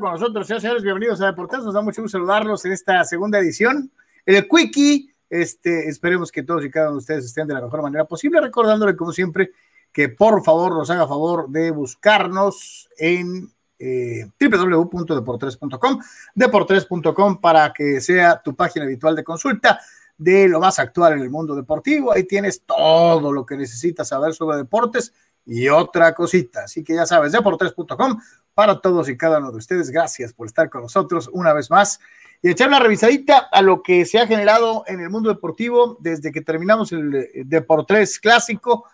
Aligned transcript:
con 0.00 0.12
nosotros, 0.12 0.46
señores, 0.46 0.82
bienvenidos 0.82 1.20
a 1.20 1.26
Deportes. 1.26 1.62
Nos 1.64 1.74
da 1.74 1.82
mucho 1.82 2.00
gusto 2.02 2.16
saludarlos 2.16 2.64
en 2.64 2.72
esta 2.72 3.04
segunda 3.04 3.38
edición. 3.38 3.90
El 4.24 4.48
Quickie, 4.48 5.12
este, 5.28 5.88
esperemos 5.88 6.32
que 6.32 6.42
todos 6.42 6.64
y 6.64 6.70
cada 6.70 6.86
uno 6.86 6.94
de 6.94 6.98
ustedes 6.98 7.24
estén 7.26 7.46
de 7.46 7.54
la 7.54 7.60
mejor 7.60 7.82
manera 7.82 8.06
posible, 8.06 8.40
recordándole, 8.40 8.96
como 8.96 9.12
siempre, 9.12 9.50
que 9.92 10.08
por 10.08 10.42
favor 10.42 10.72
nos 10.72 10.88
haga 10.88 11.06
favor 11.06 11.50
de 11.50 11.70
buscarnos 11.72 12.88
en 12.96 13.50
eh, 13.78 14.30
www.deportres.com, 14.40 16.00
deportres.com 16.34 17.40
para 17.40 17.72
que 17.72 18.00
sea 18.00 18.40
tu 18.40 18.54
página 18.54 18.86
habitual 18.86 19.14
de 19.14 19.24
consulta 19.24 19.80
de 20.16 20.48
lo 20.48 20.58
más 20.60 20.78
actual 20.78 21.14
en 21.14 21.20
el 21.20 21.30
mundo 21.30 21.54
deportivo. 21.54 22.12
Ahí 22.12 22.24
tienes 22.24 22.62
todo 22.64 23.30
lo 23.30 23.44
que 23.44 23.56
necesitas 23.56 24.08
saber 24.08 24.32
sobre 24.32 24.56
deportes 24.56 25.12
y 25.44 25.68
otra 25.68 26.14
cosita. 26.14 26.64
Así 26.64 26.82
que 26.82 26.94
ya 26.94 27.04
sabes, 27.04 27.32
deportes.com 27.32 28.18
para 28.54 28.80
todos 28.80 29.08
y 29.08 29.16
cada 29.16 29.38
uno 29.38 29.50
de 29.50 29.58
ustedes. 29.58 29.90
Gracias 29.90 30.32
por 30.32 30.46
estar 30.46 30.70
con 30.70 30.82
nosotros 30.82 31.28
una 31.32 31.52
vez 31.52 31.70
más 31.70 32.00
y 32.42 32.50
echar 32.50 32.68
una 32.68 32.80
revisadita 32.80 33.38
a 33.38 33.62
lo 33.62 33.82
que 33.82 34.04
se 34.04 34.18
ha 34.18 34.26
generado 34.26 34.84
en 34.86 35.00
el 35.00 35.10
mundo 35.10 35.28
deportivo 35.28 35.96
desde 36.00 36.32
que 36.32 36.40
terminamos 36.40 36.92
el 36.92 37.14
eh, 37.14 37.30
Deportes 37.44 38.18
clásico 38.18 38.84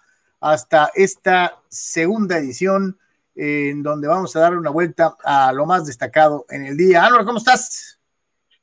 hasta 0.40 0.90
esta 0.94 1.58
segunda 1.68 2.38
edición 2.38 2.98
en 3.34 3.82
donde 3.82 4.08
vamos 4.08 4.34
a 4.34 4.40
dar 4.40 4.56
una 4.56 4.70
vuelta 4.70 5.16
a 5.24 5.52
lo 5.52 5.64
más 5.64 5.86
destacado 5.86 6.44
en 6.50 6.66
el 6.66 6.76
día. 6.76 7.04
Álvaro, 7.04 7.24
¿cómo 7.24 7.38
estás? 7.38 7.98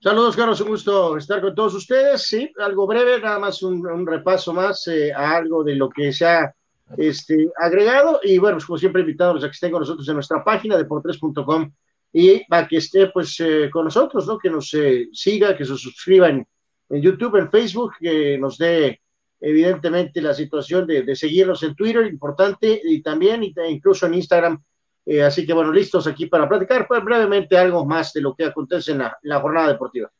Saludos, 0.02 0.36
Carlos, 0.36 0.62
un 0.62 0.68
gusto 0.68 1.18
estar 1.18 1.42
con 1.42 1.56
todos 1.56 1.74
ustedes. 1.74 2.28
Sí, 2.28 2.52
algo 2.60 2.86
breve, 2.86 3.20
nada 3.20 3.40
más 3.40 3.64
un, 3.64 4.06
repaso 4.06 4.54
más 4.54 4.86
eh, 4.88 5.12
a 5.14 5.36
algo 5.36 5.64
de 5.64 5.76
lo 5.76 5.90
que 5.90 6.14
se 6.14 6.26
ha 6.26 6.54
este, 6.98 7.50
agregado. 7.58 8.20
Y 8.24 8.38
bueno, 8.38 8.58
pues 8.58 8.66
como 8.66 8.78
siempre, 8.78 9.02
invitados 9.02 9.44
a 9.44 9.48
que 9.48 9.54
estén 9.54 9.72
con 9.72 9.82
nosotros 9.82 10.08
en 10.08 10.16
nuestra 10.16 10.44
página 10.44 10.78
de 10.78 10.88
por3.com 10.88 11.72
y 12.14 12.46
para 12.46 12.68
que 12.68 12.78
esté 12.78 13.08
pues 13.08 13.40
eh, 13.40 13.70
con 13.72 13.86
nosotros, 13.86 14.26
¿no? 14.28 14.38
Que 14.38 14.50
nos 14.50 14.74
eh, 14.74 15.10
siga, 15.12 15.56
que 15.56 15.66
se 15.66 15.76
suscriban 15.76 16.48
en 16.90 17.02
YouTube, 17.02 17.36
en 17.38 17.52
Facebook, 17.52 17.94
que 18.00 18.38
nos 18.38 18.58
dé 18.58 19.02
evidentemente 19.40 20.22
la 20.22 20.34
situación 20.34 20.88
de, 20.88 21.16
seguirnos 21.16 21.62
en 21.64 21.76
Twitter, 21.76 22.06
importante, 22.08 22.82
y 22.84 23.02
también 23.02 23.44
incluso 23.44 24.06
en 24.06 24.16
Instagram. 24.16 24.64
Eh, 25.06 25.22
así 25.22 25.46
que 25.46 25.54
bueno, 25.54 25.72
listos 25.72 26.08
aquí 26.08 26.26
para 26.26 26.50
platicar 26.50 26.88
pues, 26.88 27.04
brevemente 27.04 27.58
algo 27.58 27.86
más 27.86 28.12
de 28.14 28.22
lo 28.22 28.34
que 28.34 28.46
acontece 28.46 28.94
en 28.94 29.00
la, 29.00 29.40
jornada 29.40 29.68
deportiva. 29.70 30.12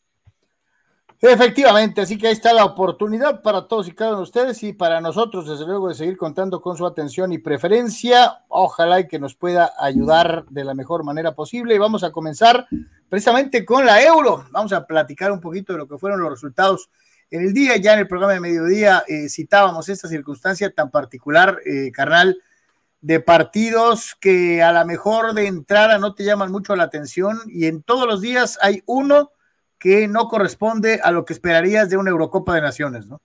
Efectivamente, 1.22 2.02
así 2.02 2.18
que 2.18 2.28
ahí 2.28 2.34
está 2.34 2.54
la 2.54 2.66
oportunidad 2.66 3.42
para 3.42 3.68
todos 3.68 3.88
y 3.88 3.94
cada 3.94 4.12
uno 4.12 4.18
de 4.20 4.24
ustedes 4.24 4.62
y 4.64 4.74
para 4.74 5.02
nosotros, 5.02 5.48
desde 5.48 5.66
luego, 5.66 5.88
de 5.88 5.96
seguir 5.96 6.18
contando 6.18 6.62
con 6.62 6.78
su 6.78 6.86
atención 6.86 7.32
y 7.32 7.38
preferencia. 7.38 8.44
Ojalá 8.48 9.00
y 9.00 9.08
que 9.08 9.18
nos 9.18 9.34
pueda 9.34 9.72
ayudar 9.80 10.46
de 10.50 10.64
la 10.64 10.74
mejor 10.74 11.04
manera 11.04 11.34
posible. 11.34 11.74
Y 11.74 11.80
vamos 11.80 12.04
a 12.04 12.12
comenzar 12.12 12.68
precisamente 13.10 13.66
con 13.66 13.86
la 13.86 14.04
euro. 14.04 14.46
Vamos 14.52 14.74
a 14.74 14.86
platicar 14.86 15.32
un 15.32 15.40
poquito 15.40 15.74
de 15.74 15.80
lo 15.80 15.88
que 15.88 15.98
fueron 15.98 16.20
los 16.20 16.30
resultados 16.30 16.90
en 17.32 17.42
el 17.42 17.54
día, 17.54 17.78
ya 17.78 17.94
en 17.94 18.00
el 18.00 18.08
programa 18.08 18.34
de 18.34 18.40
mediodía, 18.40 19.04
eh, 19.08 19.30
citábamos 19.30 19.90
esta 19.90 20.08
circunstancia 20.08 20.70
tan 20.72 20.92
particular, 20.92 21.60
eh, 21.66 21.92
carnal, 21.92 22.38
de 23.02 23.20
partidos 23.20 24.16
que 24.20 24.64
a 24.64 24.72
lo 24.72 24.86
mejor 24.86 25.34
de 25.34 25.48
entrada 25.48 25.98
no 25.98 26.16
te 26.16 26.24
llaman 26.24 26.52
mucho 26.52 26.76
la 26.76 26.86
atención 26.86 27.40
y 27.46 27.66
en 27.66 27.84
todos 27.84 28.08
los 28.08 28.22
días 28.22 28.58
hay 28.62 28.82
uno 28.88 29.32
que 29.86 30.08
no 30.08 30.28
corresponde 30.28 31.00
a 31.04 31.12
lo 31.12 31.26
que 31.26 31.34
esperarías 31.34 31.92
de 31.92 31.98
una 31.98 32.10
Eurocopa 32.10 32.56
de 32.56 32.62
Naciones, 32.62 33.06
¿no? 33.06 33.22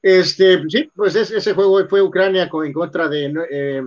Este, 0.00 0.62
sí, 0.68 0.88
pues 0.94 1.16
ese 1.16 1.52
juego 1.54 1.84
fue 1.88 2.00
Ucrania 2.00 2.48
en 2.64 2.72
contra 2.72 3.08
de 3.08 3.34
eh, 3.50 3.82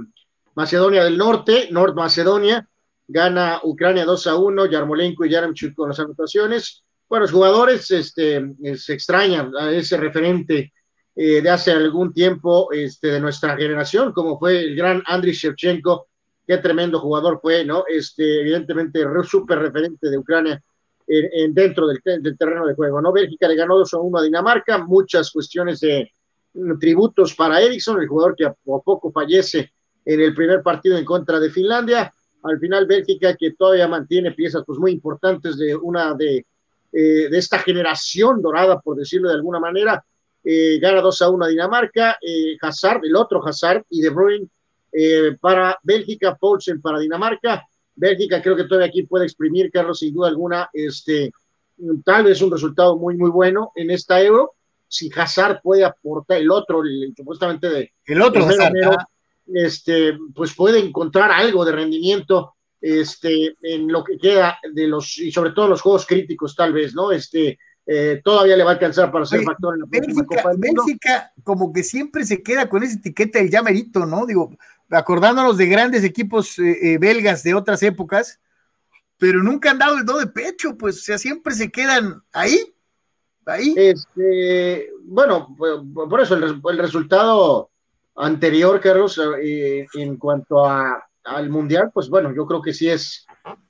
Macedonia 0.53 1.05
del 1.05 1.17
Norte, 1.17 1.69
Nord 1.71 1.95
Macedonia, 1.95 2.67
gana 3.07 3.61
Ucrania 3.63 4.03
2 4.03 4.27
a 4.27 4.35
1, 4.35 4.65
Yarmolenko 4.65 5.23
y 5.23 5.29
Yaramchuk 5.29 5.73
con 5.73 5.87
las 5.87 5.99
anotaciones 5.99 6.83
bueno, 7.11 7.23
los 7.23 7.33
jugadores 7.33 7.91
este, 7.91 8.37
eh, 8.63 8.77
se 8.77 8.93
extrañan 8.93 9.51
a 9.59 9.69
ese 9.69 9.97
referente 9.97 10.71
eh, 11.13 11.41
de 11.41 11.49
hace 11.49 11.71
algún 11.71 12.13
tiempo 12.13 12.71
este, 12.71 13.07
de 13.07 13.19
nuestra 13.19 13.57
generación, 13.57 14.13
como 14.13 14.39
fue 14.39 14.61
el 14.61 14.77
gran 14.77 15.03
Andriy 15.05 15.33
Shevchenko, 15.33 16.07
qué 16.47 16.59
tremendo 16.59 17.01
jugador 17.01 17.39
fue, 17.41 17.65
¿no? 17.65 17.83
Este, 17.85 18.39
evidentemente, 18.39 19.03
súper 19.25 19.59
referente 19.59 20.09
de 20.09 20.17
Ucrania 20.17 20.63
en, 21.13 21.53
dentro 21.53 21.87
del, 21.87 22.01
terreno 22.37 22.65
de 22.65 22.73
juego, 22.73 23.01
¿no? 23.01 23.11
Bélgica 23.11 23.47
le 23.47 23.55
ganó 23.55 23.77
2 23.77 23.93
a 23.93 23.97
1 23.97 24.17
a 24.17 24.23
Dinamarca, 24.23 24.77
muchas 24.77 25.31
cuestiones 25.31 25.79
de 25.79 26.09
mm, 26.53 26.79
tributos 26.79 27.35
para 27.35 27.61
Ericsson, 27.61 28.01
el 28.01 28.07
jugador 28.07 28.35
que 28.35 28.45
a 28.45 28.53
poco 28.53 29.11
fallece 29.11 29.71
en 30.05 30.19
el 30.19 30.33
primer 30.33 30.61
partido 30.61 30.97
en 30.97 31.05
contra 31.05 31.39
de 31.39 31.49
Finlandia. 31.49 32.13
Al 32.43 32.59
final, 32.59 32.85
Bélgica, 32.87 33.35
que 33.35 33.51
todavía 33.51 33.87
mantiene 33.87 34.31
piezas 34.31 34.63
pues, 34.65 34.79
muy 34.79 34.91
importantes 34.91 35.57
de 35.57 35.75
una 35.75 36.13
de 36.15 36.45
eh, 36.93 37.29
de 37.29 37.37
esta 37.37 37.57
generación 37.59 38.41
dorada, 38.41 38.81
por 38.81 38.97
decirlo 38.97 39.29
de 39.29 39.35
alguna 39.35 39.59
manera. 39.59 40.03
Eh, 40.43 40.77
gana 40.79 40.99
2 40.99 41.21
a 41.21 41.29
1 41.29 41.45
a 41.45 41.47
Dinamarca, 41.47 42.17
eh, 42.21 42.57
Hazard, 42.61 43.01
el 43.03 43.15
otro 43.15 43.45
Hazard, 43.45 43.85
y 43.89 44.01
De 44.01 44.09
Bruyne 44.09 44.47
para 45.39 45.79
Bélgica, 45.83 46.35
Paulsen 46.35 46.81
para 46.81 46.99
Dinamarca. 46.99 47.65
Bélgica 47.95 48.41
creo 48.41 48.55
que 48.55 48.63
todavía 48.63 48.87
aquí 48.87 49.03
puede 49.03 49.25
exprimir, 49.25 49.71
Carlos, 49.71 49.99
sin 49.99 50.13
duda 50.13 50.29
alguna, 50.29 50.69
este, 50.73 51.31
tal 52.03 52.25
vez 52.25 52.41
un 52.41 52.51
resultado 52.51 52.97
muy, 52.97 53.15
muy 53.17 53.29
bueno 53.29 53.71
en 53.75 53.91
esta 53.91 54.21
Euro. 54.21 54.53
Si 54.87 55.09
Hazard 55.15 55.61
puede 55.61 55.85
aportar 55.85 56.37
el 56.37 56.51
otro, 56.51 56.81
supuestamente 57.15 57.69
de... 57.69 57.91
El 58.05 58.21
otro 58.21 58.45
Hazard, 58.45 58.73
este, 59.53 60.17
pues 60.35 60.53
puede 60.53 60.79
encontrar 60.79 61.31
algo 61.31 61.63
de 61.65 61.71
rendimiento 61.71 62.53
este, 62.79 63.55
en 63.61 63.87
lo 63.87 64.03
que 64.03 64.17
queda 64.17 64.57
de 64.73 64.87
los, 64.87 65.17
y 65.17 65.31
sobre 65.31 65.51
todo 65.51 65.67
los 65.67 65.81
juegos 65.81 66.05
críticos, 66.05 66.55
tal 66.55 66.73
vez, 66.73 66.93
¿no? 66.93 67.11
Este, 67.11 67.57
eh, 67.85 68.21
todavía 68.23 68.55
le 68.55 68.63
va 68.63 68.71
a 68.71 68.73
alcanzar 68.73 69.11
para 69.11 69.25
ser 69.25 69.43
factor 69.43 69.75
en 69.75 69.81
la 69.81 69.85
próxima 69.87 70.25
Copa 70.25 70.49
del 70.49 70.59
Mundo. 70.59 70.83
Bélgica, 70.85 71.31
como 71.43 71.71
que 71.71 71.83
siempre 71.83 72.25
se 72.25 72.41
queda 72.41 72.69
con 72.69 72.83
esa 72.83 72.97
etiqueta 72.97 73.39
del 73.39 73.49
llamerito, 73.49 74.05
¿no? 74.05 74.25
Digo, 74.25 74.55
acordándonos 74.91 75.57
de 75.57 75.67
grandes 75.67 76.03
equipos 76.03 76.59
eh, 76.59 76.93
eh, 76.93 76.97
belgas 76.97 77.43
de 77.43 77.53
otras 77.53 77.81
épocas, 77.83 78.39
pero 79.17 79.41
nunca 79.41 79.71
han 79.71 79.79
dado 79.79 79.97
el 79.97 80.05
do 80.05 80.19
de 80.19 80.27
pecho, 80.27 80.77
pues, 80.77 80.97
o 80.97 81.01
sea, 81.01 81.17
siempre 81.17 81.53
se 81.53 81.71
quedan 81.71 82.21
ahí, 82.33 82.73
ahí. 83.45 83.73
Este, 83.77 84.89
bueno, 85.03 85.55
por 85.57 86.21
eso 86.21 86.35
el, 86.35 86.61
el 86.63 86.77
resultado 86.77 87.69
anterior, 88.15 88.79
Carlos, 88.81 89.19
en 89.93 90.17
cuanto 90.17 90.65
a 90.65 91.03
al 91.23 91.49
mundial, 91.49 91.91
pues 91.93 92.09
bueno, 92.09 92.33
yo 92.35 92.45
creo 92.45 92.61
que 92.61 92.73
sí 92.73 92.89
es, 92.89 93.25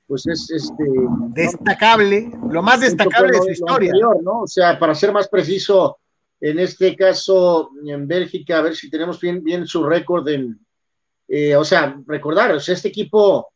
pues 0.06 0.26
es 0.26 0.50
este 0.50 0.84
destacable, 1.28 2.30
lo 2.50 2.62
más 2.62 2.80
destacable 2.80 3.32
de 3.32 3.42
su 3.42 3.50
historia. 3.50 3.92
¿no? 4.22 4.42
O 4.42 4.46
sea, 4.46 4.78
para 4.78 4.94
ser 4.94 5.12
más 5.12 5.28
preciso, 5.28 5.98
en 6.40 6.58
este 6.58 6.96
caso 6.96 7.70
en 7.86 8.06
Bélgica, 8.06 8.58
a 8.58 8.62
ver 8.62 8.74
si 8.74 8.90
tenemos 8.90 9.20
bien, 9.20 9.42
bien 9.42 9.66
su 9.66 9.84
récord 9.84 10.26
en, 10.28 10.58
eh, 11.34 11.56
o 11.56 11.64
sea, 11.64 11.98
recordar, 12.06 12.52
o 12.52 12.60
sea, 12.60 12.74
este 12.74 12.88
equipo 12.88 13.54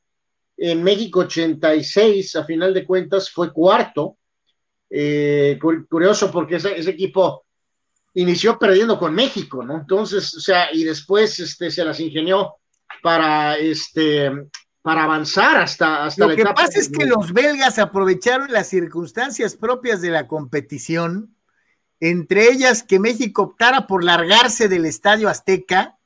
en 0.57 0.83
México 0.83 1.21
86, 1.21 2.37
a 2.37 2.45
final 2.45 2.73
de 2.73 2.87
cuentas, 2.87 3.29
fue 3.29 3.53
cuarto. 3.53 4.17
Eh, 4.89 5.59
curioso 5.61 6.31
porque 6.31 6.57
ese, 6.57 6.79
ese, 6.79 6.93
equipo 6.93 7.45
inició 8.15 8.59
perdiendo 8.59 8.99
con 8.99 9.15
México, 9.15 9.63
¿no? 9.63 9.77
Entonces, 9.77 10.35
o 10.35 10.41
sea, 10.41 10.73
y 10.73 10.85
después 10.85 11.39
este, 11.39 11.71
se 11.71 11.85
las 11.85 12.01
ingenió 12.01 12.55
para 13.03 13.59
este 13.59 14.31
para 14.81 15.05
avanzar 15.05 15.59
hasta, 15.59 16.07
hasta 16.07 16.29
Lo 16.29 16.35
que 16.35 16.45
pasa 16.45 16.79
es 16.79 16.89
que 16.89 17.05
los 17.05 17.35
belgas 17.35 17.79
aprovecharon 17.79 18.53
las 18.53 18.69
circunstancias 18.69 19.55
propias 19.55 20.01
de 20.01 20.11
la 20.11 20.29
competición, 20.29 21.37
entre 22.01 22.49
ellas 22.49 22.85
que 22.85 23.01
México 23.01 23.43
optara 23.43 23.87
por 23.87 24.03
largarse 24.03 24.69
del 24.69 24.87
Estadio 24.87 25.29
Azteca 25.29 25.97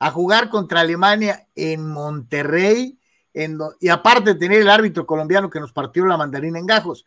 a 0.00 0.10
jugar 0.10 0.48
contra 0.48 0.80
Alemania 0.80 1.46
en 1.54 1.86
Monterrey, 1.86 2.98
y 3.80 3.88
aparte 3.88 4.34
tener 4.34 4.62
el 4.62 4.70
árbitro 4.70 5.06
colombiano 5.06 5.50
que 5.50 5.60
nos 5.60 5.72
partió 5.72 6.04
la 6.06 6.16
mandarina 6.16 6.58
en 6.58 6.66
gajos. 6.66 7.06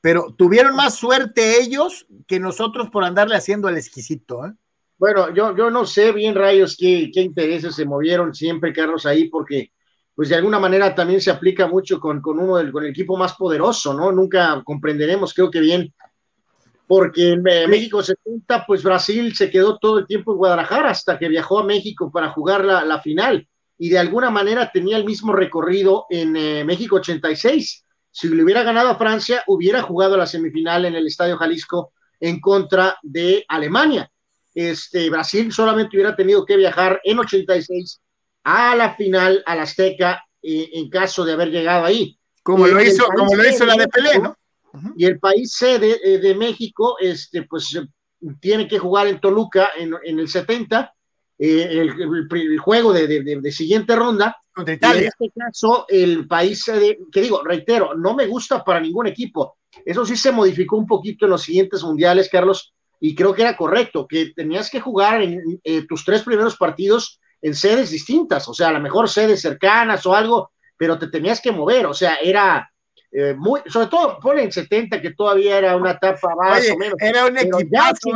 Pero 0.00 0.34
tuvieron 0.36 0.76
más 0.76 0.94
suerte 0.94 1.60
ellos 1.60 2.06
que 2.26 2.38
nosotros 2.38 2.90
por 2.90 3.02
andarle 3.02 3.36
haciendo 3.36 3.66
al 3.66 3.78
exquisito. 3.78 4.46
¿eh? 4.46 4.52
Bueno, 4.98 5.34
yo, 5.34 5.56
yo 5.56 5.70
no 5.70 5.86
sé 5.86 6.12
bien, 6.12 6.34
Rayos, 6.34 6.76
qué, 6.78 7.10
qué 7.12 7.22
intereses 7.22 7.74
se 7.74 7.86
movieron 7.86 8.34
siempre, 8.34 8.72
Carlos, 8.72 9.06
ahí, 9.06 9.28
porque 9.28 9.72
pues 10.14 10.28
de 10.28 10.36
alguna 10.36 10.58
manera 10.58 10.94
también 10.94 11.22
se 11.22 11.30
aplica 11.30 11.66
mucho 11.66 11.98
con, 11.98 12.20
con 12.20 12.38
uno 12.38 12.58
del 12.58 12.70
con 12.70 12.84
el 12.84 12.90
equipo 12.90 13.16
más 13.16 13.34
poderoso, 13.34 13.94
¿no? 13.94 14.12
Nunca 14.12 14.62
comprenderemos, 14.64 15.32
creo 15.32 15.50
que 15.50 15.60
bien, 15.60 15.92
porque 16.86 17.32
en 17.32 17.42
México 17.42 18.02
70, 18.02 18.64
pues 18.66 18.82
Brasil 18.82 19.34
se 19.34 19.50
quedó 19.50 19.78
todo 19.78 19.98
el 19.98 20.06
tiempo 20.06 20.32
en 20.32 20.38
Guadalajara 20.38 20.90
hasta 20.90 21.18
que 21.18 21.28
viajó 21.28 21.60
a 21.60 21.64
México 21.64 22.10
para 22.12 22.30
jugar 22.30 22.64
la, 22.64 22.84
la 22.84 23.00
final 23.00 23.48
y 23.78 23.88
de 23.88 23.98
alguna 23.98 24.30
manera 24.30 24.70
tenía 24.72 24.96
el 24.96 25.04
mismo 25.04 25.32
recorrido 25.32 26.06
en 26.10 26.36
eh, 26.36 26.64
México 26.64 26.96
86. 26.96 27.84
Si 28.10 28.28
le 28.28 28.44
hubiera 28.44 28.62
ganado 28.62 28.90
a 28.90 28.96
Francia, 28.96 29.42
hubiera 29.46 29.82
jugado 29.82 30.16
la 30.16 30.26
semifinal 30.26 30.84
en 30.84 30.94
el 30.94 31.06
Estadio 31.06 31.36
Jalisco 31.36 31.92
en 32.20 32.40
contra 32.40 32.96
de 33.02 33.44
Alemania 33.48 34.10
este, 34.54 35.10
Brasil 35.10 35.52
solamente 35.52 35.96
hubiera 35.96 36.14
tenido 36.14 36.44
que 36.46 36.56
viajar 36.56 37.00
en 37.04 37.18
86 37.18 38.00
a 38.44 38.76
la 38.76 38.94
final, 38.94 39.42
a 39.46 39.56
la 39.56 39.62
Azteca, 39.62 40.24
en 40.42 40.90
caso 40.90 41.24
de 41.24 41.32
haber 41.32 41.48
llegado 41.48 41.84
ahí. 41.84 42.18
Como 42.42 42.66
lo 42.66 42.80
hizo, 42.80 43.06
como 43.06 43.34
lo 43.34 43.48
hizo 43.48 43.64
la 43.64 43.74
de 43.74 43.88
Pelé, 43.88 44.18
¿no? 44.18 44.36
Y 44.96 45.04
el 45.04 45.18
país 45.18 45.52
sede 45.52 46.00
eh, 46.02 46.18
de 46.18 46.34
México, 46.34 46.96
este, 47.00 47.42
pues 47.42 47.78
tiene 48.40 48.66
que 48.66 48.78
jugar 48.78 49.06
en 49.06 49.20
Toluca 49.20 49.70
en, 49.76 50.18
el 50.18 50.28
70, 50.28 50.92
eh, 51.38 51.68
el, 51.70 52.58
juego 52.58 52.92
de, 52.92 53.52
siguiente 53.52 53.94
ronda. 53.96 54.36
Contra 54.52 54.74
Italia. 54.74 55.00
en 55.02 55.06
este 55.08 55.32
caso, 55.38 55.84
el 55.88 56.26
país 56.26 56.62
sede, 56.62 56.98
que 57.10 57.22
digo, 57.22 57.42
reitero, 57.42 57.94
no 57.94 58.14
me 58.14 58.26
gusta 58.26 58.64
para 58.64 58.80
ningún 58.80 59.06
equipo. 59.06 59.56
Eso 59.84 60.06
sí 60.06 60.16
se 60.16 60.32
modificó 60.32 60.76
un 60.76 60.86
poquito 60.86 61.26
en 61.26 61.32
los 61.32 61.42
siguientes 61.42 61.82
mundiales, 61.82 62.28
Carlos, 62.30 62.72
y 63.00 63.14
creo 63.14 63.34
que 63.34 63.42
era 63.42 63.56
correcto, 63.56 64.06
que 64.06 64.32
tenías 64.34 64.70
que 64.70 64.80
jugar 64.80 65.22
en 65.22 65.60
eh, 65.64 65.86
tus 65.86 66.04
tres 66.04 66.22
primeros 66.22 66.56
partidos 66.56 67.20
en 67.42 67.54
sedes 67.54 67.90
distintas, 67.90 68.48
o 68.48 68.54
sea, 68.54 68.68
a 68.68 68.72
lo 68.72 68.80
mejor 68.80 69.08
sedes 69.08 69.42
cercanas 69.42 70.06
o 70.06 70.14
algo, 70.14 70.52
pero 70.78 70.98
te 70.98 71.08
tenías 71.08 71.40
que 71.40 71.52
mover, 71.52 71.84
o 71.84 71.92
sea, 71.92 72.14
era 72.16 72.70
eh, 73.16 73.32
muy, 73.32 73.60
sobre 73.68 73.86
todo 73.86 74.18
pone 74.18 74.42
en 74.42 74.50
70 74.50 75.00
que 75.00 75.12
todavía 75.12 75.58
era 75.58 75.76
una 75.76 75.92
etapa 75.92 76.34
más 76.34 76.68
o 76.68 76.76
menos. 76.76 76.96
Era 76.98 77.26
un 77.26 77.38
equipazo, 77.38 78.10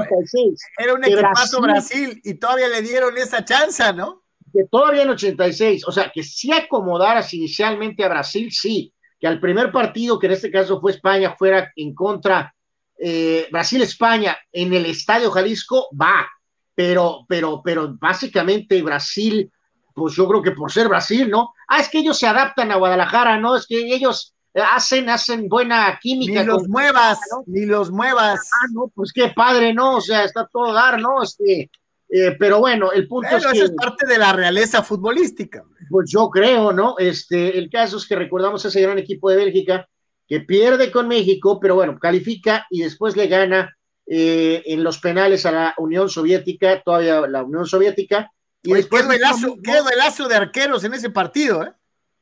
era 0.77 0.95
un 0.95 1.05
equipazo 1.05 1.61
Brasil, 1.61 2.21
y 2.25 2.35
todavía 2.35 2.67
le 2.67 2.83
dieron 2.83 3.17
esa 3.17 3.45
chance, 3.45 3.93
¿no? 3.93 4.25
Que 4.53 4.65
todavía 4.65 5.03
en 5.03 5.11
86, 5.11 5.87
o 5.87 5.93
sea, 5.93 6.11
que 6.13 6.25
si 6.25 6.53
acomodaras 6.53 7.33
inicialmente 7.33 8.05
a 8.05 8.09
Brasil, 8.09 8.51
sí, 8.51 8.93
que 9.21 9.29
al 9.29 9.39
primer 9.39 9.71
partido, 9.71 10.19
que 10.19 10.27
en 10.27 10.33
este 10.33 10.51
caso 10.51 10.81
fue 10.81 10.91
España, 10.91 11.37
fuera 11.39 11.71
en 11.77 11.95
contra 11.95 12.53
eh, 12.99 13.47
Brasil-España 13.53 14.37
en 14.51 14.75
el 14.75 14.85
Estadio 14.87 15.31
Jalisco, 15.31 15.91
va, 15.95 16.29
pero, 16.75 17.25
pero, 17.29 17.63
pero 17.65 17.95
básicamente 17.97 18.83
Brasil, 18.83 19.49
pues 19.95 20.17
yo 20.17 20.27
creo 20.27 20.43
que 20.43 20.51
por 20.51 20.73
ser 20.73 20.89
Brasil, 20.89 21.31
¿no? 21.31 21.55
Ah, 21.69 21.79
es 21.79 21.89
que 21.89 21.99
ellos 21.99 22.19
se 22.19 22.27
adaptan 22.27 22.73
a 22.73 22.77
Guadalajara, 22.77 23.39
¿no? 23.39 23.55
Es 23.55 23.65
que 23.65 23.95
ellos 23.95 24.35
hacen, 24.61 25.09
hacen 25.09 25.49
buena 25.49 25.99
química. 26.01 26.41
Ni 26.41 26.47
los 26.47 26.69
muevas, 26.69 27.19
ni 27.47 27.67
los 27.67 27.91
muevas. 27.91 28.51
Ah, 28.53 28.67
no, 28.73 28.91
pues 28.95 29.13
qué 29.13 29.29
padre, 29.29 29.75
¿no? 29.75 29.97
O 29.97 30.01
sea, 30.01 30.25
está 30.25 30.49
todo 30.51 30.73
dar, 30.73 31.01
¿no? 31.01 31.23
Este, 31.23 31.71
eh, 32.09 32.37
pero 32.39 32.61
bueno, 32.61 32.93
el 32.93 33.07
punto 33.07 33.37
es 33.37 33.47
que. 33.47 33.59
es 33.59 33.73
parte 33.73 34.07
de 34.07 34.19
la 34.19 34.33
realeza 34.33 34.83
futbolística. 34.83 35.65
Pues 35.91 36.11
yo 36.11 36.31
creo, 36.31 36.73
¿no? 36.73 36.97
Este, 36.99 37.59
el 37.59 37.71
caso 37.71 37.99
es 37.99 38.07
que 38.07 38.17
recordamos 38.17 38.65
ese 38.65 38.81
gran 38.81 38.99
equipo 38.99 39.31
de 39.31 39.37
Bélgica 39.37 39.89
que 40.27 40.41
pierde 40.41 40.91
con 40.91 41.09
México, 41.09 41.59
pero 41.61 41.75
bueno, 41.75 41.99
califica 41.99 42.67
y 42.71 42.83
después 42.83 43.17
le 43.17 43.29
gana 43.29 43.75
eh, 44.07 44.63
en 44.67 44.85
los 44.85 44.99
penales 44.99 45.45
a 45.47 45.53
la 45.53 45.75
Unión 45.79 46.09
Soviética, 46.09 46.83
todavía 46.83 47.21
la 47.27 47.43
Unión 47.43 47.67
Soviética. 47.67 48.31
Y 48.63 48.73
después 48.73 49.03
qué 49.03 49.79
duelazo, 49.79 50.29
de 50.29 50.35
arqueros 50.35 50.85
en 50.85 50.95
ese 50.95 51.11
partido, 51.11 51.63
¿eh? 51.63 51.73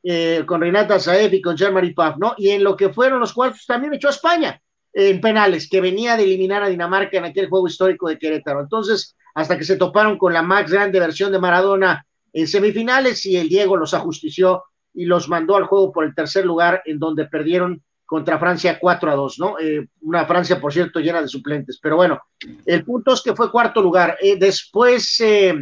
¿Eh? 0.03 0.43
con 0.45 0.61
Renata 0.61 0.99
Saef 0.99 1.33
y 1.33 1.41
con 1.41 1.55
Jean-Marie 1.55 1.93
Paf, 1.93 2.17
¿no? 2.17 2.33
Y 2.37 2.49
en 2.49 2.63
lo 2.63 2.75
que 2.75 2.89
fueron 2.89 3.19
los 3.19 3.33
cuartos 3.33 3.65
también 3.65 3.93
echó 3.93 4.07
a 4.07 4.11
España 4.11 4.61
en 4.93 5.21
penales, 5.21 5.69
que 5.69 5.79
venía 5.79 6.17
de 6.17 6.23
eliminar 6.23 6.63
a 6.63 6.69
Dinamarca 6.69 7.17
en 7.17 7.25
aquel 7.25 7.49
juego 7.49 7.67
histórico 7.67 8.09
de 8.09 8.17
Querétaro. 8.17 8.61
Entonces, 8.61 9.15
hasta 9.35 9.57
que 9.57 9.63
se 9.63 9.75
toparon 9.75 10.17
con 10.17 10.33
la 10.33 10.41
más 10.41 10.71
grande 10.71 10.99
versión 10.99 11.31
de 11.31 11.39
Maradona 11.39 12.03
en 12.33 12.47
semifinales 12.47 13.25
y 13.27 13.37
el 13.37 13.49
Diego 13.49 13.77
los 13.77 13.93
ajustició 13.93 14.63
y 14.93 15.05
los 15.05 15.29
mandó 15.29 15.55
al 15.55 15.65
juego 15.65 15.91
por 15.91 16.05
el 16.05 16.15
tercer 16.15 16.45
lugar, 16.45 16.81
en 16.85 16.97
donde 16.97 17.25
perdieron 17.25 17.83
contra 18.07 18.39
Francia 18.39 18.79
4 18.79 19.11
a 19.11 19.15
2, 19.15 19.39
¿no? 19.39 19.59
Eh, 19.59 19.87
una 20.01 20.25
Francia, 20.25 20.59
por 20.59 20.73
cierto, 20.73 20.99
llena 20.99 21.21
de 21.21 21.27
suplentes. 21.27 21.77
Pero 21.79 21.97
bueno, 21.97 22.19
el 22.65 22.83
punto 22.83 23.13
es 23.13 23.21
que 23.21 23.35
fue 23.35 23.51
cuarto 23.51 23.81
lugar. 23.81 24.17
Eh, 24.19 24.37
después, 24.39 25.19
eh, 25.19 25.53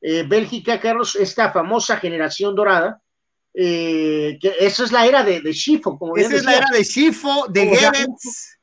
Bélgica, 0.00 0.78
Carlos, 0.78 1.16
esta 1.16 1.50
famosa 1.50 1.96
generación 1.96 2.54
dorada, 2.54 3.00
que 3.56 4.54
esa 4.60 4.84
es 4.84 4.92
la 4.92 5.06
era 5.06 5.24
de, 5.24 5.40
de 5.40 5.52
Schifo, 5.52 5.98
como 5.98 6.16
Esa 6.16 6.36
es 6.36 6.44
la 6.44 6.56
era 6.58 6.66
de 6.72 6.84
Schifo, 6.84 7.46
de 7.48 7.66
Goebbels. 7.66 8.58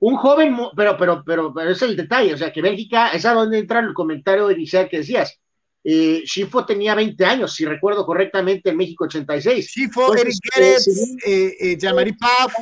Un, 0.00 0.16
joven, 0.16 0.56
pero, 0.76 0.96
pero, 0.96 1.24
pero, 1.26 1.52
pero 1.52 1.70
es 1.70 1.82
el 1.82 1.96
detalle, 1.96 2.34
o 2.34 2.36
sea, 2.36 2.52
que 2.52 2.62
Bélgica, 2.62 3.08
es 3.08 3.26
a 3.26 3.34
donde 3.34 3.58
entra 3.58 3.80
el 3.80 3.92
comentario 3.92 4.48
inicial 4.50 4.88
que 4.88 4.98
decías. 4.98 5.36
Eh, 5.82 6.22
Schifo 6.24 6.66
tenía 6.66 6.94
20 6.94 7.24
años, 7.24 7.54
si 7.54 7.64
recuerdo 7.64 8.04
correctamente, 8.04 8.70
en 8.70 8.76
México 8.76 9.04
86. 9.04 9.66
Schifo, 9.66 10.14
Eric 10.14 10.34
Geretz, 10.52 10.86
eh, 11.26 11.56
eh, 11.58 11.76
Jean-Marie 11.78 12.14
Paf. 12.14 12.52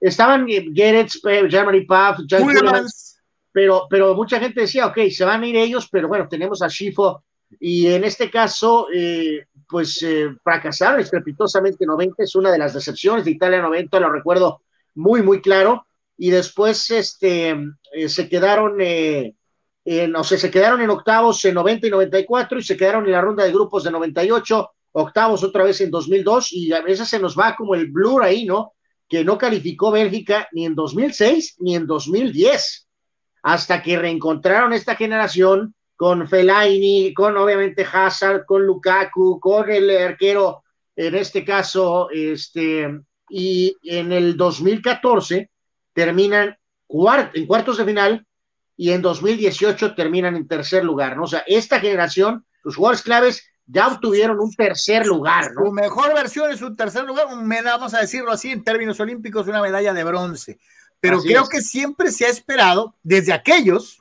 Estaban 0.00 0.46
Geretz, 0.46 1.20
Jean-Marie 1.48 1.84
Paf, 1.84 2.20
pero, 3.52 3.86
pero 3.90 4.14
mucha 4.14 4.38
gente 4.38 4.62
decía, 4.62 4.86
ok, 4.86 4.98
se 5.10 5.24
van 5.24 5.42
a 5.42 5.46
ir 5.46 5.56
ellos, 5.56 5.88
pero 5.90 6.08
bueno, 6.08 6.28
tenemos 6.28 6.62
a 6.62 6.68
Schifo, 6.68 7.24
y 7.58 7.88
en 7.88 8.04
este 8.04 8.30
caso, 8.30 8.86
pues 9.70 10.04
fracasaron 10.42 11.00
estrepitosamente 11.00 11.86
90, 11.86 12.22
es 12.22 12.34
una 12.34 12.50
de 12.50 12.58
las 12.58 12.74
decepciones 12.74 13.24
de 13.24 13.30
Italia 13.30 13.62
90, 13.62 14.00
lo 14.00 14.10
recuerdo 14.10 14.62
muy, 14.94 15.22
muy 15.22 15.40
claro, 15.40 15.86
y 16.16 16.30
después 16.30 16.90
este, 16.90 17.56
se 18.08 18.28
quedaron 18.28 18.76
no 18.76 20.24
sé, 20.24 20.38
se 20.38 20.50
quedaron 20.50 20.80
en 20.80 20.90
octavos 20.90 21.44
en 21.44 21.54
90 21.54 21.86
y 21.86 21.90
94 21.90 22.58
y 22.58 22.62
se 22.62 22.76
quedaron 22.76 23.06
en 23.06 23.12
la 23.12 23.20
ronda 23.20 23.44
de 23.44 23.52
grupos 23.52 23.84
de 23.84 23.90
98, 23.90 24.70
octavos 24.92 25.42
otra 25.42 25.64
vez 25.64 25.80
en 25.80 25.90
2002 25.90 26.52
y 26.52 26.72
a 26.72 26.82
veces 26.82 27.08
se 27.08 27.18
nos 27.18 27.38
va 27.38 27.56
como 27.56 27.74
el 27.74 27.90
blur 27.90 28.22
ahí, 28.22 28.44
¿no? 28.44 28.74
Que 29.08 29.24
no 29.24 29.38
calificó 29.38 29.90
Bélgica 29.90 30.48
ni 30.52 30.66
en 30.66 30.74
2006 30.74 31.56
ni 31.60 31.74
en 31.76 31.86
2010, 31.86 32.88
hasta 33.42 33.82
que 33.82 33.98
reencontraron 33.98 34.72
esta 34.72 34.96
generación 34.96 35.74
con 36.00 36.26
Fellaini, 36.26 37.12
con 37.12 37.36
obviamente 37.36 37.84
Hazard, 37.92 38.46
con 38.46 38.64
Lukaku, 38.64 39.38
con 39.38 39.70
el 39.70 39.90
arquero, 39.90 40.64
en 40.96 41.14
este 41.14 41.44
caso, 41.44 42.08
este, 42.10 42.88
y 43.28 43.76
en 43.82 44.10
el 44.10 44.34
2014 44.34 45.50
terminan 45.92 46.56
en 47.34 47.46
cuartos 47.46 47.76
de 47.76 47.84
final 47.84 48.26
y 48.78 48.92
en 48.92 49.02
2018 49.02 49.94
terminan 49.94 50.36
en 50.36 50.48
tercer 50.48 50.84
lugar, 50.84 51.18
¿no? 51.18 51.24
O 51.24 51.26
sea, 51.26 51.44
esta 51.46 51.78
generación, 51.78 52.46
los 52.64 52.76
jugadores 52.76 53.02
claves 53.02 53.44
ya 53.66 53.88
obtuvieron 53.88 54.40
un 54.40 54.54
tercer 54.54 55.04
lugar, 55.04 55.52
¿no? 55.52 55.66
Su 55.66 55.72
mejor 55.72 56.14
versión 56.14 56.50
es 56.50 56.62
un 56.62 56.76
tercer 56.76 57.04
lugar, 57.04 57.26
vamos 57.28 57.92
a 57.92 58.00
decirlo 58.00 58.32
así, 58.32 58.52
en 58.52 58.64
términos 58.64 58.98
olímpicos, 59.00 59.46
una 59.48 59.60
medalla 59.60 59.92
de 59.92 60.02
bronce. 60.02 60.58
Pero 60.98 61.20
creo 61.20 61.46
que 61.46 61.60
siempre 61.60 62.10
se 62.10 62.24
ha 62.24 62.30
esperado, 62.30 62.94
desde 63.02 63.34
aquellos, 63.34 63.99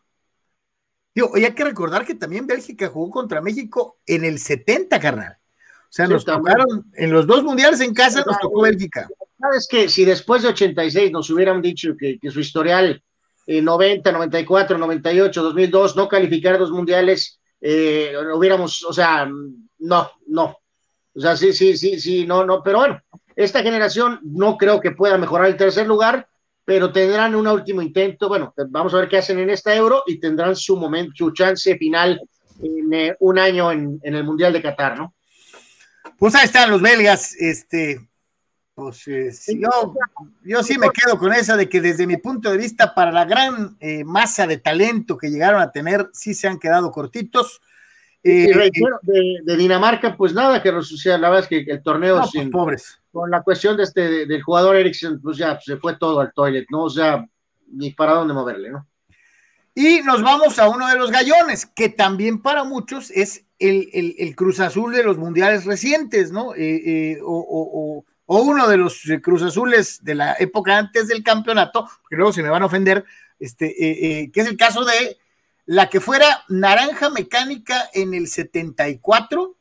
digo, 1.14 1.38
y 1.38 1.46
hay 1.46 1.54
que 1.54 1.64
recordar 1.64 2.06
que 2.06 2.16
también 2.16 2.48
Bélgica 2.48 2.88
jugó 2.88 3.12
contra 3.12 3.42
México 3.42 3.98
en 4.06 4.26
el 4.26 4.40
70, 4.40 5.00
carnal. 5.00 5.38
O 5.84 5.92
sea, 5.92 6.08
nos 6.08 6.24
tocaron, 6.24 6.86
en 6.96 7.12
los 7.12 7.26
dos 7.26 7.44
mundiales 7.44 7.82
en 7.82 7.94
casa 7.94 8.24
nos 8.26 8.40
tocó 8.40 8.62
Bélgica. 8.62 9.10
Sabes 9.40 9.68
que 9.68 9.90
si 9.90 10.06
después 10.06 10.44
de 10.44 10.50
86 10.50 11.12
nos 11.12 11.30
hubieran 11.30 11.62
dicho 11.62 11.96
que 11.98 12.20
su 12.30 12.40
historial 12.40 13.02
90, 13.50 14.12
94, 14.12 14.78
98, 14.78 15.44
2002, 15.44 15.96
no 15.96 16.08
calificar 16.08 16.60
dos 16.60 16.72
mundiales, 16.72 17.40
eh, 17.62 18.14
hubiéramos, 18.36 18.84
o 18.84 18.94
sea, 18.94 19.28
no, 19.80 20.12
no. 20.28 20.58
O 21.16 21.20
sea, 21.20 21.36
sí, 21.36 21.52
sí, 21.54 21.76
sí, 21.76 22.00
sí, 22.00 22.26
no, 22.26 22.46
no, 22.46 22.62
pero 22.62 22.80
bueno, 22.80 23.02
esta 23.36 23.64
generación 23.64 24.20
no 24.24 24.58
creo 24.58 24.80
que 24.80 24.92
pueda 24.92 25.18
mejorar 25.18 25.48
el 25.48 25.58
tercer 25.58 25.88
lugar, 25.88 26.30
pero 26.70 26.92
tendrán 26.92 27.34
un 27.34 27.48
último 27.48 27.82
intento. 27.82 28.28
Bueno, 28.28 28.54
vamos 28.68 28.94
a 28.94 28.98
ver 28.98 29.10
qué 29.10 29.18
hacen 29.18 29.40
en 29.40 29.50
esta 29.50 29.76
euro 29.76 30.04
y 30.06 30.20
tendrán 30.20 30.56
su 30.56 30.78
momento, 30.78 31.14
su 31.16 31.32
chance 31.32 31.76
final 31.78 32.22
en 32.62 32.94
eh, 32.94 33.16
un 33.22 33.40
año 33.40 33.72
en, 33.72 34.00
en, 34.04 34.14
el 34.14 34.24
Mundial 34.24 34.54
de 34.54 34.62
Qatar, 34.62 34.96
¿no? 34.96 35.16
Pues 36.20 36.36
ahí 36.36 36.46
están 36.46 36.70
los 36.70 36.80
belgas, 36.80 37.34
este, 37.40 38.08
pues 38.76 39.08
eh, 39.08 39.32
yo, 39.48 39.96
yo, 40.44 40.62
sí 40.62 40.78
me 40.78 40.90
quedo 40.92 41.18
con 41.18 41.34
esa 41.34 41.58
de 41.58 41.68
que 41.68 41.82
desde 41.82 42.06
mi 42.06 42.18
punto 42.18 42.52
de 42.52 42.58
vista, 42.58 42.94
para 42.94 43.12
la 43.12 43.26
gran 43.26 43.76
eh, 43.80 44.04
masa 44.04 44.46
de 44.46 44.58
talento 44.60 45.18
que 45.18 45.32
llegaron 45.32 45.62
a 45.64 45.72
tener, 45.72 46.12
sí 46.14 46.36
se 46.36 46.48
han 46.48 46.60
quedado 46.60 46.92
cortitos. 46.92 47.62
De, 48.22 49.58
Dinamarca, 49.58 50.16
pues 50.16 50.36
nada 50.36 50.62
que 50.62 50.70
suceda, 50.84 51.18
la 51.18 51.30
verdad 51.32 51.50
es 51.52 51.66
que 51.66 51.72
el 51.72 51.82
torneo 51.82 52.20
pues 52.20 52.30
sin, 52.30 52.52
pobres. 52.52 52.99
Con 53.12 53.32
la 53.32 53.42
cuestión 53.44 53.78
de 53.78 53.84
este 53.84 54.26
del 54.26 54.42
jugador 54.42 54.76
Eriksen, 54.76 55.22
pues 55.22 55.38
ya 55.38 55.60
se 55.60 55.78
fue 55.78 55.98
todo 55.98 56.20
al 56.20 56.34
toilet, 56.34 56.66
¿no? 56.70 56.84
O 56.84 56.90
sea, 56.90 57.26
ni 57.68 57.92
para 57.92 58.14
dónde 58.14 58.34
moverle, 58.34 58.70
¿no? 58.72 58.88
Y 59.76 60.02
nos 60.02 60.22
vamos 60.22 60.60
a 60.60 60.68
uno 60.68 60.88
de 60.88 60.98
los 60.98 61.12
gallones, 61.12 61.66
que 61.66 61.90
también 61.90 62.42
para 62.42 62.64
muchos 62.64 63.12
es 63.12 63.46
el, 63.60 63.90
el, 64.18 64.36
Cruz 64.36 64.60
Azul 64.60 64.94
de 64.94 65.04
los 65.04 65.18
mundiales 65.18 65.66
recientes, 65.66 66.32
¿no? 66.32 66.54
o, 67.24 68.04
o 68.32 68.44
uno 68.44 68.68
de 68.68 68.78
los 68.78 69.10
eh, 69.10 69.20
Cruz 69.22 69.42
Azules 69.42 70.04
de 70.04 70.14
la 70.14 70.36
época 70.38 70.78
antes 70.78 71.08
del 71.08 71.24
campeonato, 71.24 71.90
que 72.08 72.16
luego 72.16 72.32
se 72.32 72.44
me 72.44 72.50
van 72.50 72.62
a 72.62 72.68
ofender, 72.68 73.04
este, 73.40 73.66
eh, 73.66 74.22
eh, 74.22 74.32
que 74.32 74.42
es 74.42 74.48
el 74.48 74.56
caso 74.56 74.86
de 74.86 75.18
la 75.66 75.90
que 75.90 76.00
fuera 76.00 76.44
naranja 76.48 77.10
mecánica 77.10 77.90
en 77.92 78.14
el 78.14 78.28
74 78.28 79.58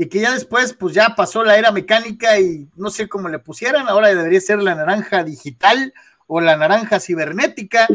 y 0.00 0.08
que 0.08 0.20
ya 0.20 0.32
después 0.32 0.72
pues 0.72 0.94
ya 0.94 1.14
pasó 1.14 1.44
la 1.44 1.58
era 1.58 1.72
mecánica 1.72 2.40
y 2.40 2.70
no 2.74 2.88
sé 2.88 3.06
cómo 3.06 3.28
le 3.28 3.38
pusieran, 3.38 3.86
ahora 3.86 4.08
debería 4.08 4.40
ser 4.40 4.62
la 4.62 4.74
naranja 4.74 5.22
digital 5.24 5.92
o 6.26 6.40
la 6.40 6.56
naranja 6.56 7.00
cibernética, 7.00 7.86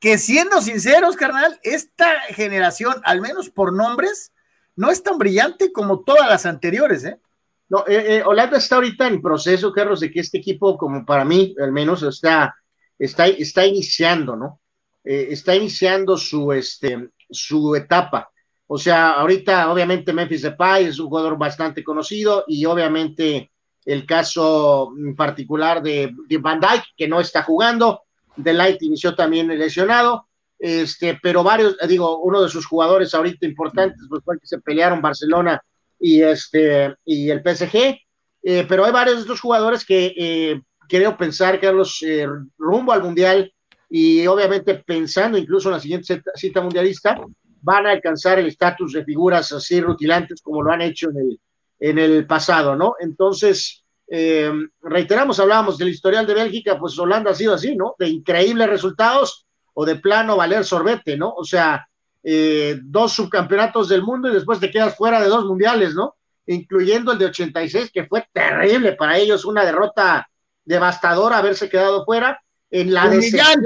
que 0.00 0.18
siendo 0.18 0.60
sinceros, 0.60 1.14
carnal, 1.14 1.60
esta 1.62 2.10
generación, 2.30 2.96
al 3.04 3.20
menos 3.20 3.50
por 3.50 3.72
nombres, 3.72 4.32
no 4.74 4.90
es 4.90 5.00
tan 5.04 5.16
brillante 5.16 5.70
como 5.70 6.00
todas 6.00 6.28
las 6.28 6.44
anteriores, 6.44 7.04
¿eh? 7.04 7.20
No, 7.68 7.84
eh, 7.86 8.24
Holanda 8.26 8.58
está 8.58 8.76
ahorita 8.76 9.06
en 9.06 9.22
proceso, 9.22 9.72
Carlos, 9.72 10.00
de 10.00 10.10
que 10.10 10.18
este 10.18 10.38
equipo, 10.38 10.76
como 10.76 11.06
para 11.06 11.24
mí, 11.24 11.54
al 11.62 11.70
menos, 11.70 12.02
está, 12.02 12.56
está, 12.98 13.28
está 13.28 13.64
iniciando, 13.64 14.34
¿no? 14.34 14.60
está 15.04 15.54
iniciando 15.54 16.16
su, 16.16 16.52
este, 16.52 17.10
su 17.30 17.76
etapa. 17.76 18.28
O 18.70 18.78
sea, 18.78 19.12
ahorita, 19.12 19.72
obviamente, 19.72 20.12
Memphis 20.12 20.42
Depay 20.42 20.84
es 20.86 20.98
un 20.98 21.08
jugador 21.08 21.38
bastante 21.38 21.82
conocido 21.82 22.44
y 22.46 22.66
obviamente 22.66 23.50
el 23.86 24.04
caso 24.04 24.92
particular 25.16 25.82
de, 25.82 26.14
Van 26.38 26.60
Dyke, 26.60 26.84
que 26.94 27.08
no 27.08 27.18
está 27.18 27.42
jugando, 27.42 28.02
Delight 28.36 28.82
inició 28.82 29.14
también 29.14 29.48
lesionado, 29.48 30.28
este, 30.58 31.18
pero 31.22 31.42
varios, 31.42 31.76
digo, 31.88 32.18
uno 32.18 32.42
de 32.42 32.50
sus 32.50 32.66
jugadores 32.66 33.14
ahorita 33.14 33.46
importantes, 33.46 34.06
pues 34.10 34.22
fue 34.22 34.38
que 34.38 34.46
se 34.46 34.60
pelearon 34.60 35.00
Barcelona 35.00 35.62
y 35.98 36.20
este 36.20 36.94
y 37.06 37.30
el 37.30 37.40
PSG, 37.40 37.98
eh, 38.42 38.66
pero 38.68 38.84
hay 38.84 38.92
varios 38.92 39.16
de 39.16 39.22
estos 39.22 39.40
jugadores 39.40 39.86
que 39.86 40.14
eh, 40.14 40.60
creo 40.86 41.16
pensar, 41.16 41.58
Carlos, 41.58 42.02
eh, 42.02 42.26
rumbo 42.58 42.92
al 42.92 43.02
Mundial 43.02 43.50
y 43.88 44.26
obviamente 44.26 44.74
pensando 44.74 45.38
incluso 45.38 45.70
en 45.70 45.74
la 45.76 45.80
siguiente 45.80 46.22
cita 46.34 46.60
mundialista, 46.60 47.18
van 47.62 47.86
a 47.86 47.90
alcanzar 47.90 48.38
el 48.38 48.46
estatus 48.46 48.92
de 48.92 49.04
figuras 49.04 49.52
así 49.52 49.80
rutilantes 49.80 50.40
como 50.42 50.62
lo 50.62 50.72
han 50.72 50.82
hecho 50.82 51.10
en 51.10 51.16
el, 51.18 51.40
en 51.80 51.98
el 51.98 52.26
pasado, 52.26 52.76
¿no? 52.76 52.94
Entonces, 53.00 53.84
eh, 54.10 54.50
reiteramos, 54.82 55.38
hablábamos 55.38 55.76
del 55.76 55.88
historial 55.88 56.26
de 56.26 56.34
Bélgica, 56.34 56.78
pues 56.78 56.98
Holanda 56.98 57.32
ha 57.32 57.34
sido 57.34 57.54
así, 57.54 57.76
¿no? 57.76 57.94
De 57.98 58.08
increíbles 58.08 58.68
resultados 58.68 59.46
o 59.74 59.84
de 59.84 59.96
plano 59.96 60.36
valer 60.36 60.64
sorbete, 60.64 61.16
¿no? 61.16 61.30
O 61.30 61.44
sea, 61.44 61.86
eh, 62.22 62.78
dos 62.82 63.12
subcampeonatos 63.12 63.88
del 63.88 64.02
mundo 64.02 64.28
y 64.28 64.34
después 64.34 64.58
te 64.58 64.70
quedas 64.70 64.96
fuera 64.96 65.20
de 65.20 65.28
dos 65.28 65.44
mundiales, 65.44 65.94
¿no? 65.94 66.16
Incluyendo 66.46 67.12
el 67.12 67.18
de 67.18 67.26
86, 67.26 67.90
que 67.92 68.06
fue 68.06 68.26
terrible 68.32 68.92
para 68.92 69.18
ellos, 69.18 69.44
una 69.44 69.64
derrota 69.64 70.28
devastadora 70.64 71.38
haberse 71.38 71.68
quedado 71.68 72.04
fuera. 72.04 72.40
En 72.70 72.92
la 72.92 73.08
decepción, 73.08 73.64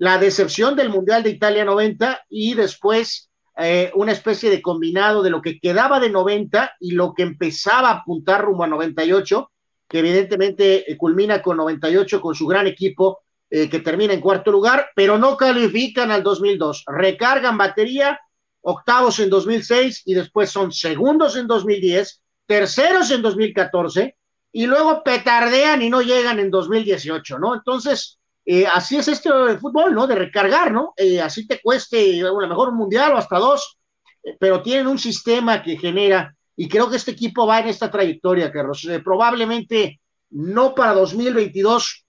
la 0.00 0.16
decepción 0.16 0.76
del 0.76 0.88
Mundial 0.88 1.22
de 1.22 1.28
Italia 1.28 1.62
90 1.62 2.24
y 2.30 2.54
después 2.54 3.30
eh, 3.58 3.92
una 3.94 4.12
especie 4.12 4.48
de 4.48 4.62
combinado 4.62 5.22
de 5.22 5.28
lo 5.28 5.42
que 5.42 5.60
quedaba 5.60 6.00
de 6.00 6.08
90 6.08 6.76
y 6.80 6.92
lo 6.92 7.12
que 7.12 7.22
empezaba 7.22 7.90
a 7.90 7.94
apuntar 7.96 8.42
rumbo 8.42 8.64
a 8.64 8.66
98, 8.66 9.50
que 9.86 9.98
evidentemente 9.98 10.90
eh, 10.90 10.96
culmina 10.96 11.42
con 11.42 11.58
98 11.58 12.18
con 12.22 12.34
su 12.34 12.46
gran 12.46 12.66
equipo 12.66 13.18
eh, 13.50 13.68
que 13.68 13.80
termina 13.80 14.14
en 14.14 14.22
cuarto 14.22 14.50
lugar, 14.50 14.88
pero 14.96 15.18
no 15.18 15.36
califican 15.36 16.10
al 16.10 16.22
2002. 16.22 16.84
Recargan 16.86 17.58
batería, 17.58 18.18
octavos 18.62 19.20
en 19.20 19.28
2006 19.28 20.04
y 20.06 20.14
después 20.14 20.48
son 20.48 20.72
segundos 20.72 21.36
en 21.36 21.46
2010, 21.46 22.22
terceros 22.46 23.10
en 23.10 23.20
2014 23.20 24.16
y 24.50 24.64
luego 24.64 25.02
petardean 25.04 25.82
y 25.82 25.90
no 25.90 26.00
llegan 26.00 26.38
en 26.38 26.50
2018, 26.50 27.38
¿no? 27.38 27.54
Entonces, 27.54 28.19
eh, 28.52 28.66
así 28.66 28.96
es 28.96 29.06
este 29.06 29.30
fútbol, 29.60 29.94
¿no? 29.94 30.08
De 30.08 30.16
recargar, 30.16 30.72
¿no? 30.72 30.92
Eh, 30.96 31.20
así 31.20 31.46
te 31.46 31.60
cueste 31.60 32.20
a 32.20 32.32
lo 32.32 32.48
mejor 32.48 32.70
un 32.70 32.78
mundial 32.78 33.12
o 33.12 33.16
hasta 33.16 33.38
dos, 33.38 33.78
eh, 34.24 34.36
pero 34.40 34.60
tienen 34.60 34.88
un 34.88 34.98
sistema 34.98 35.62
que 35.62 35.78
genera, 35.78 36.34
y 36.56 36.68
creo 36.68 36.90
que 36.90 36.96
este 36.96 37.12
equipo 37.12 37.46
va 37.46 37.60
en 37.60 37.68
esta 37.68 37.88
trayectoria, 37.88 38.50
Carlos. 38.50 38.84
probablemente 39.04 40.00
no 40.30 40.74
para 40.74 40.94
2022 40.94 42.04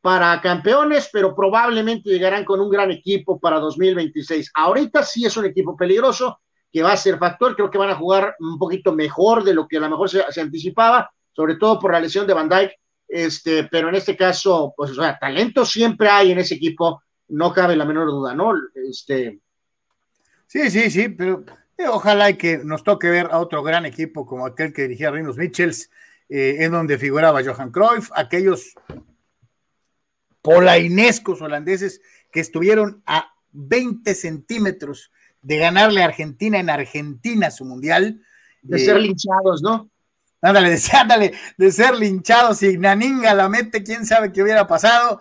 para 0.00 0.40
campeones, 0.40 1.10
pero 1.12 1.32
probablemente 1.32 2.10
llegarán 2.10 2.44
con 2.44 2.60
un 2.60 2.70
gran 2.70 2.90
equipo 2.90 3.38
para 3.38 3.60
2026. 3.60 4.50
Ahorita 4.54 5.04
sí 5.04 5.26
es 5.26 5.36
un 5.36 5.44
equipo 5.44 5.76
peligroso 5.76 6.40
que 6.72 6.82
va 6.82 6.90
a 6.90 6.96
ser 6.96 7.20
factor, 7.20 7.54
creo 7.54 7.70
que 7.70 7.78
van 7.78 7.90
a 7.90 7.94
jugar 7.94 8.34
un 8.40 8.58
poquito 8.58 8.92
mejor 8.92 9.44
de 9.44 9.54
lo 9.54 9.68
que 9.68 9.76
a 9.76 9.80
lo 9.80 9.90
mejor 9.90 10.10
se, 10.10 10.24
se 10.32 10.40
anticipaba, 10.40 11.08
sobre 11.30 11.54
todo 11.54 11.78
por 11.78 11.92
la 11.92 12.00
lesión 12.00 12.26
de 12.26 12.34
Van 12.34 12.48
Dyke 12.48 12.74
este, 13.08 13.64
pero 13.64 13.88
en 13.88 13.94
este 13.94 14.16
caso, 14.16 14.74
pues, 14.76 14.90
o 14.92 14.94
sea, 14.94 15.18
talento 15.18 15.64
siempre 15.64 16.08
hay 16.08 16.32
en 16.32 16.38
ese 16.38 16.54
equipo, 16.54 17.02
no 17.28 17.52
cabe 17.52 17.76
la 17.76 17.84
menor 17.84 18.08
duda, 18.08 18.34
¿no? 18.34 18.52
Este. 18.74 19.40
Sí, 20.46 20.70
sí, 20.70 20.90
sí, 20.90 21.08
pero 21.08 21.44
eh, 21.76 21.88
ojalá 21.88 22.32
que 22.34 22.58
nos 22.58 22.84
toque 22.84 23.08
ver 23.08 23.28
a 23.30 23.38
otro 23.38 23.62
gran 23.62 23.86
equipo 23.86 24.26
como 24.26 24.46
aquel 24.46 24.72
que 24.72 24.82
dirigía 24.82 25.10
Rinos 25.10 25.36
Michels, 25.36 25.90
eh, 26.28 26.56
en 26.60 26.72
donde 26.72 26.98
figuraba 26.98 27.42
Johan 27.42 27.70
Cruyff, 27.70 28.10
aquellos 28.14 28.74
polainescos 30.42 31.40
holandeses 31.40 32.00
que 32.30 32.40
estuvieron 32.40 33.02
a 33.06 33.32
20 33.52 34.14
centímetros 34.14 35.10
de 35.40 35.56
ganarle 35.58 36.02
a 36.02 36.06
Argentina 36.06 36.58
en 36.58 36.70
Argentina 36.70 37.50
su 37.50 37.64
mundial. 37.64 38.22
De 38.62 38.78
ser 38.78 38.96
eh, 38.96 39.00
linchados, 39.00 39.62
¿no? 39.62 39.90
Ándale, 40.40 40.70
de, 40.76 40.80
ándale, 40.96 41.32
de 41.56 41.72
ser 41.72 41.94
linchado, 41.96 42.54
si 42.54 42.78
Naninga 42.78 43.34
la 43.34 43.48
mete, 43.48 43.82
quién 43.82 44.06
sabe 44.06 44.32
qué 44.32 44.42
hubiera 44.42 44.66
pasado. 44.66 45.20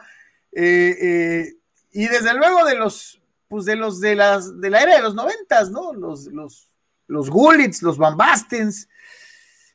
Eh, 0.51 0.95
eh, 1.01 1.53
y 1.91 2.07
desde 2.07 2.33
luego 2.33 2.65
de 2.65 2.75
los, 2.75 3.21
pues 3.47 3.65
de 3.65 3.75
los 3.75 3.99
de 3.99 4.15
las 4.15 4.59
de 4.59 4.69
la 4.69 4.81
era 4.81 4.95
de 4.95 5.01
los 5.01 5.15
noventas, 5.15 5.71
¿no? 5.71 5.93
Los, 5.93 6.25
los, 6.27 6.67
los 7.07 7.29
Gullits, 7.29 7.81
los 7.81 7.97
Bambastens. 7.97 8.87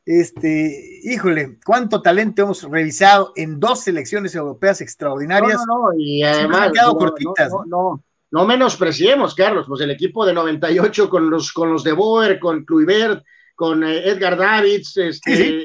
Este, 0.04 1.00
híjole, 1.04 1.58
cuánto 1.64 2.02
talento 2.02 2.42
hemos 2.42 2.62
revisado 2.64 3.32
en 3.36 3.60
dos 3.60 3.84
selecciones 3.84 4.34
europeas 4.34 4.80
extraordinarias. 4.80 5.60
No, 5.66 5.90
no, 5.90 5.98
y 5.98 6.24
además, 6.24 6.72
no, 6.74 6.96
cortitas. 6.96 7.52
No, 7.66 8.02
no, 8.30 8.44
menospreciemos, 8.44 9.34
Carlos, 9.34 9.66
pues 9.68 9.80
el 9.82 9.92
equipo 9.92 10.26
de 10.26 10.32
98 10.32 11.08
con 11.08 11.30
los, 11.30 11.52
con 11.52 11.72
los 11.72 11.84
de 11.84 11.92
Boer, 11.92 12.40
con 12.40 12.64
Kluivert, 12.64 13.24
con 13.62 13.84
eh, 13.84 14.08
Edgar 14.08 14.36
Davids, 14.36 14.96
este, 14.96 15.64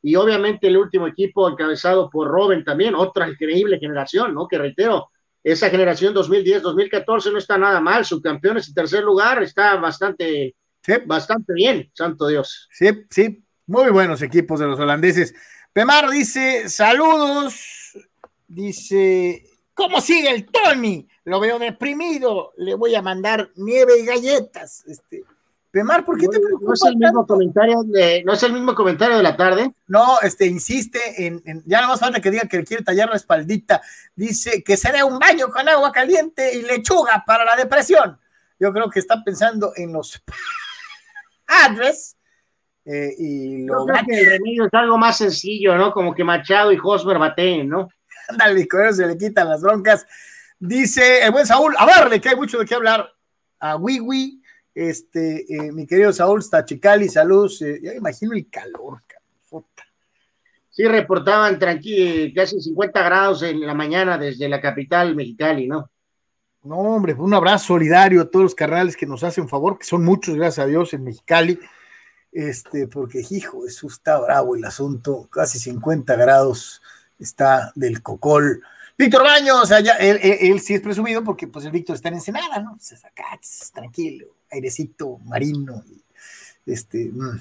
y 0.00 0.14
obviamente 0.16 0.66
el 0.66 0.78
último 0.78 1.06
equipo 1.06 1.46
encabezado 1.46 2.08
por 2.08 2.26
Robin 2.26 2.64
también, 2.64 2.94
otra 2.94 3.28
increíble 3.28 3.78
generación, 3.78 4.32
¿no? 4.32 4.48
Que 4.48 4.56
reitero, 4.56 5.10
esa 5.42 5.68
generación 5.68 6.14
2010-2014 6.14 7.32
no 7.32 7.36
está 7.36 7.58
nada 7.58 7.82
mal, 7.82 8.06
subcampeones 8.06 8.68
en 8.68 8.74
tercer 8.74 9.04
lugar, 9.04 9.42
está 9.42 9.76
bastante, 9.76 10.54
bastante 11.04 11.52
bien, 11.52 11.90
santo 11.92 12.28
Dios. 12.28 12.66
Sí, 12.72 12.86
sí, 13.10 13.44
muy 13.66 13.90
buenos 13.90 14.22
equipos 14.22 14.58
de 14.58 14.66
los 14.66 14.80
holandeses. 14.80 15.34
Pemar 15.70 16.08
dice, 16.08 16.70
saludos, 16.70 17.92
dice, 18.48 19.44
¿cómo 19.74 20.00
sigue 20.00 20.30
el 20.30 20.46
Tony? 20.46 21.06
Lo 21.24 21.40
veo 21.40 21.58
deprimido, 21.58 22.54
le 22.56 22.74
voy 22.74 22.94
a 22.94 23.02
mandar 23.02 23.50
nieve 23.56 24.00
y 24.00 24.06
galletas. 24.06 24.82
Este, 24.86 25.24
Pemar, 25.74 26.04
¿por 26.04 26.16
qué 26.16 26.28
te? 26.28 26.38
No 26.38 26.72
es 26.72 26.84
el 26.84 26.96
mismo 26.96 27.26
comentario 27.26 27.82
de, 27.82 28.22
no 28.24 28.34
es 28.34 28.42
el 28.44 28.52
mismo 28.52 28.76
comentario 28.76 29.16
de 29.16 29.24
la 29.24 29.36
tarde. 29.36 29.74
No, 29.88 30.20
este 30.22 30.46
insiste 30.46 31.26
en, 31.26 31.42
ya 31.66 31.80
no 31.80 31.88
más 31.88 31.98
falta 31.98 32.20
que 32.20 32.30
diga 32.30 32.46
que 32.46 32.58
le 32.58 32.64
quiere 32.64 32.84
tallar 32.84 33.08
la 33.08 33.16
espaldita. 33.16 33.82
Dice 34.14 34.62
que 34.62 34.76
se 34.76 34.92
dé 34.92 35.02
un 35.02 35.18
baño 35.18 35.48
con 35.48 35.68
agua 35.68 35.90
caliente 35.90 36.54
y 36.54 36.62
lechuga 36.62 37.24
para 37.26 37.44
la 37.44 37.56
depresión. 37.56 38.16
Yo 38.60 38.72
creo 38.72 38.88
que 38.88 39.00
está 39.00 39.24
pensando 39.24 39.72
en 39.74 39.92
los 39.92 40.22
padres. 41.44 42.16
Eh, 42.84 43.12
y 43.18 43.66
lo 43.66 43.84
creo 43.84 44.04
que 44.06 44.20
el 44.20 44.26
remedio 44.26 44.66
es 44.66 44.74
algo 44.74 44.96
más 44.96 45.18
sencillo, 45.18 45.76
¿no? 45.76 45.90
Como 45.90 46.14
que 46.14 46.22
Machado 46.22 46.70
y 46.70 46.78
Hosmer 46.80 47.18
baten, 47.18 47.68
¿no? 47.68 47.88
Ándale, 48.28 48.68
con 48.68 48.84
eso 48.84 48.98
se 48.98 49.08
le 49.08 49.18
quitan 49.18 49.48
las 49.48 49.60
broncas. 49.60 50.06
Dice 50.56 51.24
el 51.24 51.32
buen 51.32 51.46
Saúl, 51.46 51.74
a 51.76 51.84
verle, 51.84 52.20
que 52.20 52.28
hay 52.28 52.36
mucho 52.36 52.60
de 52.60 52.64
qué 52.64 52.76
hablar. 52.76 53.10
A 53.58 53.74
Wiwi 53.74 54.43
este, 54.74 55.54
eh, 55.54 55.72
mi 55.72 55.86
querido 55.86 56.12
Saúl 56.12 56.42
Stachicali, 56.42 57.08
saludos. 57.08 57.62
Eh, 57.62 57.80
ya 57.82 57.94
imagino 57.94 58.34
el 58.34 58.48
calor, 58.50 59.02
puta. 59.48 59.84
Sí, 60.70 60.84
reportaban 60.84 61.58
tranquilo, 61.58 62.32
casi 62.34 62.60
50 62.60 63.02
grados 63.04 63.42
en 63.44 63.60
la 63.60 63.74
mañana 63.74 64.18
desde 64.18 64.48
la 64.48 64.60
capital 64.60 65.14
Mexicali, 65.14 65.68
¿no? 65.68 65.88
No, 66.64 66.78
hombre, 66.78 67.14
un 67.14 67.32
abrazo 67.32 67.66
solidario 67.66 68.22
a 68.22 68.30
todos 68.30 68.42
los 68.42 68.54
carnales 68.54 68.96
que 68.96 69.06
nos 69.06 69.22
hacen 69.22 69.48
favor, 69.48 69.78
que 69.78 69.84
son 69.84 70.02
muchos, 70.02 70.34
gracias 70.34 70.64
a 70.64 70.68
Dios, 70.68 70.92
en 70.94 71.04
Mexicali. 71.04 71.60
Este, 72.32 72.88
porque, 72.88 73.22
hijo, 73.30 73.64
eso 73.66 73.86
está 73.86 74.18
bravo 74.18 74.56
el 74.56 74.64
asunto, 74.64 75.28
casi 75.30 75.60
50 75.60 76.16
grados 76.16 76.82
está 77.20 77.70
del 77.76 78.02
cocol. 78.02 78.62
Víctor 78.98 79.22
Baños, 79.22 79.68
sea, 79.68 79.78
él, 79.78 80.60
sí 80.60 80.74
es 80.74 80.80
presumido 80.80 81.22
porque 81.22 81.46
pues 81.46 81.64
el 81.66 81.70
Víctor 81.70 81.96
está 81.96 82.08
en 82.08 82.14
Ensenada, 82.14 82.58
¿no? 82.58 82.72
Entonces 82.72 83.04
acá, 83.04 83.38
tranquilo 83.72 84.34
airecito 84.54 85.18
marino. 85.24 85.84
Este, 86.66 87.10
mm. 87.12 87.40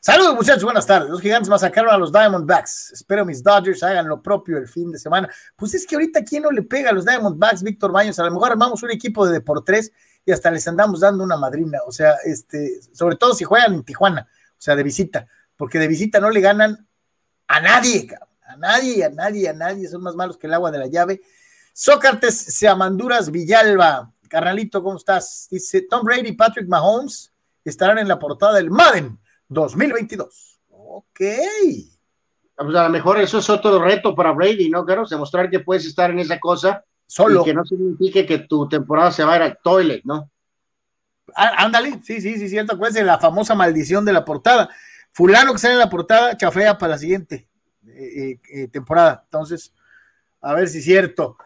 Saludos 0.00 0.34
muchachos, 0.34 0.64
buenas 0.64 0.86
tardes. 0.86 1.08
Los 1.08 1.22
gigantes 1.22 1.48
masacraron 1.48 1.94
a 1.94 1.96
los 1.96 2.12
Diamondbacks. 2.12 2.92
Espero 2.92 3.24
mis 3.24 3.42
Dodgers 3.42 3.82
hagan 3.82 4.06
lo 4.06 4.20
propio 4.20 4.58
el 4.58 4.68
fin 4.68 4.92
de 4.92 4.98
semana. 4.98 5.30
Pues 5.56 5.72
es 5.72 5.86
que 5.86 5.94
ahorita 5.94 6.22
quién 6.24 6.42
no 6.42 6.50
le 6.50 6.62
pega 6.62 6.90
a 6.90 6.92
los 6.92 7.06
Diamondbacks, 7.06 7.62
Víctor 7.62 7.90
Baños. 7.90 8.18
A 8.18 8.24
lo 8.24 8.30
mejor 8.30 8.52
armamos 8.52 8.82
un 8.82 8.90
equipo 8.90 9.26
de 9.26 9.32
Deportes 9.32 9.92
y 10.26 10.32
hasta 10.32 10.50
les 10.50 10.68
andamos 10.68 11.00
dando 11.00 11.24
una 11.24 11.38
madrina. 11.38 11.78
O 11.86 11.92
sea, 11.92 12.16
este, 12.24 12.80
sobre 12.92 13.16
todo 13.16 13.34
si 13.34 13.44
juegan 13.44 13.72
en 13.72 13.82
Tijuana, 13.82 14.28
o 14.50 14.60
sea, 14.60 14.76
de 14.76 14.82
visita, 14.82 15.26
porque 15.56 15.78
de 15.78 15.88
visita 15.88 16.20
no 16.20 16.28
le 16.28 16.42
ganan 16.42 16.86
a 17.48 17.60
nadie, 17.60 18.08
a 18.46 18.56
nadie, 18.56 19.04
a 19.04 19.08
nadie, 19.08 19.48
a 19.48 19.52
nadie. 19.54 19.88
Son 19.88 20.02
más 20.02 20.14
malos 20.14 20.36
que 20.36 20.46
el 20.46 20.52
agua 20.52 20.70
de 20.70 20.80
la 20.80 20.86
llave. 20.86 21.22
Sócrates 21.72 22.36
Seamanduras 22.36 23.30
Villalba. 23.30 24.12
Carnalito, 24.28 24.82
¿cómo 24.82 24.96
estás? 24.96 25.48
Dice 25.50 25.82
Tom 25.82 26.04
Brady 26.04 26.28
y 26.28 26.32
Patrick 26.32 26.68
Mahomes 26.68 27.32
estarán 27.64 27.98
en 27.98 28.08
la 28.08 28.18
portada 28.18 28.54
del 28.54 28.70
Madden 28.70 29.18
2022. 29.48 30.60
Ok. 30.70 31.20
Pues 32.56 32.76
a 32.76 32.84
lo 32.84 32.88
mejor 32.90 33.20
eso 33.20 33.38
es 33.38 33.50
otro 33.50 33.82
reto 33.82 34.14
para 34.14 34.32
Brady, 34.32 34.70
¿no, 34.70 34.84
Carlos? 34.84 35.10
Demostrar 35.10 35.50
que 35.50 35.60
puedes 35.60 35.84
estar 35.86 36.10
en 36.10 36.20
esa 36.20 36.38
cosa. 36.38 36.84
Solo. 37.06 37.42
Y 37.42 37.44
que 37.44 37.54
no 37.54 37.64
signifique 37.64 38.24
que 38.24 38.38
tu 38.40 38.68
temporada 38.68 39.10
se 39.10 39.24
va 39.24 39.34
a 39.34 39.36
ir 39.36 39.42
al 39.42 39.58
toilet, 39.62 40.02
¿no? 40.04 40.30
Ah, 41.34 41.64
ándale, 41.64 42.00
sí, 42.02 42.20
sí, 42.20 42.38
sí, 42.38 42.48
cierto. 42.48 42.74
Acuérdense 42.74 43.00
de 43.00 43.06
la 43.06 43.18
famosa 43.18 43.54
maldición 43.54 44.04
de 44.04 44.12
la 44.12 44.24
portada. 44.24 44.70
Fulano 45.12 45.52
que 45.52 45.58
sale 45.58 45.74
en 45.74 45.80
la 45.80 45.90
portada, 45.90 46.36
chafea 46.36 46.78
para 46.78 46.92
la 46.92 46.98
siguiente 46.98 47.48
eh, 47.86 48.38
eh, 48.52 48.68
temporada. 48.68 49.22
Entonces, 49.24 49.72
a 50.40 50.54
ver 50.54 50.68
si 50.68 50.78
es 50.78 50.84
cierto. 50.84 51.36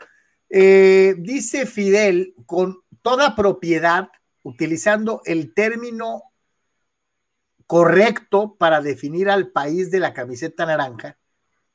Eh, 0.50 1.14
dice 1.19 1.67
Fidel, 1.67 2.35
con 2.47 2.81
toda 3.02 3.37
propiedad, 3.37 4.11
utilizando 4.43 5.21
el 5.25 5.52
término 5.52 6.23
correcto 7.67 8.57
para 8.57 8.81
definir 8.81 9.28
al 9.28 9.50
país 9.50 9.90
de 9.90 10.00
la 10.00 10.14
camiseta 10.14 10.64
naranja, 10.64 11.19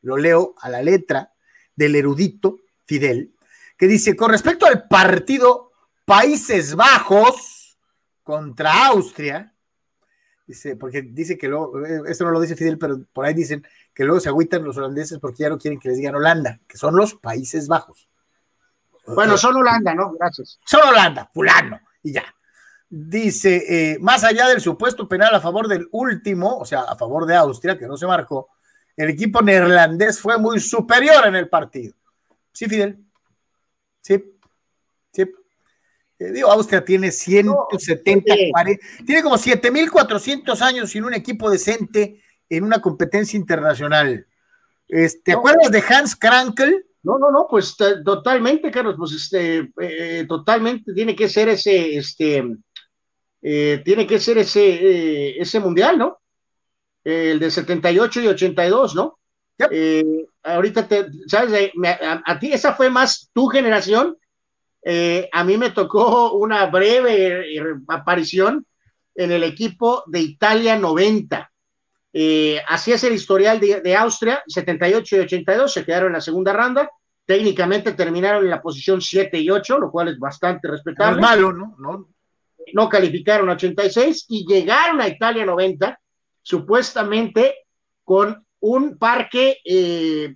lo 0.02 0.18
leo 0.18 0.56
a 0.60 0.70
la 0.70 0.82
letra 0.82 1.34
del 1.76 1.96
erudito 1.96 2.62
Fidel, 2.86 3.36
que 3.78 3.88
dice, 3.88 4.16
con 4.16 4.32
respecto 4.32 4.66
al 4.66 4.88
partido 4.88 5.72
Países 6.06 6.76
Bajos 6.76 7.78
contra 8.24 8.88
Austria, 8.88 9.54
dice, 10.48 10.76
porque 10.76 11.02
dice 11.02 11.38
que 11.38 11.48
luego, 11.48 11.86
eh, 11.86 12.02
esto 12.08 12.26
no 12.26 12.32
lo 12.32 12.42
dice 12.42 12.56
Fidel, 12.56 12.78
pero 12.78 13.06
por 13.14 13.26
ahí 13.26 13.34
dicen 13.34 13.66
que 13.94 14.04
luego 14.04 14.20
se 14.20 14.30
agüitan 14.30 14.64
los 14.64 14.78
holandeses 14.78 15.20
porque 15.20 15.44
ya 15.44 15.50
no 15.50 15.58
quieren 15.58 15.80
que 15.80 15.90
les 15.90 15.98
digan 15.98 16.16
Holanda, 16.16 16.60
que 16.68 16.78
son 16.78 16.96
los 16.96 17.14
Países 17.16 17.68
Bajos. 17.68 18.10
Bueno, 19.06 19.38
son 19.38 19.56
Holanda, 19.56 19.94
¿no? 19.94 20.14
Gracias. 20.14 20.60
Son 20.66 20.82
Holanda, 20.88 21.30
fulano, 21.34 21.80
y 22.02 22.14
ya. 22.14 22.24
Dice, 22.90 23.64
eh, 23.68 23.98
más 24.00 24.24
allá 24.24 24.48
del 24.48 24.62
supuesto 24.62 25.08
penal 25.08 25.34
a 25.34 25.42
favor 25.42 25.68
del 25.68 25.88
último, 25.92 26.58
o 26.58 26.66
sea, 26.66 26.82
a 26.82 26.96
favor 26.96 27.26
de 27.26 27.36
Austria, 27.36 27.78
que 27.78 27.88
no 27.88 27.98
se 27.98 28.06
marcó, 28.06 28.50
el 28.96 29.10
equipo 29.10 29.42
neerlandés 29.42 30.20
fue 30.20 30.38
muy 30.38 30.60
superior 30.60 31.26
en 31.26 31.36
el 31.36 31.50
partido. 31.50 31.96
Sí, 32.52 32.68
Fidel. 32.68 33.04
Sí, 34.02 34.24
sí. 35.12 35.24
Eh, 36.20 36.32
digo, 36.32 36.52
Austria 36.52 36.86
tiene 36.86 37.12
170, 37.12 38.36
tiene 39.06 39.24
como 39.24 39.38
7.400 39.38 40.62
años 40.62 40.92
sin 40.92 41.04
un 41.04 41.16
equipo 41.16 41.50
decente 41.50 42.22
en 42.48 42.64
una 42.64 42.80
competencia 42.80 43.38
internacional. 43.38 44.28
Este, 44.88 45.22
¿Te 45.24 45.34
acuerdas 45.34 45.72
de 45.72 45.84
Hans 45.90 46.16
Krankel? 46.16 46.86
No, 47.04 47.18
no, 47.20 47.32
no, 47.32 47.48
pues 47.50 47.76
totalmente, 48.06 48.72
Carlos, 48.72 48.96
pues 48.98 49.12
este, 49.12 49.72
eh, 49.82 50.26
totalmente 50.28 50.94
tiene 50.94 51.14
que 51.14 51.28
ser 51.28 51.50
ese, 51.50 51.98
este, 51.98 52.46
eh, 53.42 53.82
tiene 53.84 54.08
que 54.08 54.20
ser 54.20 54.38
ese, 54.38 54.62
eh, 54.64 55.36
ese 55.38 55.60
mundial, 55.60 55.98
¿no? 55.98 56.20
el 57.04 57.38
de 57.40 57.52
78 57.52 58.22
y 58.22 58.28
82, 58.28 58.96
¿no? 58.96 59.20
ahorita 60.44 60.88
te, 60.88 61.08
¿sabes? 61.28 61.72
a, 62.26 62.40
ti 62.40 62.54
esa 62.54 62.74
fue 62.74 62.90
más 62.90 63.30
tu 63.34 63.48
generación. 63.48 64.18
a 65.34 65.44
mí 65.44 65.58
me 65.58 65.72
tocó 65.72 66.32
una 66.32 66.66
breve 66.68 67.46
aparición 67.90 68.66
en 69.16 69.32
el 69.34 69.44
equipo 69.44 70.04
de 70.08 70.22
Italia 70.22 70.80
90. 70.80 71.53
Así 72.68 72.92
es 72.92 73.04
el 73.04 73.14
historial 73.14 73.60
de, 73.60 73.82
de, 73.82 73.96
Austria, 73.96 74.44
78 74.48 75.16
y 75.16 75.20
82 75.20 75.74
se 75.74 75.86
quedaron 75.86 76.08
en 76.08 76.14
la 76.14 76.22
segunda 76.22 76.54
ronda. 76.54 76.90
Técnicamente 77.26 77.94
terminaron 77.94 78.44
en 78.44 78.50
la 78.50 78.62
posición 78.62 79.02
7 79.02 79.40
y 79.40 79.50
8, 79.50 79.80
lo 79.80 79.90
cual 79.90 80.10
es 80.10 80.20
bastante 80.20 80.68
respetable. 80.68 81.22
No 81.22 81.28
es 81.28 81.38
malo, 81.38 81.54
¿no? 81.54 81.76
no 81.80 82.08
no 82.74 82.90
calificaron 82.90 83.50
86 83.50 84.26
y 84.30 84.46
llegaron 84.46 85.02
a 85.02 85.08
Italia 85.08 85.46
90, 85.46 86.00
supuestamente 86.42 87.56
con 88.04 88.46
un 88.60 88.98
parque, 88.98 89.60
eh, 89.66 90.36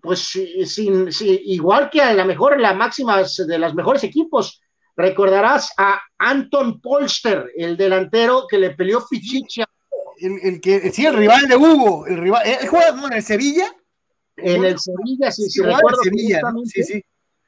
pues 0.00 0.38
sin, 0.66 1.08
igual 1.20 1.88
que 1.90 2.02
a 2.02 2.12
la 2.12 2.24
mejor, 2.24 2.60
la 2.60 2.74
máxima 2.74 3.22
de 3.22 3.58
los 3.58 3.74
mejores 3.74 4.02
equipos. 4.04 4.60
Recordarás 4.96 5.72
a 5.78 6.02
Anton 6.18 6.80
Polster, 6.80 7.50
el 7.56 7.76
delantero 7.76 8.46
que 8.48 8.58
le 8.58 8.70
peleó 8.70 9.04
Pichicha. 9.08 9.64
El, 10.22 10.60
que, 10.60 10.92
sí, 10.92 11.04
el 11.04 11.14
rival 11.14 11.46
de 11.48 11.56
Hugo, 11.56 12.06
el 12.06 12.18
rival, 12.18 12.42
¿él 12.46 12.68
juega 12.68 12.88
en 13.06 13.12
el 13.12 13.22
Sevilla? 13.22 13.74
En 14.36 14.64
el 14.64 14.78
Sevilla, 14.78 15.30
sí, 15.30 15.50
sí, 15.50 15.62
recuerdo. 15.62 15.98
Sevilla, 16.02 16.40
sí, 16.64 16.82
sí. 16.82 17.04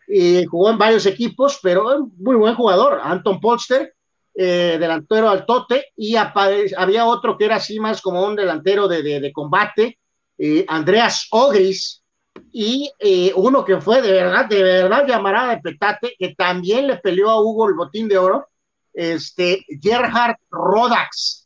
Y 0.08 0.44
jugó 0.44 0.70
en 0.70 0.78
varios 0.78 1.06
equipos, 1.06 1.58
pero 1.62 2.10
muy 2.18 2.36
buen 2.36 2.54
jugador, 2.54 3.00
Anton 3.02 3.40
Polster 3.40 3.94
eh, 4.36 4.78
delantero 4.80 5.28
al 5.28 5.46
tote, 5.46 5.92
y 5.96 6.16
había 6.16 7.06
otro 7.06 7.38
que 7.38 7.44
era 7.44 7.56
así 7.56 7.78
más 7.78 8.02
como 8.02 8.26
un 8.26 8.34
delantero 8.34 8.88
de, 8.88 9.30
combate, 9.32 10.00
eh, 10.36 10.64
Andreas 10.66 11.28
Ogris, 11.30 12.02
y 12.50 12.90
eh, 12.98 13.32
uno 13.36 13.64
que 13.64 13.80
fue 13.80 14.02
de 14.02 14.10
verdad, 14.10 14.46
de 14.46 14.60
verdad 14.60 15.06
llamará 15.06 15.50
de 15.50 15.60
petate, 15.60 16.16
que 16.18 16.34
también 16.34 16.88
le 16.88 16.96
peleó 16.96 17.30
a 17.30 17.40
Hugo 17.40 17.68
el 17.68 17.74
botín 17.74 18.08
de 18.08 18.18
oro, 18.18 18.48
este, 18.92 19.64
Gerhard 19.80 20.36
Rodax. 20.50 21.43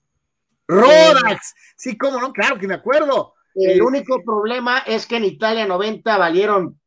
Rodax, 0.68 1.54
sí, 1.76 1.96
cómo 1.96 2.20
no, 2.20 2.32
claro 2.32 2.58
que 2.58 2.68
me 2.68 2.74
acuerdo. 2.74 3.34
El 3.54 3.82
único 3.82 4.22
problema 4.22 4.78
es 4.86 5.06
que 5.06 5.16
en 5.16 5.24
Italia 5.24 5.66
90 5.66 6.16
valieron, 6.16 6.78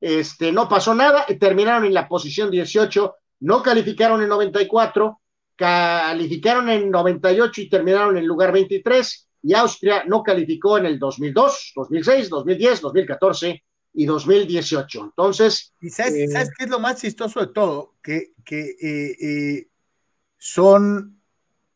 este, 0.00 0.52
no 0.52 0.68
pasó 0.68 0.94
nada, 0.94 1.24
y 1.26 1.36
terminaron 1.36 1.84
en 1.84 1.94
la 1.94 2.06
posición 2.06 2.50
18 2.50 3.16
no 3.40 3.62
calificaron 3.62 4.22
en 4.22 4.28
94, 4.28 5.20
calificaron 5.56 6.68
en 6.68 6.90
98 6.90 7.60
y 7.62 7.68
terminaron 7.70 8.16
en 8.16 8.26
lugar 8.26 8.52
23, 8.52 9.28
y 9.42 9.54
Austria 9.54 10.04
no 10.06 10.22
calificó 10.22 10.78
en 10.78 10.86
el 10.86 10.98
2002, 10.98 11.72
2006, 11.74 12.28
2010, 12.28 12.80
2014 12.82 13.64
y 13.94 14.04
2018. 14.04 15.04
Entonces... 15.04 15.72
¿Y 15.80 15.88
sabes, 15.88 16.14
eh, 16.14 16.50
qué 16.56 16.64
es 16.64 16.70
lo 16.70 16.78
más 16.78 17.00
chistoso 17.00 17.40
de 17.40 17.46
todo? 17.48 17.94
Que, 18.02 18.32
que 18.44 18.76
eh, 18.80 19.68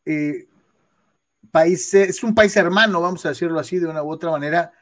eh, 0.05 0.47
son 1.41 1.51
países, 1.51 2.09
es 2.09 2.23
un 2.23 2.35
país 2.35 2.55
hermano, 2.57 3.01
vamos 3.01 3.25
a 3.25 3.29
decirlo 3.29 3.59
así 3.59 3.79
de 3.79 3.87
una 3.87 4.03
u 4.03 4.11
otra 4.11 4.31
manera, 4.31 4.73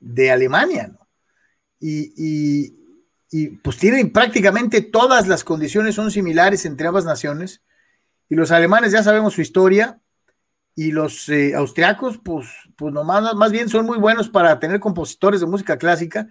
de 0.00 0.30
Alemania, 0.30 0.88
¿no? 0.88 1.08
y, 1.80 2.74
y 3.32 3.48
pues 3.48 3.78
tienen 3.78 4.12
prácticamente 4.12 4.82
todas 4.82 5.26
las 5.26 5.42
condiciones 5.42 5.94
son 5.94 6.10
similares 6.10 6.66
entre 6.66 6.86
ambas 6.86 7.06
naciones. 7.06 7.62
Y 8.28 8.34
los 8.34 8.50
alemanes 8.50 8.92
ya 8.92 9.02
sabemos 9.02 9.32
su 9.32 9.40
historia 9.40 10.00
y 10.74 10.92
los 10.92 11.30
eh, 11.30 11.54
austriacos, 11.54 12.18
pues, 12.22 12.46
pues 12.76 12.92
nomás, 12.92 13.34
más 13.34 13.50
bien 13.50 13.70
son 13.70 13.86
muy 13.86 13.96
buenos 13.96 14.28
para 14.28 14.60
tener 14.60 14.80
compositores 14.80 15.40
de 15.40 15.46
música 15.46 15.78
clásica, 15.78 16.28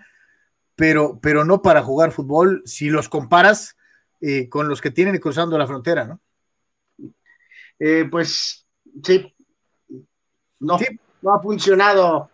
pero, 0.75 1.19
pero 1.19 1.43
no 1.43 1.63
para 1.63 1.81
jugar 1.81 2.11
fútbol 2.11 2.61
si 2.65 2.89
los 2.89 3.09
comparas 3.09 3.75
eh, 4.21 4.47
con 4.47 4.69
los 4.69 4.79
que 4.79 4.91
tienen 4.91 5.17
cruzando 5.17 5.57
la 5.57 5.67
frontera, 5.67 6.05
¿no? 6.05 6.21
Eh, 7.83 8.05
pues 8.11 8.67
sí, 9.03 9.33
no, 10.59 10.77
no 11.21 11.33
ha 11.33 11.41
funcionado 11.41 12.29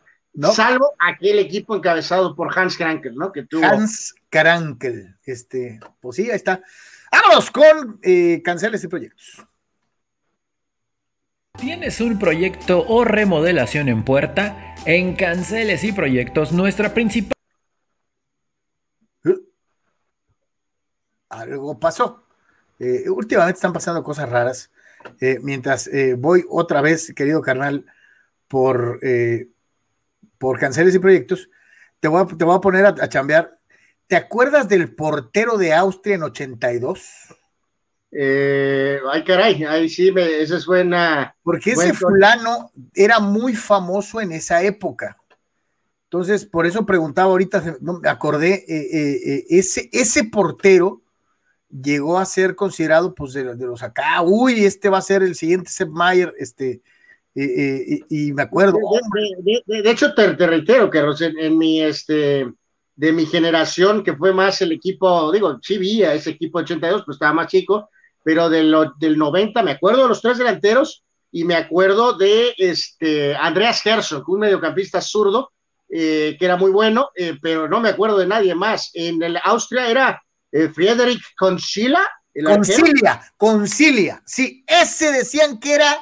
Salvo 0.53 0.93
aquel 0.99 1.39
equipo 1.39 1.75
encabezado 1.75 2.35
por 2.35 2.57
Hans 2.57 2.77
Krankel, 2.77 3.15
¿no? 3.15 3.31
Que 3.31 3.43
tuvo... 3.43 3.65
Hans 3.65 4.13
Krankel, 4.29 5.17
este, 5.25 5.79
pues 5.99 6.17
sí, 6.17 6.29
ahí 6.29 6.35
está. 6.35 6.61
Vámonos 7.11 7.49
con 7.49 7.99
eh, 8.03 8.41
canceles 8.43 8.83
y 8.83 8.87
proyectos. 8.87 9.47
¿Tienes 11.57 12.01
un 12.01 12.19
proyecto 12.19 12.85
o 12.87 13.03
remodelación 13.03 13.89
en 13.89 14.05
puerta? 14.05 14.75
En 14.85 15.15
Canceles 15.15 15.83
y 15.83 15.91
Proyectos, 15.91 16.51
nuestra 16.51 16.93
principal... 16.93 17.33
Algo 21.29 21.79
pasó. 21.79 22.23
Eh, 22.77 23.09
últimamente 23.09 23.57
están 23.57 23.73
pasando 23.73 24.03
cosas 24.03 24.29
raras. 24.29 24.69
Eh, 25.19 25.39
mientras 25.41 25.87
eh, 25.87 26.15
voy 26.17 26.45
otra 26.49 26.81
vez, 26.81 27.13
querido 27.15 27.41
carnal, 27.41 27.85
por 28.47 28.99
por 30.37 30.59
canceles 30.59 30.95
y 30.95 30.99
proyectos, 30.99 31.49
te 31.99 32.07
voy 32.07 32.21
a, 32.21 32.25
te 32.25 32.45
voy 32.45 32.55
a 32.55 32.61
poner 32.61 32.85
a, 32.85 33.09
chambear. 33.09 33.57
¿Te 34.07 34.15
acuerdas 34.15 34.69
del 34.69 34.93
portero 34.93 35.57
de 35.57 35.73
Austria 35.73 36.15
en 36.15 36.23
82? 36.23 37.35
Eh, 38.11 38.99
ay, 39.11 39.23
caray, 39.23 39.63
ahí 39.65 39.89
sí, 39.89 40.11
me, 40.11 40.45
suena. 40.45 41.35
Porque 41.43 41.71
ese 41.71 41.93
fulano 41.93 42.71
era 42.93 43.19
muy 43.19 43.53
famoso 43.55 44.21
en 44.21 44.31
esa 44.31 44.63
época. 44.63 45.17
Entonces, 46.05 46.45
por 46.45 46.65
eso 46.65 46.85
preguntaba 46.85 47.31
ahorita, 47.31 47.77
me 47.81 48.09
acordé, 48.09 48.63
eh, 48.67 49.19
eh, 49.35 49.45
ese, 49.49 49.89
ese 49.91 50.23
portero 50.23 51.01
llegó 51.69 52.17
a 52.17 52.25
ser 52.25 52.55
considerado, 52.55 53.13
pues, 53.13 53.33
de, 53.33 53.43
los 53.43 53.83
acá, 53.83 54.21
uy, 54.21 54.65
este 54.65 54.89
va 54.89 54.99
a 54.99 55.01
ser 55.01 55.23
el 55.23 55.35
siguiente 55.35 55.69
Sepp 55.69 55.89
Mayer, 55.89 56.33
este, 56.37 56.81
y, 57.35 58.33
me 58.33 58.41
acuerdo. 58.41 58.77
De, 59.67 59.91
hecho, 59.91 60.13
te, 60.15 60.33
reitero 60.33 60.89
que 60.89 61.03
en, 61.39 61.57
mi 61.57 61.81
este 61.81 62.51
de 62.95 63.11
mi 63.13 63.27
generación, 63.27 64.03
que 64.03 64.15
fue 64.15 64.33
más 64.33 64.59
el 64.61 64.71
equipo, 64.71 65.31
digo, 65.31 65.59
sí 65.61 65.77
vi 65.77 66.03
a 66.03 66.15
ese 66.15 66.31
equipo 66.31 66.59
82, 66.59 67.03
pues 67.05 67.15
estaba 67.15 67.31
más 67.31 67.47
chico, 67.47 67.89
pero 68.23 68.49
del 68.49 68.71
90, 68.99 69.61
me 69.61 69.71
acuerdo 69.71 70.01
de 70.03 70.09
los 70.09 70.21
tres 70.21 70.39
delanteros, 70.39 71.03
y 71.31 71.43
me 71.43 71.55
acuerdo 71.55 72.17
de 72.17 72.53
este 72.57 73.35
Andreas 73.35 73.85
Herzog, 73.85 74.27
un 74.29 74.39
mediocampista 74.39 75.01
zurdo, 75.01 75.51
eh, 75.89 76.35
que 76.39 76.45
era 76.45 76.57
muy 76.57 76.71
bueno, 76.71 77.11
eh, 77.15 77.37
pero 77.41 77.69
no 77.69 77.79
me 77.79 77.89
acuerdo 77.89 78.17
de 78.17 78.27
nadie 78.27 78.55
más. 78.55 78.89
En 78.93 79.21
el 79.21 79.37
Austria 79.43 79.89
era 79.89 80.23
eh, 80.63 80.69
Friedrich. 80.69 81.21
Concilia, 81.35 82.01
Concilia, 83.35 84.21
sí, 84.25 84.63
ese 84.67 85.11
decían 85.11 85.59
que 85.59 85.73
era 85.73 85.97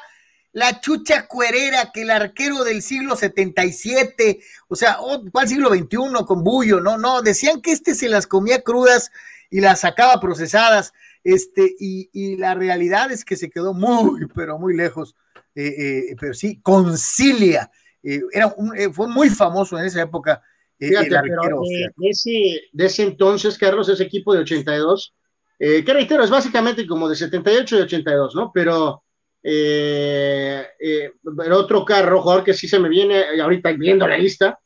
la 0.51 0.81
chucha 0.81 1.27
cuerera, 1.27 1.91
que 1.93 2.01
el 2.01 2.11
arquero 2.11 2.63
del 2.63 2.81
siglo 2.81 3.15
77, 3.15 4.39
o 4.67 4.75
sea, 4.75 4.97
oh, 4.99 5.23
¿cuál 5.31 5.47
siglo 5.47 5.69
XXI 5.69 6.25
con 6.25 6.43
Bullo? 6.43 6.81
No, 6.81 6.97
no, 6.97 7.21
decían 7.21 7.61
que 7.61 7.71
este 7.71 7.95
se 7.95 8.09
las 8.09 8.27
comía 8.27 8.61
crudas 8.61 9.11
y 9.49 9.61
las 9.61 9.81
sacaba 9.81 10.19
procesadas, 10.19 10.93
este, 11.23 11.73
y, 11.79 12.35
la 12.37 12.53
realidad 12.53 13.11
es 13.11 13.23
que 13.23 13.37
se 13.37 13.49
quedó 13.49 13.73
muy, 13.73 14.27
pero 14.35 14.59
muy 14.59 14.75
lejos, 14.75 15.15
pero 15.53 16.33
sí, 16.33 16.59
Concilia, 16.61 17.71
eh, 18.05 18.21
era 18.31 18.55
eh, 18.77 18.89
fue 18.93 19.07
muy 19.07 19.29
famoso 19.31 19.79
en 19.79 19.85
esa 19.85 20.01
época. 20.01 20.43
Eh, 20.79 20.91
pero 21.09 21.61
de, 21.61 22.09
ese, 22.09 22.63
de 22.71 22.85
ese 22.85 23.03
entonces, 23.03 23.57
Carlos, 23.57 23.87
ese 23.89 24.03
equipo 24.03 24.33
de 24.33 24.41
82, 24.41 25.13
que 25.57 25.83
reitero, 25.87 26.23
es 26.23 26.29
básicamente 26.29 26.85
como 26.85 27.07
de 27.07 27.15
78 27.15 27.77
y 27.77 27.81
82, 27.81 28.35
¿no? 28.35 28.51
Pero 28.53 29.03
el 29.41 30.71
otro 31.53 31.85
carro, 31.85 32.21
jugador 32.21 32.43
que 32.43 32.53
sí 32.53 32.67
se 32.67 32.79
me 32.79 32.89
viene 32.89 33.23
ahorita 33.41 33.71
viendo 33.71 34.07
la 34.07 34.17
lista, 34.17 34.59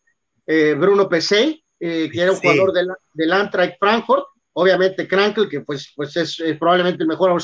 Bruno 0.46 1.08
Pesey, 1.08 1.64
que 1.80 2.10
era 2.14 2.32
un 2.32 2.38
jugador 2.38 2.74
del, 2.74 2.88
del 3.14 3.32
Frankfurt, 3.80 4.26
obviamente 4.54 5.08
Krankel, 5.08 5.48
que 5.48 5.62
pues, 5.62 5.94
pues 5.96 6.16
es, 6.18 6.42
probablemente 6.60 7.04
el 7.04 7.08
mejor 7.08 7.40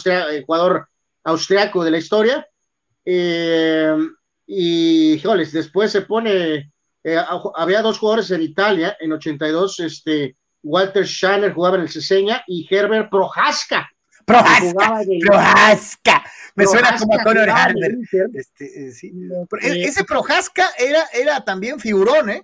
jugador 0.46 0.88
austriaco 1.24 1.84
de 1.84 1.92
la 1.92 1.98
historia. 1.98 2.48
Eh, 3.06 3.96
y, 4.48 5.20
joles, 5.24 5.52
después 5.52 5.92
se 5.92 6.02
pone, 6.02 6.72
eh, 7.08 7.20
había 7.54 7.84
dos 7.84 8.00
jugadores 8.00 8.32
en 8.32 8.42
Italia, 8.42 8.98
en 9.00 9.12
82, 9.12 9.80
este, 9.82 10.36
Walter 10.64 11.06
Schanner 11.06 11.54
jugaba 11.54 11.76
en 11.76 11.84
el 11.84 11.90
Ceseña 11.90 12.44
y 12.48 12.68
Herbert 12.68 13.12
Prohaska. 13.12 13.88
Prohaska, 14.26 15.04
Me 16.56 16.66
suena 16.66 16.98
como 16.98 17.14
a 17.14 17.24
Conor 17.24 17.48
Harder. 17.48 17.96
Este, 18.34 18.88
eh, 18.88 18.92
sí. 18.92 19.14
E, 19.62 19.84
ese 19.84 20.04
Prohaska 20.04 20.68
era, 20.80 21.04
era 21.14 21.46
también 21.46 21.80
figurón, 21.80 22.32
¿eh? 22.32 22.44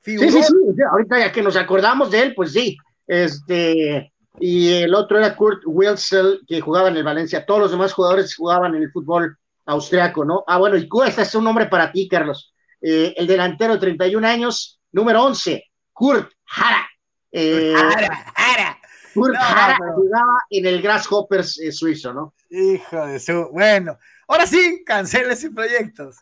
Figurón. 0.00 0.32
Sí, 0.32 0.38
sí, 0.42 0.54
sí. 0.74 0.82
Ahorita 0.90 1.18
ya 1.18 1.30
que 1.30 1.42
nos 1.42 1.56
acordamos 1.56 2.10
de 2.10 2.20
él, 2.22 2.34
pues 2.34 2.54
sí. 2.54 2.78
Este, 3.06 4.10
y 4.40 4.72
el 4.72 4.94
otro 4.94 5.18
era 5.18 5.36
Kurt 5.36 5.64
Wilsel, 5.66 6.40
que 6.48 6.62
jugaba 6.62 6.88
en 6.88 6.96
el 6.96 7.04
Valencia. 7.04 7.44
Todos 7.44 7.60
los 7.60 7.70
demás 7.72 7.92
jugadores 7.92 8.34
jugaban 8.34 8.74
en 8.74 8.84
el 8.84 8.90
fútbol 8.90 9.36
austriaco, 9.66 10.24
¿no? 10.24 10.44
Ah, 10.46 10.56
bueno, 10.56 10.78
y 10.78 10.88
este 11.06 11.20
es 11.20 11.34
un 11.34 11.44
nombre 11.44 11.66
para 11.66 11.92
ti, 11.92 12.08
Carlos. 12.08 12.54
Eh, 12.80 13.14
el 13.16 13.26
delantero 13.26 13.74
de 13.74 13.80
31 13.80 14.26
años, 14.26 14.80
número 14.92 15.22
11, 15.24 15.64
Kurt 15.92 16.32
Hara. 16.46 16.88
Eh, 17.32 17.74
Hara, 17.74 18.78
Kurt 19.14 19.34
Hara 19.36 19.78
jugaba 19.94 20.38
en 20.50 20.66
el 20.66 20.80
Grasshoppers 20.80 21.58
eh, 21.60 21.72
suizo, 21.72 22.12
¿no? 22.12 22.34
Hijo 22.50 23.06
de 23.06 23.18
su. 23.18 23.50
Bueno, 23.52 23.98
ahora 24.28 24.46
sí, 24.46 24.82
cancela 24.86 25.32
ese 25.32 25.50
proyectos. 25.50 26.16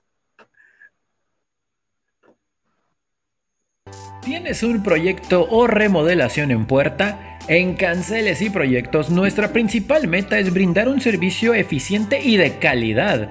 ¿Tienes 4.22 4.64
un 4.64 4.82
proyecto 4.82 5.46
o 5.48 5.68
remodelación 5.68 6.50
en 6.50 6.66
puerta? 6.66 7.38
En 7.48 7.76
Canceles 7.76 8.42
y 8.42 8.50
Proyectos, 8.50 9.08
nuestra 9.08 9.52
principal 9.52 10.08
meta 10.08 10.36
es 10.40 10.52
brindar 10.52 10.88
un 10.88 11.00
servicio 11.00 11.54
eficiente 11.54 12.20
y 12.20 12.36
de 12.36 12.58
calidad 12.58 13.30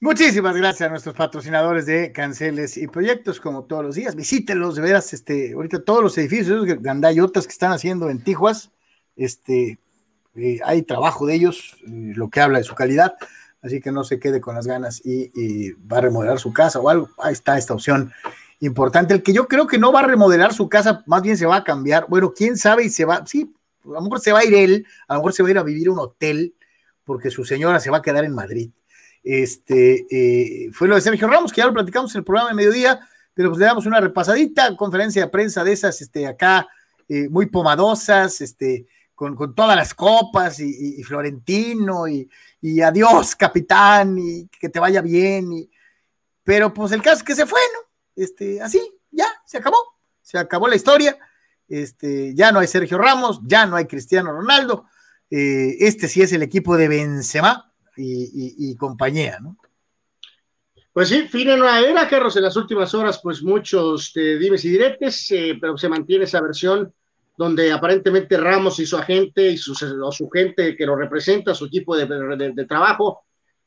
Muchísimas 0.00 0.56
gracias 0.56 0.86
a 0.86 0.90
nuestros 0.90 1.16
patrocinadores 1.16 1.86
de 1.86 2.12
Canceles 2.12 2.76
y 2.76 2.86
Proyectos, 2.86 3.40
como 3.40 3.64
todos 3.64 3.84
los 3.84 3.96
días. 3.96 4.14
Visítenlos, 4.14 4.76
de 4.76 4.82
veras, 4.82 5.12
este, 5.12 5.54
ahorita 5.54 5.84
todos 5.84 6.02
los 6.02 6.16
edificios 6.18 6.64
gandayotas 6.80 7.46
que 7.46 7.52
están 7.52 7.72
haciendo 7.72 8.08
en 8.08 8.22
Tijuas, 8.22 8.70
este, 9.16 9.80
eh, 10.36 10.60
hay 10.64 10.82
trabajo 10.82 11.26
de 11.26 11.34
ellos, 11.34 11.76
eh, 11.82 12.12
lo 12.14 12.30
que 12.30 12.40
habla 12.40 12.58
de 12.58 12.64
su 12.64 12.76
calidad 12.76 13.14
así 13.62 13.80
que 13.80 13.92
no 13.92 14.04
se 14.04 14.18
quede 14.18 14.40
con 14.40 14.54
las 14.54 14.66
ganas 14.66 15.00
y, 15.04 15.72
va 15.72 15.98
a 15.98 16.02
remodelar 16.02 16.38
su 16.38 16.52
casa 16.52 16.80
o 16.80 16.88
algo. 16.88 17.10
Ahí 17.18 17.32
está 17.32 17.58
esta 17.58 17.74
opción 17.74 18.12
importante. 18.60 19.14
El 19.14 19.22
que 19.22 19.32
yo 19.32 19.48
creo 19.48 19.66
que 19.66 19.78
no 19.78 19.92
va 19.92 20.00
a 20.00 20.06
remodelar 20.06 20.52
su 20.52 20.68
casa, 20.68 21.02
más 21.06 21.22
bien 21.22 21.36
se 21.36 21.46
va 21.46 21.56
a 21.56 21.64
cambiar. 21.64 22.06
Bueno, 22.08 22.32
quién 22.34 22.56
sabe 22.56 22.84
y 22.84 22.90
se 22.90 23.04
va, 23.04 23.24
sí, 23.26 23.52
a 23.84 23.88
lo 23.88 24.00
mejor 24.02 24.20
se 24.20 24.32
va 24.32 24.40
a 24.40 24.44
ir 24.44 24.54
él, 24.54 24.86
a 25.06 25.14
lo 25.14 25.20
mejor 25.20 25.32
se 25.32 25.42
va 25.42 25.48
a 25.48 25.52
ir 25.52 25.58
a 25.58 25.62
vivir 25.62 25.88
a 25.88 25.92
un 25.92 25.98
hotel 25.98 26.54
porque 27.04 27.30
su 27.30 27.44
señora 27.44 27.80
se 27.80 27.90
va 27.90 27.98
a 27.98 28.02
quedar 28.02 28.24
en 28.24 28.34
Madrid. 28.34 28.70
Este 29.24 30.06
eh, 30.10 30.70
fue 30.72 30.88
lo 30.88 30.94
de 30.94 31.00
Sergio 31.00 31.28
Ramos, 31.28 31.52
que 31.52 31.60
ya 31.60 31.66
lo 31.66 31.72
platicamos 31.72 32.14
en 32.14 32.20
el 32.20 32.24
programa 32.24 32.50
de 32.50 32.54
mediodía, 32.54 33.00
pero 33.34 33.50
pues 33.50 33.58
le 33.58 33.66
damos 33.66 33.86
una 33.86 34.00
repasadita, 34.00 34.76
conferencia 34.76 35.24
de 35.24 35.30
prensa 35.30 35.64
de 35.64 35.72
esas, 35.72 36.00
este, 36.00 36.26
acá, 36.26 36.68
eh, 37.08 37.28
muy 37.28 37.46
pomadosas, 37.46 38.40
este, 38.40 38.86
con, 39.14 39.36
todas 39.54 39.76
las 39.76 39.94
copas 39.94 40.60
y 40.60 41.02
Florentino 41.02 42.06
y, 42.06 42.28
y 42.60 42.80
adiós, 42.80 43.36
capitán, 43.36 44.18
y 44.18 44.48
que 44.48 44.68
te 44.68 44.80
vaya 44.80 45.00
bien. 45.00 45.52
Y... 45.52 45.70
Pero 46.44 46.72
pues 46.72 46.92
el 46.92 47.02
caso 47.02 47.18
es 47.18 47.22
que 47.22 47.34
se 47.34 47.46
fue, 47.46 47.60
¿no? 47.74 47.88
Este, 48.16 48.60
así, 48.60 48.80
ya, 49.10 49.26
se 49.46 49.58
acabó, 49.58 49.76
se 50.22 50.38
acabó 50.38 50.68
la 50.68 50.76
historia. 50.76 51.18
Este, 51.68 52.34
ya 52.34 52.50
no 52.50 52.60
hay 52.60 52.66
Sergio 52.66 52.98
Ramos, 52.98 53.40
ya 53.44 53.66
no 53.66 53.76
hay 53.76 53.86
Cristiano 53.86 54.32
Ronaldo. 54.32 54.86
Eh, 55.30 55.76
este 55.80 56.08
sí 56.08 56.22
es 56.22 56.32
el 56.32 56.42
equipo 56.42 56.76
de 56.76 56.88
Benzema 56.88 57.72
y, 57.96 58.76
compañía, 58.76 59.38
¿no? 59.40 59.56
Pues 60.92 61.10
sí, 61.10 61.28
fin 61.28 61.48
en 61.48 61.60
una 61.60 61.80
era, 61.80 62.08
Carlos, 62.08 62.36
en 62.36 62.42
las 62.42 62.56
últimas 62.56 62.92
horas, 62.94 63.20
pues 63.22 63.42
muchos 63.42 64.12
te 64.12 64.38
dimes 64.38 64.64
y 64.64 64.70
diretes, 64.70 65.30
eh, 65.30 65.56
pero 65.60 65.76
se 65.76 65.88
mantiene 65.88 66.24
esa 66.24 66.40
versión 66.40 66.92
donde 67.38 67.70
aparentemente 67.70 68.36
Ramos 68.36 68.80
y 68.80 68.84
su 68.84 68.96
agente 68.96 69.52
y 69.52 69.56
su, 69.56 69.72
su 69.72 70.28
gente 70.28 70.76
que 70.76 70.84
lo 70.84 70.96
representa, 70.96 71.54
su 71.54 71.66
equipo 71.66 71.96
de, 71.96 72.66
trabajo, 72.66 73.20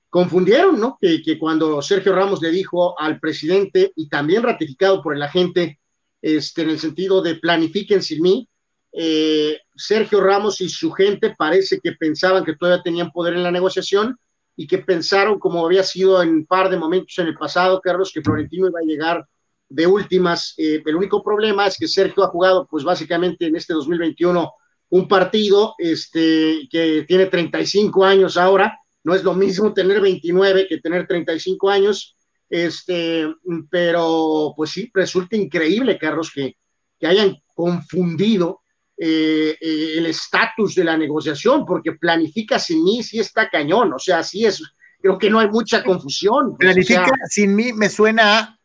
confundieron, 0.10 0.78
¿no? 0.78 0.98
Que, 1.00 1.22
que, 1.22 1.40
cuando 1.40 1.82
Sergio 1.82 2.14
Ramos 2.14 2.42
le 2.42 2.52
dijo 2.52 3.00
al 3.00 3.18
presidente 3.22 3.94
y 3.96 4.10
también 4.10 4.44
ratificado 4.44 5.02
por 5.02 5.16
el 5.16 5.24
agente, 5.24 5.80
este, 6.22 6.64
en 6.64 6.72
el 6.72 6.80
sentido 6.80 7.22
de 7.22 7.36
planifiquen 7.36 8.04
sin 8.04 8.22
mí, 8.22 8.50
eh, 8.92 9.58
Sergio 9.74 10.20
Ramos 10.20 10.60
y 10.60 10.68
su 10.68 10.92
gente 10.92 11.34
parece 11.38 11.80
que 11.80 11.94
pensaban 11.94 12.44
que 12.44 12.58
todavía 12.58 12.84
tenían 12.84 13.10
poder 13.12 13.36
en 13.36 13.44
la 13.44 13.52
negociación 13.52 14.20
y 14.58 14.68
que 14.68 14.80
pensaron, 14.80 15.40
como 15.40 15.66
había 15.66 15.84
sido 15.84 16.22
en 16.22 16.30
un 16.30 16.46
par 16.46 16.70
de 16.70 16.76
momentos 16.76 17.18
en 17.20 17.28
el 17.28 17.36
pasado, 17.36 17.80
Carlos, 17.80 18.12
que 18.14 18.22
Florentino 18.22 18.68
iba 18.68 18.82
a 18.82 18.86
llegar 18.86 19.26
de 19.72 19.88
últimas. 19.88 20.54
Eh, 20.58 20.82
el 20.86 20.96
único 20.96 21.24
problema 21.24 21.68
es 21.68 21.78
que 21.78 21.88
Sergio 21.88 22.24
ha 22.24 22.28
jugado, 22.28 22.68
pues 22.70 22.84
básicamente 22.84 23.46
en 23.46 23.56
este 23.56 23.74
2021, 23.74 24.52
un 24.90 25.08
partido 25.08 25.76
este, 25.78 26.68
que 26.70 27.06
tiene 27.08 27.28
35 27.28 28.06
años 28.06 28.38
ahora. 28.38 28.78
No 29.04 29.16
es 29.16 29.24
lo 29.24 29.34
mismo 29.34 29.74
tener 29.74 30.02
29 30.02 30.68
que 30.68 30.80
tener 30.80 31.08
35 31.08 31.70
años. 31.70 32.16
Este, 32.50 33.34
pero 33.70 34.54
pues 34.56 34.72
sí, 34.72 34.92
resulta 34.94 35.38
increíble, 35.38 35.98
Carlos, 35.98 36.32
que, 36.36 36.58
que 37.00 37.08
hayan 37.08 37.38
confundido 37.56 38.62
eh, 38.98 39.58
eh, 39.60 39.94
el 39.98 40.06
estatus 40.06 40.76
de 40.76 40.84
la 40.84 40.98
negociación, 40.98 41.66
porque 41.66 41.94
planifica 41.94 42.60
sin 42.60 42.84
mí, 42.84 43.02
sí 43.02 43.20
está 43.20 43.50
cañón. 43.50 43.94
O 43.94 44.00
sea, 44.00 44.22
sí 44.22 44.46
es, 44.46 44.62
creo 45.02 45.18
que 45.18 45.30
no 45.30 45.40
hay 45.40 45.48
mucha 45.48 45.82
confusión. 45.82 46.58
Pues, 46.58 46.74
planifica 46.74 47.12
sin 47.30 47.56
mí 47.56 47.72
me 47.72 47.90
suena 47.90 48.40
a 48.40 48.60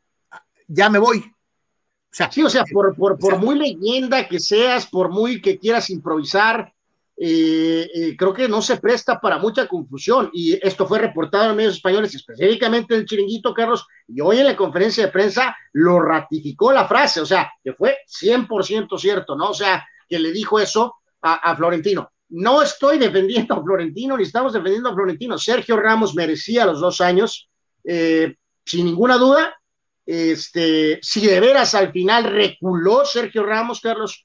ya 0.67 0.89
me 0.91 0.99
voy. 0.99 1.19
O 1.19 2.17
sea, 2.17 2.31
sí, 2.31 2.43
o 2.43 2.51
sea, 2.51 2.65
por, 2.73 2.95
por, 2.97 3.19
por 3.19 3.39
muy 3.39 3.59
leyenda 3.59 4.27
que 4.27 4.41
seas, 4.41 4.87
por 4.87 5.11
muy 5.11 5.41
que 5.43 5.59
quieras 5.59 5.91
improvisar, 5.91 6.73
creo 7.17 8.35
que 8.35 8.49
no 8.49 8.61
se 8.61 8.77
presta 8.77 9.19
para 9.19 9.39
mucha 9.39 9.67
confusión 9.67 10.31
y 10.35 10.59
esto 10.67 10.87
fue 10.87 10.99
reportado 10.99 11.51
en 11.51 11.57
medios 11.57 11.77
españoles, 11.77 12.15
específicamente 12.15 12.95
en 12.95 13.01
el 13.01 13.07
chiringuito, 13.07 13.55
Carlos, 13.55 13.87
y 14.07 14.21
hoy 14.21 14.39
en 14.39 14.47
la 14.47 14.57
conferencia 14.57 15.07
de 15.07 15.13
prensa 15.13 15.57
lo 15.73 16.01
ratificó 16.01 16.73
la 16.73 16.87
frase, 16.87 17.21
o 17.21 17.27
sea, 17.27 17.51
que 17.63 17.73
fue 17.73 17.99
100% 18.07 18.99
cierto, 18.99 19.35
¿no? 19.35 19.51
O 19.51 19.55
sea, 19.55 19.87
que 20.09 20.19
le 20.19 20.31
dijo 20.31 20.61
eso 20.61 20.97
a, 21.23 21.35
a 21.35 21.57
Florentino. 21.57 22.11
No 22.29 22.61
estoy 22.61 22.99
defendiendo 22.99 23.55
a 23.55 23.63
Florentino, 23.63 24.17
ni 24.17 24.25
estamos 24.25 24.53
defendiendo 24.53 24.91
a 24.91 24.95
Florentino. 24.95 25.39
Sergio 25.39 25.77
Ramos 25.77 26.15
merecía 26.15 26.67
los 26.67 26.81
dos 26.81 27.01
años, 27.01 27.49
eh, 27.85 28.35
sin 28.65 28.85
ninguna 28.85 29.17
duda. 29.17 29.55
Este, 30.07 31.01
si 31.03 31.27
de 31.27 31.41
veras 31.41 31.75
al 31.75 31.91
final 31.91 32.25
reculó 32.25 33.05
Sergio 33.05 33.45
Ramos, 33.45 33.81
Carlos, 33.81 34.25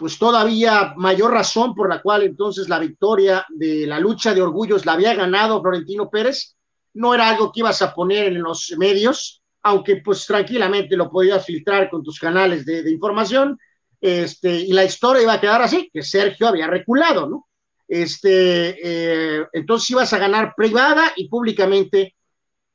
pues 0.00 0.18
todavía 0.18 0.94
mayor 0.96 1.32
razón 1.32 1.74
por 1.74 1.90
la 1.90 2.00
cual 2.00 2.22
entonces 2.22 2.70
la 2.70 2.78
victoria 2.78 3.44
de 3.50 3.86
la 3.86 4.00
lucha 4.00 4.32
de 4.32 4.40
orgullos 4.40 4.86
la 4.86 4.94
había 4.94 5.14
ganado 5.14 5.60
Florentino 5.60 6.08
Pérez. 6.08 6.56
No 6.94 7.14
era 7.14 7.28
algo 7.28 7.52
que 7.52 7.60
ibas 7.60 7.82
a 7.82 7.94
poner 7.94 8.28
en 8.28 8.42
los 8.42 8.74
medios, 8.78 9.42
aunque 9.62 9.96
pues 9.96 10.24
tranquilamente 10.24 10.96
lo 10.96 11.10
podías 11.10 11.44
filtrar 11.44 11.90
con 11.90 12.02
tus 12.02 12.18
canales 12.18 12.64
de, 12.64 12.90
información 12.90 13.58
este, 14.00 14.56
y 14.56 14.72
la 14.72 14.84
historia 14.84 15.22
iba 15.22 15.34
a 15.34 15.40
quedar 15.40 15.60
así, 15.60 15.90
que 15.92 16.02
Sergio 16.02 16.48
había 16.48 16.66
reculado, 16.66 17.28
¿no? 17.28 17.46
Este, 17.86 18.78
eh, 18.82 19.46
entonces 19.52 19.90
ibas 19.90 20.12
a 20.14 20.18
ganar 20.18 20.54
privada 20.56 21.12
y 21.14 21.28
públicamente. 21.28 22.14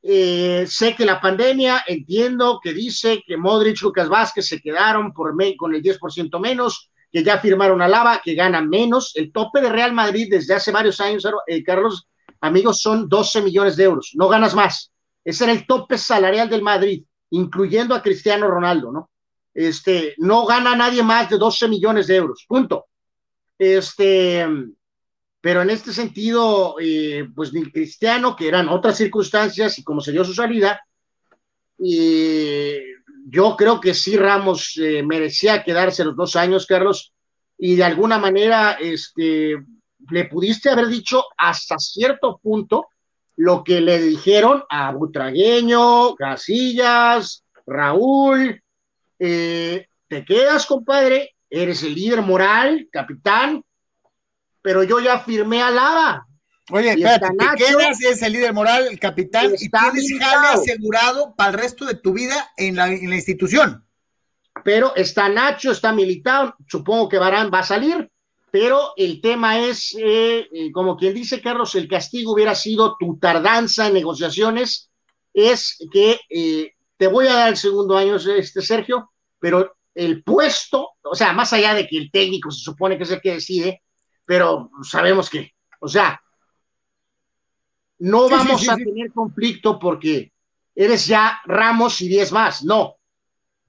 Eh, 0.08 0.66
sé 0.68 0.94
que 0.94 1.04
la 1.04 1.20
pandemia, 1.20 1.82
entiendo 1.84 2.60
que 2.62 2.72
dice 2.72 3.24
que 3.26 3.36
Modric, 3.36 3.82
Lucas 3.82 4.08
Vázquez 4.08 4.46
se 4.46 4.60
quedaron 4.60 5.12
por 5.12 5.34
con 5.56 5.74
el 5.74 5.82
10% 5.82 6.38
menos, 6.38 6.90
que 7.10 7.24
ya 7.24 7.38
firmaron 7.38 7.82
a 7.82 7.88
Lava, 7.88 8.20
que 8.22 8.34
ganan 8.34 8.68
menos. 8.68 9.12
El 9.16 9.32
tope 9.32 9.60
de 9.60 9.68
Real 9.68 9.92
Madrid 9.92 10.28
desde 10.30 10.54
hace 10.54 10.70
varios 10.70 11.00
años, 11.00 11.26
eh, 11.48 11.64
Carlos, 11.64 12.06
amigos, 12.40 12.80
son 12.80 13.08
12 13.08 13.42
millones 13.42 13.76
de 13.76 13.84
euros. 13.84 14.12
No 14.14 14.28
ganas 14.28 14.54
más. 14.54 14.92
Ese 15.24 15.42
era 15.42 15.52
el 15.52 15.66
tope 15.66 15.98
salarial 15.98 16.48
del 16.48 16.62
Madrid, 16.62 17.02
incluyendo 17.30 17.92
a 17.92 18.02
Cristiano 18.02 18.46
Ronaldo, 18.46 18.92
¿no? 18.92 19.10
Este, 19.52 20.14
no 20.18 20.46
gana 20.46 20.76
nadie 20.76 21.02
más 21.02 21.28
de 21.30 21.36
12 21.36 21.66
millones 21.66 22.06
de 22.06 22.14
euros, 22.14 22.44
punto. 22.46 22.86
Este, 23.58 24.46
pero 25.46 25.62
en 25.62 25.70
este 25.70 25.92
sentido, 25.92 26.74
eh, 26.80 27.28
pues 27.32 27.52
ni 27.52 27.70
Cristiano, 27.70 28.34
que 28.34 28.48
eran 28.48 28.68
otras 28.68 28.96
circunstancias 28.96 29.78
y 29.78 29.84
como 29.84 30.00
se 30.00 30.10
dio 30.10 30.24
su 30.24 30.34
salida, 30.34 30.84
y 31.78 32.72
yo 33.28 33.54
creo 33.56 33.80
que 33.80 33.94
sí 33.94 34.16
Ramos 34.16 34.76
eh, 34.76 35.04
merecía 35.04 35.62
quedarse 35.62 36.04
los 36.04 36.16
dos 36.16 36.34
años, 36.34 36.66
Carlos, 36.66 37.12
y 37.56 37.76
de 37.76 37.84
alguna 37.84 38.18
manera, 38.18 38.72
este, 38.72 39.64
le 40.10 40.24
pudiste 40.24 40.68
haber 40.68 40.88
dicho 40.88 41.22
hasta 41.38 41.78
cierto 41.78 42.40
punto 42.42 42.88
lo 43.36 43.62
que 43.62 43.80
le 43.80 44.02
dijeron 44.02 44.64
a 44.68 44.90
Butragueño, 44.90 46.16
Casillas, 46.16 47.44
Raúl, 47.64 48.60
eh, 49.20 49.86
te 50.08 50.24
quedas, 50.24 50.66
compadre, 50.66 51.36
eres 51.48 51.84
el 51.84 51.94
líder 51.94 52.22
moral, 52.22 52.88
capitán, 52.90 53.62
pero 54.66 54.82
yo 54.82 54.98
ya 54.98 55.20
firmé 55.20 55.62
a 55.62 55.70
Lava. 55.70 56.26
Oye, 56.72 56.90
espérate, 56.90 57.28
te 57.38 57.64
quedas, 57.64 58.02
eres 58.02 58.20
el 58.20 58.32
líder 58.32 58.52
moral, 58.52 58.88
el 58.90 58.98
capitán, 58.98 59.52
y 59.56 59.70
tienes 59.70 60.12
jale 60.18 60.48
asegurado 60.48 61.36
para 61.36 61.50
el 61.50 61.56
resto 61.56 61.84
de 61.84 61.94
tu 61.94 62.12
vida 62.12 62.50
en 62.56 62.74
la, 62.74 62.88
en 62.88 63.08
la 63.08 63.14
institución. 63.14 63.86
Pero 64.64 64.92
está 64.96 65.28
Nacho, 65.28 65.70
está 65.70 65.92
militado, 65.92 66.56
supongo 66.66 67.08
que 67.08 67.16
Barán 67.16 67.48
va 67.54 67.60
a 67.60 67.62
salir, 67.62 68.10
pero 68.50 68.92
el 68.96 69.20
tema 69.20 69.60
es, 69.60 69.94
eh, 70.00 70.48
eh, 70.52 70.72
como 70.72 70.96
quien 70.96 71.14
dice 71.14 71.40
Carlos, 71.40 71.76
el 71.76 71.86
castigo 71.86 72.32
hubiera 72.32 72.56
sido 72.56 72.96
tu 72.98 73.20
tardanza 73.20 73.86
en 73.86 73.94
negociaciones, 73.94 74.90
es 75.32 75.78
que 75.92 76.18
te 76.96 77.06
voy 77.06 77.28
a 77.28 77.34
dar 77.34 77.48
el 77.50 77.56
segundo 77.56 77.96
año, 77.96 78.16
este 78.16 78.62
Sergio, 78.62 79.12
pero 79.38 79.76
el 79.94 80.24
puesto, 80.24 80.88
o 81.04 81.14
sea, 81.14 81.32
más 81.34 81.52
allá 81.52 81.72
de 81.72 81.86
que 81.86 81.98
el 81.98 82.10
técnico 82.10 82.50
se 82.50 82.64
supone 82.64 82.96
que 82.96 83.04
es 83.04 83.12
el 83.12 83.20
que 83.20 83.34
decide, 83.34 83.82
pero 84.26 84.70
sabemos 84.82 85.30
que, 85.30 85.54
o 85.80 85.88
sea, 85.88 86.20
no 87.98 88.28
vamos 88.28 88.68
a 88.68 88.76
tener 88.76 89.12
conflicto 89.12 89.78
porque 89.78 90.32
eres 90.74 91.06
ya 91.06 91.40
Ramos 91.46 92.00
y 92.02 92.08
10 92.08 92.32
más, 92.32 92.62
no. 92.62 92.96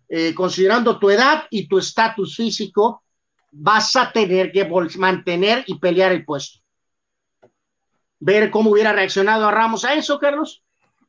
Eh, 0.10 0.34
considerando 0.34 1.00
tu 1.00 1.10
edad 1.10 1.46
y 1.50 1.68
tu 1.68 1.78
estatus 1.78 2.36
físico, 2.36 3.04
vas 3.52 3.96
a 3.96 4.12
tener 4.12 4.52
que 4.52 4.68
mantener 4.98 5.64
y 5.68 5.80
pelear 5.80 6.12
el 6.12 6.26
puesto. 6.26 6.60
Ver 8.20 8.52
cómo 8.52 8.72
hubiera 8.72 8.92
reaccionado 8.92 9.48
a 9.48 9.52
Ramos 9.52 9.86
a 9.86 9.94
eso, 9.94 10.20
Carlos 10.20 10.64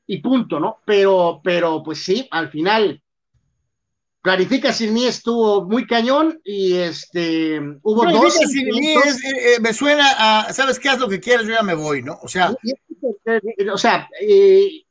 y 0.09 0.19
punto, 0.19 0.59
¿no? 0.59 0.79
Pero, 0.85 1.41
pero 1.45 1.83
pues 1.83 2.03
sí, 2.03 2.27
al 2.31 2.51
final, 2.51 3.01
Clarifica 4.29 4.75
sin 4.75 4.93
mí 4.93 5.07
estuvo 5.07 5.65
muy 5.65 5.87
cañón 5.87 6.39
y 6.45 6.75
este 6.75 7.59
hubo 7.83 8.05
dos. 8.13 8.35
Sin 8.35 8.67
mí 8.67 8.93
es, 8.93 9.25
eh, 9.25 9.55
eh, 9.55 9.61
me 9.61 9.73
suena 9.73 10.05
a, 10.19 10.53
¿sabes 10.53 10.79
qué? 10.79 10.91
Haz 10.91 10.99
lo 10.99 11.09
que 11.09 11.19
quieras, 11.19 11.47
yo 11.47 11.55
ya 11.55 11.63
me 11.63 11.73
voy, 11.73 12.03
¿no? 12.03 12.19
O 12.23 12.29
sea. 12.29 12.55
O 13.73 13.79
sea, 13.79 14.07
eh, 14.21 14.85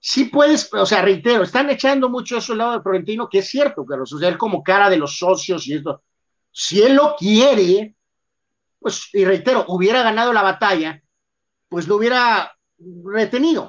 sí 0.00 0.24
puedes, 0.24 0.72
o 0.72 0.86
sea, 0.86 1.02
reitero, 1.02 1.42
están 1.42 1.68
echando 1.68 2.08
mucho 2.08 2.38
eso 2.38 2.52
al 2.52 2.58
lado 2.58 2.72
de 2.72 2.80
Florentino, 2.80 3.28
que 3.28 3.40
es 3.40 3.48
cierto, 3.50 3.84
Carlos, 3.84 4.10
o 4.14 4.18
sea, 4.18 4.30
él 4.30 4.38
como 4.38 4.62
cara 4.62 4.88
de 4.88 4.96
los 4.96 5.18
socios 5.18 5.66
y 5.66 5.74
esto. 5.74 6.02
Si 6.50 6.80
él 6.80 6.94
lo 6.94 7.16
quiere, 7.16 7.96
pues, 8.80 9.10
y 9.12 9.26
reitero, 9.26 9.66
hubiera 9.68 10.02
ganado 10.02 10.32
la 10.32 10.40
batalla, 10.40 11.02
pues 11.68 11.86
lo 11.86 11.96
hubiera 11.96 12.50
retenido. 13.04 13.68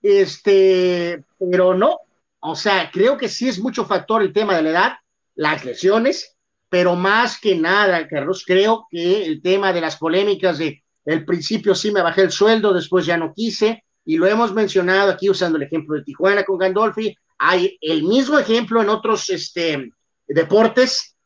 Este, 0.00 1.24
pero 1.50 1.74
no, 1.74 2.02
o 2.40 2.54
sea, 2.54 2.90
creo 2.92 3.16
que 3.16 3.28
sí 3.28 3.48
es 3.48 3.58
mucho 3.58 3.84
factor 3.84 4.22
el 4.22 4.32
tema 4.32 4.56
de 4.56 4.62
la 4.62 4.70
edad, 4.70 4.92
las 5.34 5.64
lesiones, 5.64 6.36
pero 6.68 6.96
más 6.96 7.40
que 7.40 7.56
nada, 7.56 8.06
Carlos, 8.06 8.44
creo 8.46 8.86
que 8.90 9.24
el 9.24 9.40
tema 9.42 9.72
de 9.72 9.80
las 9.80 9.96
polémicas 9.96 10.58
de 10.58 10.82
el 11.04 11.24
principio 11.24 11.74
sí 11.74 11.90
me 11.90 12.02
bajé 12.02 12.22
el 12.22 12.30
sueldo, 12.30 12.74
después 12.74 13.06
ya 13.06 13.16
no 13.16 13.32
quise, 13.34 13.82
y 14.04 14.18
lo 14.18 14.26
hemos 14.26 14.52
mencionado 14.52 15.10
aquí 15.10 15.30
usando 15.30 15.56
el 15.56 15.64
ejemplo 15.64 15.96
de 15.96 16.02
Tijuana 16.02 16.44
con 16.44 16.58
Gandolfi, 16.58 17.16
hay 17.38 17.78
el 17.80 18.02
mismo 18.02 18.38
ejemplo 18.38 18.82
en 18.82 18.90
otros 18.90 19.30
este, 19.30 19.90
deportes. 20.26 21.16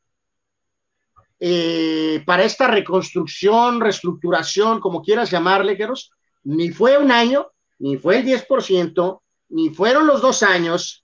Eh, 1.41 2.23
para 2.25 2.45
esta 2.45 2.69
reconstrucción, 2.69 3.81
reestructuración, 3.81 4.79
como 4.79 5.03
quieras 5.03 5.31
llamarle, 5.31 5.77
Carlos, 5.77 6.13
ni 6.45 6.71
fue 6.71 6.99
un 6.99 7.11
año, 7.11 7.49
ni 7.81 7.97
fue 7.97 8.19
el 8.19 8.25
10%, 8.25 9.21
ni 9.49 9.71
fueron 9.71 10.07
los 10.07 10.23
dos 10.23 10.45
años, 10.45 11.02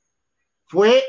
fue 0.69 1.03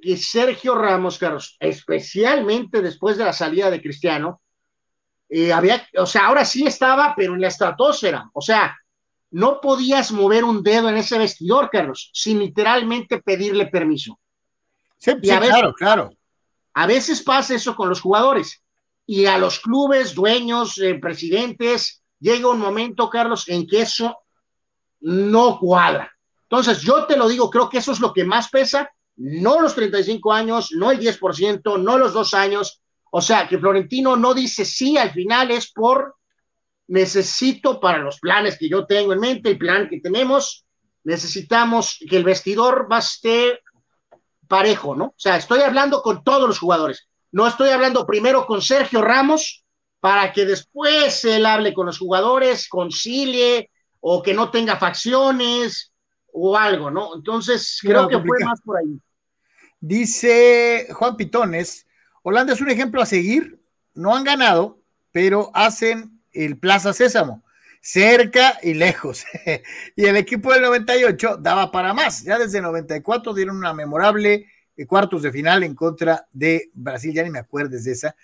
que 0.00 0.16
Sergio 0.16 0.74
Ramos, 0.74 1.18
Carlos, 1.18 1.56
especialmente 1.58 2.80
después 2.82 3.16
de 3.16 3.24
la 3.24 3.32
salida 3.32 3.70
de 3.70 3.82
Cristiano, 3.82 4.40
eh, 5.28 5.52
había, 5.52 5.86
o 5.96 6.06
sea, 6.06 6.26
ahora 6.26 6.44
sí 6.44 6.66
estaba, 6.66 7.14
pero 7.16 7.34
en 7.34 7.40
la 7.40 7.48
estratosfera, 7.48 8.30
o 8.32 8.40
sea, 8.40 8.76
no 9.30 9.60
podías 9.60 10.10
mover 10.12 10.44
un 10.44 10.62
dedo 10.62 10.88
en 10.88 10.96
ese 10.96 11.18
vestidor, 11.18 11.68
Carlos, 11.70 12.10
sin 12.14 12.38
literalmente 12.38 13.20
pedirle 13.20 13.66
permiso. 13.66 14.18
Sí, 14.96 15.14
claro, 15.20 15.74
claro. 15.74 16.10
A 16.72 16.86
veces 16.86 17.22
pasa 17.22 17.54
eso 17.54 17.76
con 17.76 17.88
los 17.88 18.00
jugadores 18.00 18.62
y 19.04 19.26
a 19.26 19.36
los 19.38 19.60
clubes, 19.60 20.14
dueños, 20.14 20.78
eh, 20.78 20.94
presidentes, 20.94 22.02
llega 22.20 22.48
un 22.48 22.58
momento, 22.58 23.10
Carlos, 23.10 23.48
en 23.48 23.66
que 23.66 23.82
eso 23.82 24.18
no 25.00 25.58
cuadra. 25.58 26.12
Entonces, 26.42 26.80
yo 26.80 27.04
te 27.06 27.16
lo 27.16 27.28
digo, 27.28 27.50
creo 27.50 27.68
que 27.68 27.78
eso 27.78 27.92
es 27.92 28.00
lo 28.00 28.12
que 28.12 28.24
más 28.24 28.48
pesa, 28.48 28.90
no 29.18 29.60
los 29.60 29.74
35 29.74 30.32
años, 30.32 30.70
no 30.72 30.90
el 30.90 30.98
10%, 30.98 31.82
no 31.82 31.98
los 31.98 32.12
dos 32.12 32.34
años. 32.34 32.80
O 33.10 33.20
sea, 33.20 33.48
que 33.48 33.58
Florentino 33.58 34.16
no 34.16 34.32
dice 34.32 34.64
sí, 34.64 34.96
al 34.96 35.10
final 35.10 35.50
es 35.50 35.70
por 35.72 36.16
necesito 36.88 37.80
para 37.80 37.98
los 37.98 38.18
planes 38.18 38.56
que 38.58 38.68
yo 38.68 38.86
tengo 38.86 39.12
en 39.12 39.20
mente, 39.20 39.50
el 39.50 39.58
plan 39.58 39.88
que 39.88 40.00
tenemos, 40.00 40.64
necesitamos 41.04 41.98
que 42.08 42.16
el 42.16 42.24
vestidor 42.24 42.88
esté 42.98 43.60
parejo, 44.46 44.96
¿no? 44.96 45.04
O 45.06 45.14
sea, 45.16 45.36
estoy 45.36 45.60
hablando 45.60 46.00
con 46.02 46.24
todos 46.24 46.48
los 46.48 46.58
jugadores. 46.58 47.08
No 47.30 47.46
estoy 47.46 47.68
hablando 47.70 48.06
primero 48.06 48.46
con 48.46 48.62
Sergio 48.62 49.02
Ramos 49.02 49.64
para 50.00 50.32
que 50.32 50.46
después 50.46 51.24
él 51.24 51.44
hable 51.44 51.74
con 51.74 51.86
los 51.86 51.98
jugadores, 51.98 52.68
concilie, 52.68 53.70
o 54.00 54.22
que 54.22 54.32
no 54.32 54.50
tenga 54.50 54.76
facciones 54.76 55.92
o 56.32 56.56
algo, 56.56 56.90
¿no? 56.90 57.14
Entonces, 57.16 57.78
creo 57.82 58.08
que 58.08 58.18
fue 58.18 58.44
más 58.44 58.60
por 58.62 58.78
ahí. 58.78 58.98
Dice 59.80 60.88
Juan 60.90 61.16
Pitones, 61.16 61.86
Holanda 62.22 62.52
es 62.52 62.60
un 62.60 62.70
ejemplo 62.70 63.00
a 63.00 63.06
seguir, 63.06 63.60
no 63.94 64.14
han 64.14 64.24
ganado, 64.24 64.82
pero 65.12 65.50
hacen 65.54 66.20
el 66.32 66.58
Plaza 66.58 66.92
Sésamo, 66.92 67.44
cerca 67.80 68.58
y 68.62 68.74
lejos. 68.74 69.24
y 69.96 70.04
el 70.04 70.16
equipo 70.16 70.52
del 70.52 70.62
98 70.62 71.38
daba 71.38 71.70
para 71.70 71.94
más, 71.94 72.24
ya 72.24 72.38
desde 72.38 72.58
el 72.58 72.64
94 72.64 73.34
dieron 73.34 73.56
una 73.56 73.72
memorable 73.72 74.46
eh, 74.76 74.86
cuartos 74.86 75.22
de 75.22 75.32
final 75.32 75.62
en 75.62 75.74
contra 75.74 76.26
de 76.32 76.70
Brasil, 76.74 77.12
ya 77.12 77.22
ni 77.22 77.30
me 77.30 77.40
acuerdes 77.40 77.84
de 77.84 77.92
esa. 77.92 78.16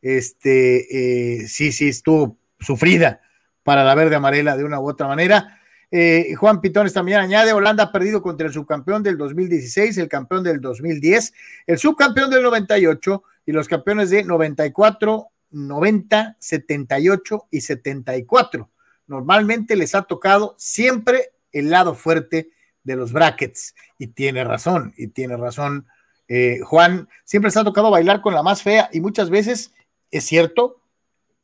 este, 0.00 1.42
eh, 1.42 1.48
sí, 1.48 1.72
sí, 1.72 1.88
estuvo 1.88 2.38
sufrida 2.58 3.20
para 3.62 3.84
la 3.84 3.94
verde 3.94 4.16
amarela 4.16 4.56
de 4.56 4.64
una 4.64 4.80
u 4.80 4.88
otra 4.88 5.06
manera. 5.06 5.60
Eh, 5.94 6.34
Juan 6.36 6.62
Pitones 6.62 6.94
también 6.94 7.18
añade, 7.18 7.52
Holanda 7.52 7.84
ha 7.84 7.92
perdido 7.92 8.22
contra 8.22 8.46
el 8.46 8.52
subcampeón 8.54 9.02
del 9.02 9.18
2016, 9.18 9.98
el 9.98 10.08
campeón 10.08 10.42
del 10.42 10.58
2010, 10.58 11.34
el 11.66 11.78
subcampeón 11.78 12.30
del 12.30 12.42
98 12.42 13.22
y 13.44 13.52
los 13.52 13.68
campeones 13.68 14.08
de 14.08 14.24
94, 14.24 15.28
90, 15.50 16.36
78 16.38 17.48
y 17.50 17.60
74. 17.60 18.70
Normalmente 19.06 19.76
les 19.76 19.94
ha 19.94 20.00
tocado 20.02 20.54
siempre 20.56 21.32
el 21.52 21.68
lado 21.68 21.94
fuerte 21.94 22.48
de 22.84 22.96
los 22.96 23.12
brackets 23.12 23.74
y 23.98 24.06
tiene 24.06 24.44
razón, 24.44 24.94
y 24.96 25.08
tiene 25.08 25.36
razón. 25.36 25.86
Eh, 26.26 26.60
Juan, 26.64 27.06
siempre 27.24 27.50
se 27.50 27.60
ha 27.60 27.64
tocado 27.64 27.90
bailar 27.90 28.22
con 28.22 28.32
la 28.32 28.42
más 28.42 28.62
fea 28.62 28.88
y 28.94 29.02
muchas 29.02 29.28
veces, 29.28 29.74
es 30.10 30.24
cierto, 30.24 30.80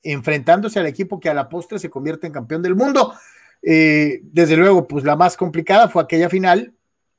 enfrentándose 0.02 0.80
al 0.80 0.86
equipo 0.86 1.20
que 1.20 1.28
a 1.28 1.34
la 1.34 1.50
postre 1.50 1.78
se 1.78 1.90
convierte 1.90 2.26
en 2.26 2.32
campeón 2.32 2.62
del 2.62 2.74
mundo. 2.74 3.12
Eh, 3.62 4.20
desde 4.22 4.56
luego, 4.56 4.86
pues 4.86 5.04
la 5.04 5.16
más 5.16 5.36
complicada 5.36 5.88
fue 5.88 6.02
aquella 6.02 6.28
final, 6.28 6.74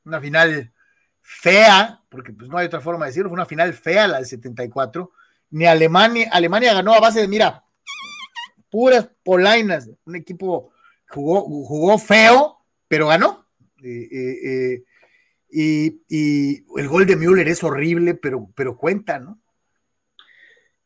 una 0.06 0.20
final 0.20 0.72
fea, 1.22 2.02
porque 2.10 2.34
pues 2.34 2.50
no 2.50 2.58
hay 2.58 2.68
otra 2.68 2.82
forma 2.82 3.06
de 3.06 3.12
decirlo, 3.12 3.30
fue 3.30 3.36
una 3.36 3.46
final 3.46 3.74
fea 3.74 4.08
la 4.08 4.18
del 4.18 4.26
74. 4.26 5.12
Ni 5.52 5.66
Alemania, 5.66 6.30
Alemania 6.32 6.74
ganó 6.74 6.94
a 6.94 7.00
base 7.00 7.22
de, 7.22 7.28
mira, 7.28 7.64
puras 8.70 9.10
polainas, 9.24 9.90
un 10.06 10.16
equipo 10.16 10.72
jugó, 11.10 11.42
jugó 11.44 11.98
feo, 11.98 12.58
pero 12.88 13.08
ganó. 13.08 13.46
y, 13.82 14.84
el 16.78 16.88
gol 16.88 17.06
de 17.06 17.16
Müller 17.16 17.48
es 17.48 17.64
horrible, 17.64 18.14
pero, 18.14 18.50
pero 18.56 18.78
cuenta, 18.78 19.20
¿no? 19.20 19.40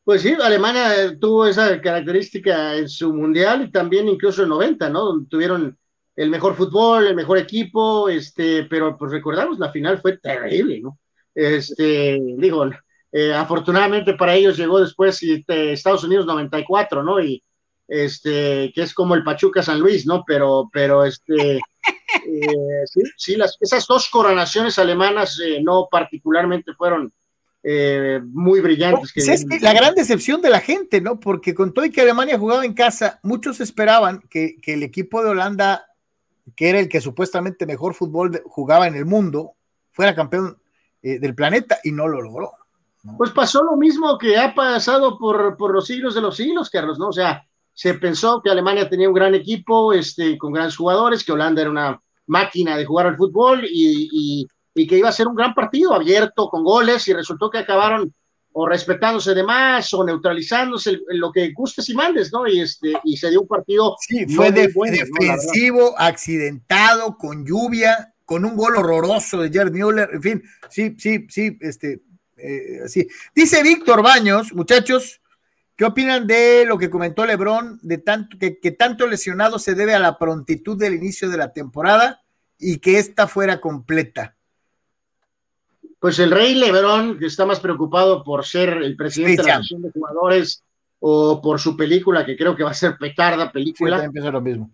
Pues 0.03 0.21
sí, 0.21 0.33
Alemania 0.33 1.17
tuvo 1.17 1.45
esa 1.45 1.79
característica 1.79 2.75
en 2.75 2.89
su 2.89 3.13
mundial 3.13 3.63
y 3.63 3.71
también 3.71 4.09
incluso 4.09 4.43
en 4.43 4.49
90, 4.49 4.89
¿no? 4.89 5.05
Donde 5.05 5.29
tuvieron 5.29 5.77
el 6.15 6.29
mejor 6.29 6.55
fútbol, 6.55 7.07
el 7.07 7.15
mejor 7.15 7.37
equipo, 7.37 8.09
este, 8.09 8.65
pero 8.65 8.97
pues 8.97 9.11
recordamos, 9.11 9.59
la 9.59 9.71
final 9.71 10.01
fue 10.01 10.17
terrible, 10.17 10.81
¿no? 10.81 10.99
Este, 11.33 12.19
digo, 12.37 12.69
eh, 13.11 13.33
afortunadamente 13.33 14.13
para 14.15 14.35
ellos 14.35 14.57
llegó 14.57 14.81
después 14.81 15.23
este, 15.23 15.71
Estados 15.71 16.03
Unidos 16.03 16.25
94, 16.25 17.01
¿no? 17.01 17.21
Y 17.21 17.41
este, 17.87 18.71
que 18.75 18.81
es 18.81 18.93
como 18.93 19.15
el 19.15 19.23
Pachuca 19.23 19.63
San 19.63 19.79
Luis, 19.79 20.05
¿no? 20.05 20.23
Pero, 20.27 20.69
pero 20.71 21.05
este, 21.05 21.55
eh, 21.57 22.85
sí, 22.85 23.01
sí 23.17 23.35
las, 23.37 23.57
esas 23.61 23.87
dos 23.87 24.09
coronaciones 24.09 24.77
alemanas 24.77 25.39
eh, 25.39 25.61
no 25.63 25.87
particularmente 25.89 26.73
fueron 26.73 27.13
eh, 27.65 28.19
muy 28.25 28.59
brillantes. 28.59 29.11
Pues 29.15 29.61
la 29.61 29.73
gran 29.73 29.95
decepción 29.95 30.41
de 30.41 30.49
la 30.49 30.59
gente, 30.59 30.99
¿no? 30.99 31.19
Porque 31.19 31.55
con 31.55 31.73
todo 31.73 31.85
y 31.85 31.91
que 31.91 32.01
Alemania 32.01 32.37
jugaba 32.37 32.65
en 32.65 32.73
casa, 32.73 33.21
muchos 33.23 33.61
esperaban 33.61 34.21
que, 34.29 34.57
el 34.65 34.83
equipo 34.83 35.23
de 35.23 35.29
Holanda, 35.29 35.85
que 36.57 36.69
era 36.69 36.79
el 36.79 36.89
que 36.89 36.99
supuestamente 36.99 37.65
mejor 37.65 37.93
fútbol 37.93 38.43
jugaba 38.45 38.87
en 38.87 38.95
el 38.95 39.05
mundo, 39.05 39.53
fuera 39.91 40.13
campeón 40.13 40.57
eh, 41.01 41.19
del 41.19 41.35
planeta 41.35 41.79
y 41.85 41.93
no 41.93 42.07
lo 42.09 42.21
logró. 42.21 42.51
Pues 43.17 43.31
pasó 43.31 43.63
lo 43.63 43.77
mismo 43.77 44.17
que 44.17 44.37
ha 44.37 44.53
pasado 44.53 45.17
por, 45.17 45.57
los 45.71 45.87
siglos 45.87 46.15
de 46.15 46.21
los 46.21 46.35
siglos, 46.35 46.69
Carlos, 46.69 46.99
¿no? 46.99 47.09
O 47.09 47.13
sea, 47.13 47.45
se 47.73 47.93
pensó 47.93 48.41
que 48.41 48.49
Alemania 48.49 48.89
tenía 48.89 49.07
un 49.07 49.15
gran 49.15 49.35
equipo, 49.35 49.93
este, 49.93 50.37
con 50.37 50.51
grandes 50.51 50.75
jugadores, 50.75 51.23
que 51.23 51.31
Holanda 51.31 51.61
era 51.61 51.71
una 51.71 52.01
máquina 52.27 52.77
de 52.77 52.85
jugar 52.85 53.07
al 53.07 53.17
fútbol 53.17 53.65
y 53.65 54.09
y 54.11 54.47
que 54.87 54.97
iba 54.97 55.09
a 55.09 55.13
ser 55.13 55.27
un 55.27 55.35
gran 55.35 55.53
partido 55.53 55.93
abierto 55.93 56.49
con 56.49 56.63
goles 56.63 57.07
y 57.07 57.13
resultó 57.13 57.49
que 57.49 57.59
acabaron 57.59 58.13
o 58.53 58.67
respetándose 58.67 59.33
de 59.33 59.43
más 59.43 59.93
o 59.93 60.03
neutralizándose 60.03 60.99
lo 61.09 61.31
que 61.31 61.51
gustes 61.53 61.89
y 61.89 61.95
mandes, 61.95 62.31
¿no? 62.31 62.47
Y 62.47 62.61
este 62.61 62.93
y 63.03 63.17
se 63.17 63.29
dio 63.29 63.41
un 63.41 63.47
partido 63.47 63.95
sí, 63.99 64.25
fue 64.27 64.51
defensivo, 64.51 65.95
accidentado, 65.97 67.17
con 67.17 67.45
lluvia, 67.45 68.13
con 68.25 68.45
un 68.45 68.55
gol 68.55 68.75
horroroso 68.77 69.41
de 69.41 69.51
Jared 69.51 69.73
Müller, 69.73 70.09
en 70.13 70.21
fin, 70.21 70.43
sí, 70.69 70.95
sí, 70.97 71.25
sí, 71.29 71.57
este, 71.61 72.01
eh, 72.37 72.87
sí. 72.87 73.07
Dice 73.35 73.63
Víctor 73.63 74.03
Baños, 74.03 74.53
muchachos, 74.53 75.21
¿qué 75.75 75.85
opinan 75.85 76.27
de 76.27 76.65
lo 76.65 76.77
que 76.77 76.91
comentó 76.91 77.25
Lebrón, 77.25 77.79
de 77.81 77.97
tanto 77.97 78.37
que, 78.37 78.59
que 78.59 78.71
tanto 78.71 79.07
lesionado 79.07 79.57
se 79.57 79.73
debe 79.73 79.95
a 79.95 79.99
la 79.99 80.19
prontitud 80.19 80.77
del 80.77 80.93
inicio 80.93 81.29
de 81.29 81.37
la 81.37 81.53
temporada 81.53 82.21
y 82.59 82.77
que 82.77 82.99
esta 82.99 83.27
fuera 83.27 83.59
completa? 83.59 84.35
Pues 86.03 86.19
el 86.19 86.31
Rey 86.31 86.53
Lebrón, 86.53 87.17
que 87.17 87.27
está 87.27 87.45
más 87.45 87.61
preocupado 87.61 88.25
por 88.25 88.43
ser 88.43 88.73
el 88.83 88.97
presidente 88.97 89.41
de 89.41 89.47
la 89.47 89.53
Asociación 89.53 89.83
de 89.83 89.91
Jugadores 89.93 90.61
o 90.99 91.41
por 91.41 91.61
su 91.61 91.77
película, 91.77 92.25
que 92.25 92.35
creo 92.35 92.57
que 92.57 92.63
va 92.65 92.71
a 92.71 92.73
ser 92.73 92.97
petarda 92.97 93.49
película. 93.53 94.01
Sí, 94.01 94.19
lo 94.19 94.41
mismo. 94.41 94.69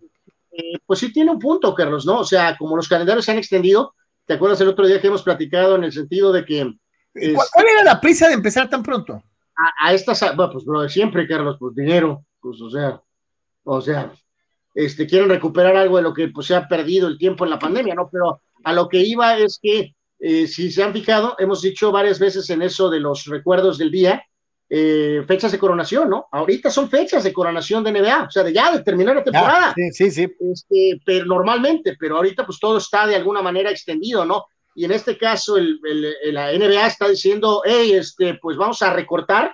Eh, 0.50 0.80
pues 0.84 0.98
sí 0.98 1.12
tiene 1.12 1.30
un 1.30 1.38
punto, 1.38 1.72
Carlos, 1.72 2.04
¿no? 2.04 2.18
O 2.18 2.24
sea, 2.24 2.56
como 2.58 2.74
los 2.74 2.88
calendarios 2.88 3.24
se 3.24 3.30
han 3.30 3.38
extendido, 3.38 3.94
¿te 4.26 4.34
acuerdas 4.34 4.60
el 4.60 4.66
otro 4.66 4.88
día 4.88 5.00
que 5.00 5.06
hemos 5.06 5.22
platicado 5.22 5.76
en 5.76 5.84
el 5.84 5.92
sentido 5.92 6.32
de 6.32 6.44
que... 6.44 6.74
¿Cuál 7.12 7.66
era 7.74 7.84
la 7.84 8.00
prisa 8.00 8.26
de 8.26 8.34
empezar 8.34 8.68
tan 8.68 8.82
pronto? 8.82 9.22
A, 9.84 9.94
estas, 9.94 10.34
bueno, 10.34 10.50
pues 10.52 10.64
lo 10.66 10.82
de 10.82 10.88
siempre, 10.88 11.28
Carlos, 11.28 11.58
pues 11.60 11.76
dinero, 11.76 12.24
pues 12.40 12.60
o 12.60 12.68
sea, 12.68 13.00
o 13.62 13.80
sea, 13.80 14.12
este, 14.74 15.06
quieren 15.06 15.28
recuperar 15.28 15.76
algo 15.76 15.98
de 15.98 16.02
lo 16.02 16.12
que 16.12 16.26
pues, 16.26 16.48
se 16.48 16.56
ha 16.56 16.66
perdido 16.66 17.06
el 17.06 17.18
tiempo 17.18 17.44
en 17.44 17.50
la 17.50 17.58
pandemia, 17.60 17.94
¿no? 17.94 18.08
Pero 18.10 18.42
a 18.64 18.72
lo 18.72 18.88
que 18.88 18.98
iba 18.98 19.38
es 19.38 19.60
que 19.62 19.94
eh, 20.20 20.46
si 20.46 20.70
se 20.70 20.82
han 20.82 20.92
fijado, 20.92 21.34
hemos 21.38 21.62
dicho 21.62 21.90
varias 21.90 22.18
veces 22.18 22.48
en 22.50 22.62
eso 22.62 22.90
de 22.90 23.00
los 23.00 23.24
recuerdos 23.24 23.78
del 23.78 23.90
día, 23.90 24.22
eh, 24.68 25.24
fechas 25.26 25.50
de 25.50 25.58
coronación, 25.58 26.10
¿no? 26.10 26.28
Ahorita 26.30 26.70
son 26.70 26.88
fechas 26.90 27.24
de 27.24 27.32
coronación 27.32 27.82
de 27.82 27.90
NBA, 27.90 28.24
o 28.24 28.30
sea, 28.30 28.44
de 28.44 28.52
ya 28.52 28.70
de 28.70 28.82
terminar 28.82 29.16
la 29.16 29.24
temporada. 29.24 29.74
sí, 29.74 29.90
sí, 29.92 30.10
sí. 30.10 30.28
Este, 30.52 31.00
pero 31.04 31.24
normalmente, 31.24 31.96
pero 31.98 32.16
ahorita 32.16 32.46
pues 32.46 32.60
todo 32.60 32.78
está 32.78 33.06
de 33.06 33.16
alguna 33.16 33.42
manera 33.42 33.70
extendido, 33.70 34.24
¿no? 34.24 34.44
Y 34.74 34.84
en 34.84 34.92
este 34.92 35.18
caso 35.18 35.56
el, 35.56 35.80
la 36.26 36.52
NBA 36.52 36.86
está 36.86 37.08
diciendo, 37.08 37.62
hey, 37.64 37.94
este, 37.94 38.34
pues 38.34 38.56
vamos 38.56 38.80
a 38.82 38.92
recortar 38.92 39.52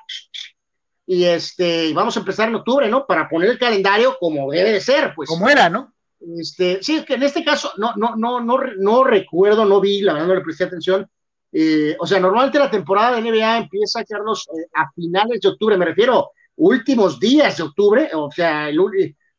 y 1.06 1.24
este, 1.24 1.92
vamos 1.94 2.16
a 2.16 2.20
empezar 2.20 2.48
en 2.48 2.56
octubre, 2.56 2.88
¿no? 2.88 3.06
Para 3.06 3.28
poner 3.28 3.50
el 3.50 3.58
calendario 3.58 4.16
como 4.18 4.50
debe 4.50 4.72
de 4.72 4.80
ser, 4.80 5.14
pues. 5.14 5.28
Como 5.28 5.48
era, 5.48 5.70
¿no? 5.70 5.94
Este, 6.20 6.82
sí, 6.82 7.04
que 7.04 7.14
en 7.14 7.22
este 7.22 7.44
caso 7.44 7.72
no, 7.76 7.94
no, 7.96 8.16
no, 8.16 8.40
no, 8.40 8.58
no 8.78 9.04
recuerdo, 9.04 9.64
no 9.64 9.80
vi, 9.80 10.00
la 10.00 10.14
verdad 10.14 10.28
no 10.28 10.34
le 10.34 10.40
presté 10.40 10.64
atención. 10.64 11.08
Eh, 11.52 11.96
o 11.98 12.06
sea, 12.06 12.20
normalmente 12.20 12.58
la 12.58 12.70
temporada 12.70 13.16
de 13.16 13.22
NBA 13.22 13.58
empieza, 13.58 14.04
Carlos, 14.04 14.46
eh, 14.48 14.66
a 14.74 14.90
finales 14.92 15.40
de 15.40 15.48
octubre, 15.48 15.76
me 15.76 15.84
refiero 15.84 16.30
últimos 16.56 17.20
días 17.20 17.56
de 17.56 17.62
octubre, 17.62 18.10
o 18.14 18.30
sea, 18.30 18.68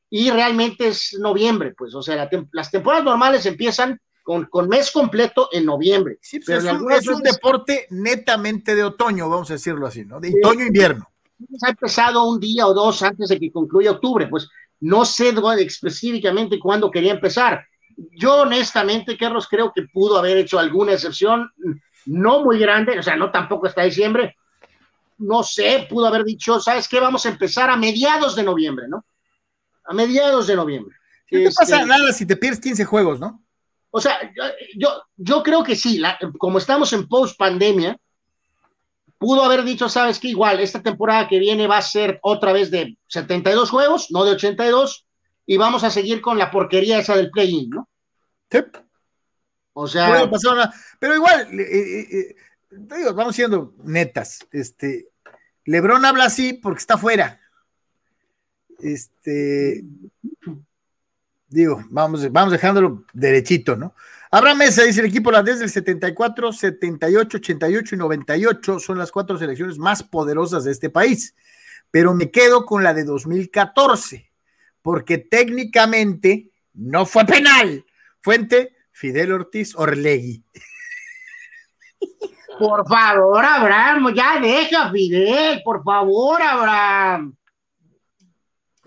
y 0.10 0.32
realmente 0.32 0.88
es 0.88 1.18
noviembre, 1.20 1.74
pues, 1.78 1.94
o 1.94 2.02
sea, 2.02 2.30
las 2.52 2.72
temporadas 2.72 3.04
normales 3.04 3.46
empiezan 3.46 4.00
con, 4.24 4.46
con, 4.46 4.68
mes 4.68 4.92
completo 4.92 5.50
en 5.52 5.66
noviembre. 5.66 6.18
Sí, 6.22 6.40
pues 6.40 6.64
pero 6.64 6.90
es, 6.90 7.08
un, 7.08 7.22
deporte 7.22 7.88
netamente 7.90 8.76
de 8.76 8.84
otoño, 8.84 9.30
vamos 9.30 9.50
a 9.50 9.54
decirlo 9.54 9.88
así, 9.88 10.06
¿no? 10.06 10.20
De 10.20 10.34
otoño-invierno. 10.42 11.10
Ha 11.64 11.70
empezado 11.70 12.28
un 12.28 12.40
día 12.40 12.68
o 12.68 12.74
dos 12.74 13.04
antes 13.04 13.30
de 13.30 13.40
que 13.40 13.52
concluya 13.52 13.92
octubre, 13.92 14.28
pues 14.28 14.50
no 14.80 15.06
sé 15.06 15.34
específicamente 15.60 16.60
cuándo 16.60 16.92
quería 16.92 17.14
empezar. 17.14 17.66
Yo 18.12 18.42
honestamente, 18.42 19.18
Carlos, 19.18 19.48
creo 19.48 19.72
que 19.74 19.84
pudo 19.84 20.18
haber 20.18 20.38
hecho 20.38 20.60
alguna 20.60 20.94
excepción, 20.94 21.52
no 22.06 22.44
muy 22.44 22.60
grande, 22.60 23.00
o 23.00 23.04
sea, 23.04 23.16
no 23.16 23.32
tampoco 23.32 23.68
hasta 23.68 23.84
diciembre. 23.84 24.36
No 25.18 25.42
sé, 25.42 25.88
pudo 25.90 26.06
haber 26.06 26.24
dicho, 26.24 26.60
¿sabes 26.60 26.88
qué? 26.88 27.00
Vamos 27.00 27.26
a 27.26 27.30
empezar 27.30 27.70
a 27.70 27.76
mediados 27.76 28.36
de 28.36 28.44
noviembre, 28.44 28.88
¿no? 28.88 29.04
A 29.86 29.94
mediados 29.94 30.46
de 30.46 30.56
noviembre. 30.56 30.96
No 31.32 31.40
te 31.40 31.56
pasa 31.56 31.78
este, 31.78 31.88
nada 31.88 32.14
si 32.14 32.26
te 32.26 32.38
pierdes 32.38 32.60
15 32.60 32.86
juegos, 32.86 33.20
¿no? 33.20 33.44
O 33.90 34.00
sea, 34.00 34.32
yo, 34.76 35.02
yo 35.16 35.42
creo 35.42 35.64
que 35.64 35.76
sí, 35.76 36.02
como 36.38 36.60
estamos 36.60 36.94
en 36.94 37.08
post 37.08 37.38
pandemia, 37.38 37.98
Pudo 39.18 39.44
haber 39.44 39.64
dicho, 39.64 39.90
sabes 39.90 40.20
que 40.20 40.28
igual, 40.28 40.60
esta 40.60 40.84
temporada 40.84 41.28
que 41.28 41.40
viene 41.40 41.68
va 41.68 41.78
a 41.78 41.82
ser 41.82 42.20
otra 42.22 42.54
vez 42.54 42.70
de 42.70 42.98
72 43.08 43.70
juegos, 43.70 44.12
no 44.12 44.24
de 44.24 44.32
82, 44.32 45.08
y 45.46 45.58
vamos 45.58 45.84
a 45.84 45.90
seguir 45.90 46.22
con 46.22 46.38
la 46.38 46.52
porquería 46.52 47.00
esa 47.00 47.16
del 47.16 47.32
play-in, 47.32 47.70
¿no? 47.70 47.90
Sí. 48.52 48.60
O 49.74 49.88
sea. 49.88 50.30
Pero 51.00 51.16
igual, 51.16 51.60
eh, 51.60 52.00
eh, 52.02 52.36
eh, 52.72 53.12
vamos 53.14 53.36
siendo 53.36 53.74
netas. 53.84 54.40
Este, 54.52 55.10
Lebron 55.66 56.04
habla 56.04 56.26
así 56.26 56.54
porque 56.54 56.80
está 56.80 56.98
fuera. 56.98 57.40
Este, 58.80 59.84
digo, 61.48 61.84
vamos, 61.90 62.32
vamos 62.32 62.52
dejándolo 62.52 63.06
derechito, 63.14 63.76
¿no? 63.76 63.94
Abraham 64.30 64.58
Mesa 64.58 64.84
dice 64.84 65.00
el 65.00 65.06
equipo 65.08 65.30
holandés 65.30 65.60
del 65.60 65.70
74, 65.70 66.52
78, 66.52 67.38
88 67.38 67.96
y 67.96 67.98
98 67.98 68.80
son 68.80 68.98
las 68.98 69.12
cuatro 69.12 69.38
selecciones 69.38 69.78
más 69.78 70.04
poderosas 70.04 70.66
de 70.66 70.72
este 70.72 70.90
país, 70.90 71.34
pero 71.92 72.14
me 72.14 72.30
quedo 72.30 72.66
con 72.66 72.84
la 72.84 72.94
de 72.94 73.06
2014, 73.06 74.30
porque 74.82 75.18
técnicamente 75.18 76.52
no 76.74 77.06
fue 77.06 77.26
penal. 77.26 77.86
Fuente, 78.20 78.76
Fidel 78.92 79.32
Ortiz 79.32 79.74
Orlegui. 79.76 80.44
Por 82.60 82.88
favor, 82.88 83.46
Abraham, 83.46 84.14
ya 84.16 84.40
deja 84.40 84.92
Fidel, 84.92 85.62
por 85.64 85.84
favor, 85.84 86.42
Abraham. 86.42 87.36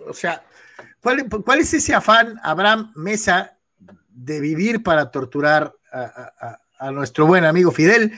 O 0.05 0.13
sea, 0.13 0.43
¿cuál, 1.01 1.29
cuál 1.29 1.61
es 1.61 1.73
ese 1.73 1.95
afán, 1.95 2.37
Abraham 2.43 2.91
Mesa, 2.97 3.60
de 4.25 4.41
vivir 4.41 4.83
para 4.83 5.11
torturar 5.11 5.75
a, 5.93 6.91
nuestro 6.93 7.27
buen 7.27 7.45
amigo 7.45 7.71
Fidel, 7.73 8.13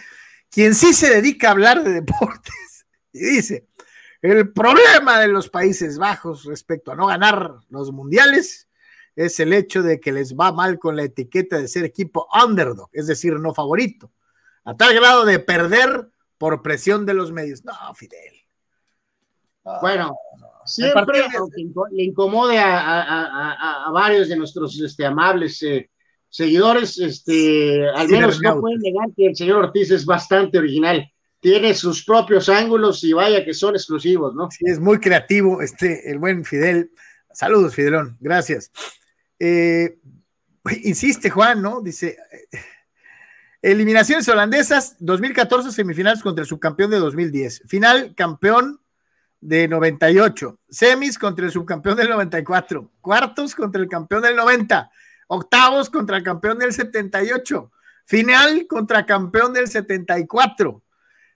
quien 0.50 0.74
sí 0.74 0.92
se 0.92 1.10
dedica 1.10 1.48
a 1.48 1.52
hablar 1.52 1.82
de 1.82 1.92
deportes? 2.00 2.86
Y 3.12 3.20
dice, 3.20 3.68
el 4.20 4.52
problema 4.52 5.20
de 5.20 5.28
los 5.28 5.48
Países 5.48 5.98
Bajos 5.98 6.44
respecto 6.44 6.92
a 6.92 6.96
no 6.96 7.06
ganar 7.06 7.54
los 7.68 7.92
mundiales 7.92 8.68
es 9.14 9.38
el 9.40 9.52
hecho 9.52 9.82
de 9.82 10.00
que 10.00 10.12
les 10.12 10.34
va 10.34 10.52
mal 10.52 10.78
con 10.78 10.96
la 10.96 11.04
etiqueta 11.04 11.58
de 11.58 11.68
ser 11.68 11.84
equipo 11.84 12.28
underdog, 12.44 12.88
es 12.92 13.06
decir, 13.06 13.34
no 13.34 13.54
favorito, 13.54 14.10
a 14.64 14.76
tal 14.76 14.94
grado 14.94 15.24
de 15.24 15.38
perder 15.38 16.08
por 16.38 16.62
presión 16.62 17.06
de 17.06 17.14
los 17.14 17.30
medios. 17.30 17.64
No, 17.64 17.72
Fidel. 17.94 18.34
bueno, 19.80 20.16
siempre 20.64 21.28
le 21.90 22.02
incomode 22.02 22.58
a, 22.58 23.88
varios 23.92 24.28
de 24.28 24.36
nuestros 24.36 24.80
este, 24.80 25.04
amables 25.04 25.62
eh, 25.62 25.91
seguidores, 26.32 26.98
este, 26.98 27.86
al 27.90 28.08
menos 28.08 28.40
no 28.40 28.58
pueden 28.58 28.80
negar 28.80 29.10
que 29.14 29.26
el 29.26 29.36
señor 29.36 29.66
Ortiz 29.66 29.90
es 29.90 30.06
bastante 30.06 30.56
original. 30.56 31.12
Tiene 31.40 31.74
sus 31.74 32.04
propios 32.04 32.48
ángulos 32.48 33.04
y 33.04 33.12
vaya 33.12 33.44
que 33.44 33.52
son 33.52 33.74
exclusivos, 33.74 34.34
¿no? 34.34 34.50
Sí, 34.50 34.64
es 34.66 34.80
muy 34.80 34.98
creativo, 34.98 35.60
este, 35.60 36.10
el 36.10 36.18
buen 36.18 36.44
Fidel. 36.44 36.90
Saludos, 37.34 37.74
Fidelón, 37.74 38.16
gracias. 38.18 38.70
Eh, 39.38 39.98
insiste 40.84 41.28
Juan, 41.28 41.60
¿no? 41.60 41.82
Dice, 41.82 42.16
eliminaciones 43.60 44.26
holandesas, 44.28 44.96
2014 45.00 45.70
semifinales 45.70 46.22
contra 46.22 46.42
el 46.42 46.48
subcampeón 46.48 46.90
de 46.92 46.98
2010, 46.98 47.64
final 47.66 48.14
campeón 48.14 48.80
de 49.42 49.68
98, 49.68 50.60
semis 50.70 51.18
contra 51.18 51.44
el 51.44 51.50
subcampeón 51.50 51.96
del 51.96 52.08
94, 52.08 52.90
cuartos 53.02 53.54
contra 53.54 53.82
el 53.82 53.88
campeón 53.88 54.22
del 54.22 54.36
90, 54.36 54.90
octavos 55.32 55.88
contra 55.88 56.22
campeón 56.22 56.58
del 56.58 56.74
78, 56.74 57.72
final 58.04 58.66
contra 58.68 59.06
campeón 59.06 59.54
del 59.54 59.66
74. 59.66 60.82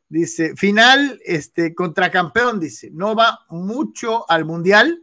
Dice, 0.09 0.55
final 0.55 1.19
este 1.25 1.75
contra 1.75 2.11
campeón, 2.11 2.61
dice, 2.61 2.91
no 2.93 3.17
va 3.17 3.47
mucho 3.49 4.31
al 4.31 4.45
mundial, 4.45 5.03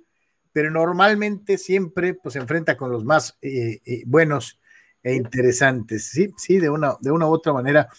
pero 0.51 0.69
normalmente 0.69 1.57
siempre 1.57 2.13
pues 2.13 2.33
se 2.33 2.39
enfrenta 2.39 2.77
con 2.77 2.91
los 2.91 3.03
más 3.03 3.37
eh, 3.41 3.81
eh, 3.83 4.03
buenos 4.05 4.59
e 5.01 5.15
interesantes, 5.15 6.05
sí, 6.05 6.31
sí, 6.37 6.59
de 6.59 6.69
una, 6.69 6.95
de 7.01 7.11
una 7.11 7.25
u 7.25 7.31
otra 7.31 7.51
manera. 7.51 7.89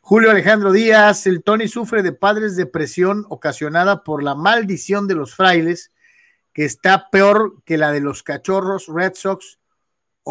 Julio 0.00 0.30
Alejandro 0.30 0.72
Díaz, 0.72 1.26
el 1.26 1.42
Tony 1.44 1.68
sufre 1.68 2.02
de 2.02 2.12
padres 2.12 2.56
depresión 2.56 3.26
ocasionada 3.28 4.02
por 4.02 4.22
la 4.22 4.34
maldición 4.34 5.06
de 5.06 5.14
los 5.14 5.36
frailes, 5.36 5.92
que 6.54 6.64
está 6.64 7.10
peor 7.10 7.62
que 7.66 7.76
la 7.76 7.92
de 7.92 8.00
los 8.00 8.22
cachorros 8.22 8.86
Red 8.88 9.12
Sox 9.14 9.58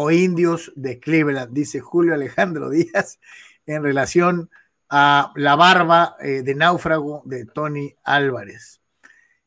o 0.00 0.12
indios 0.12 0.70
de 0.76 1.00
Cleveland, 1.00 1.52
dice 1.52 1.80
Julio 1.80 2.14
Alejandro 2.14 2.70
Díaz, 2.70 3.18
en 3.66 3.82
relación 3.82 4.48
a 4.88 5.32
la 5.34 5.56
barba 5.56 6.16
eh, 6.20 6.42
de 6.42 6.54
náufrago 6.54 7.22
de 7.24 7.46
Tony 7.46 7.96
Álvarez. 8.04 8.80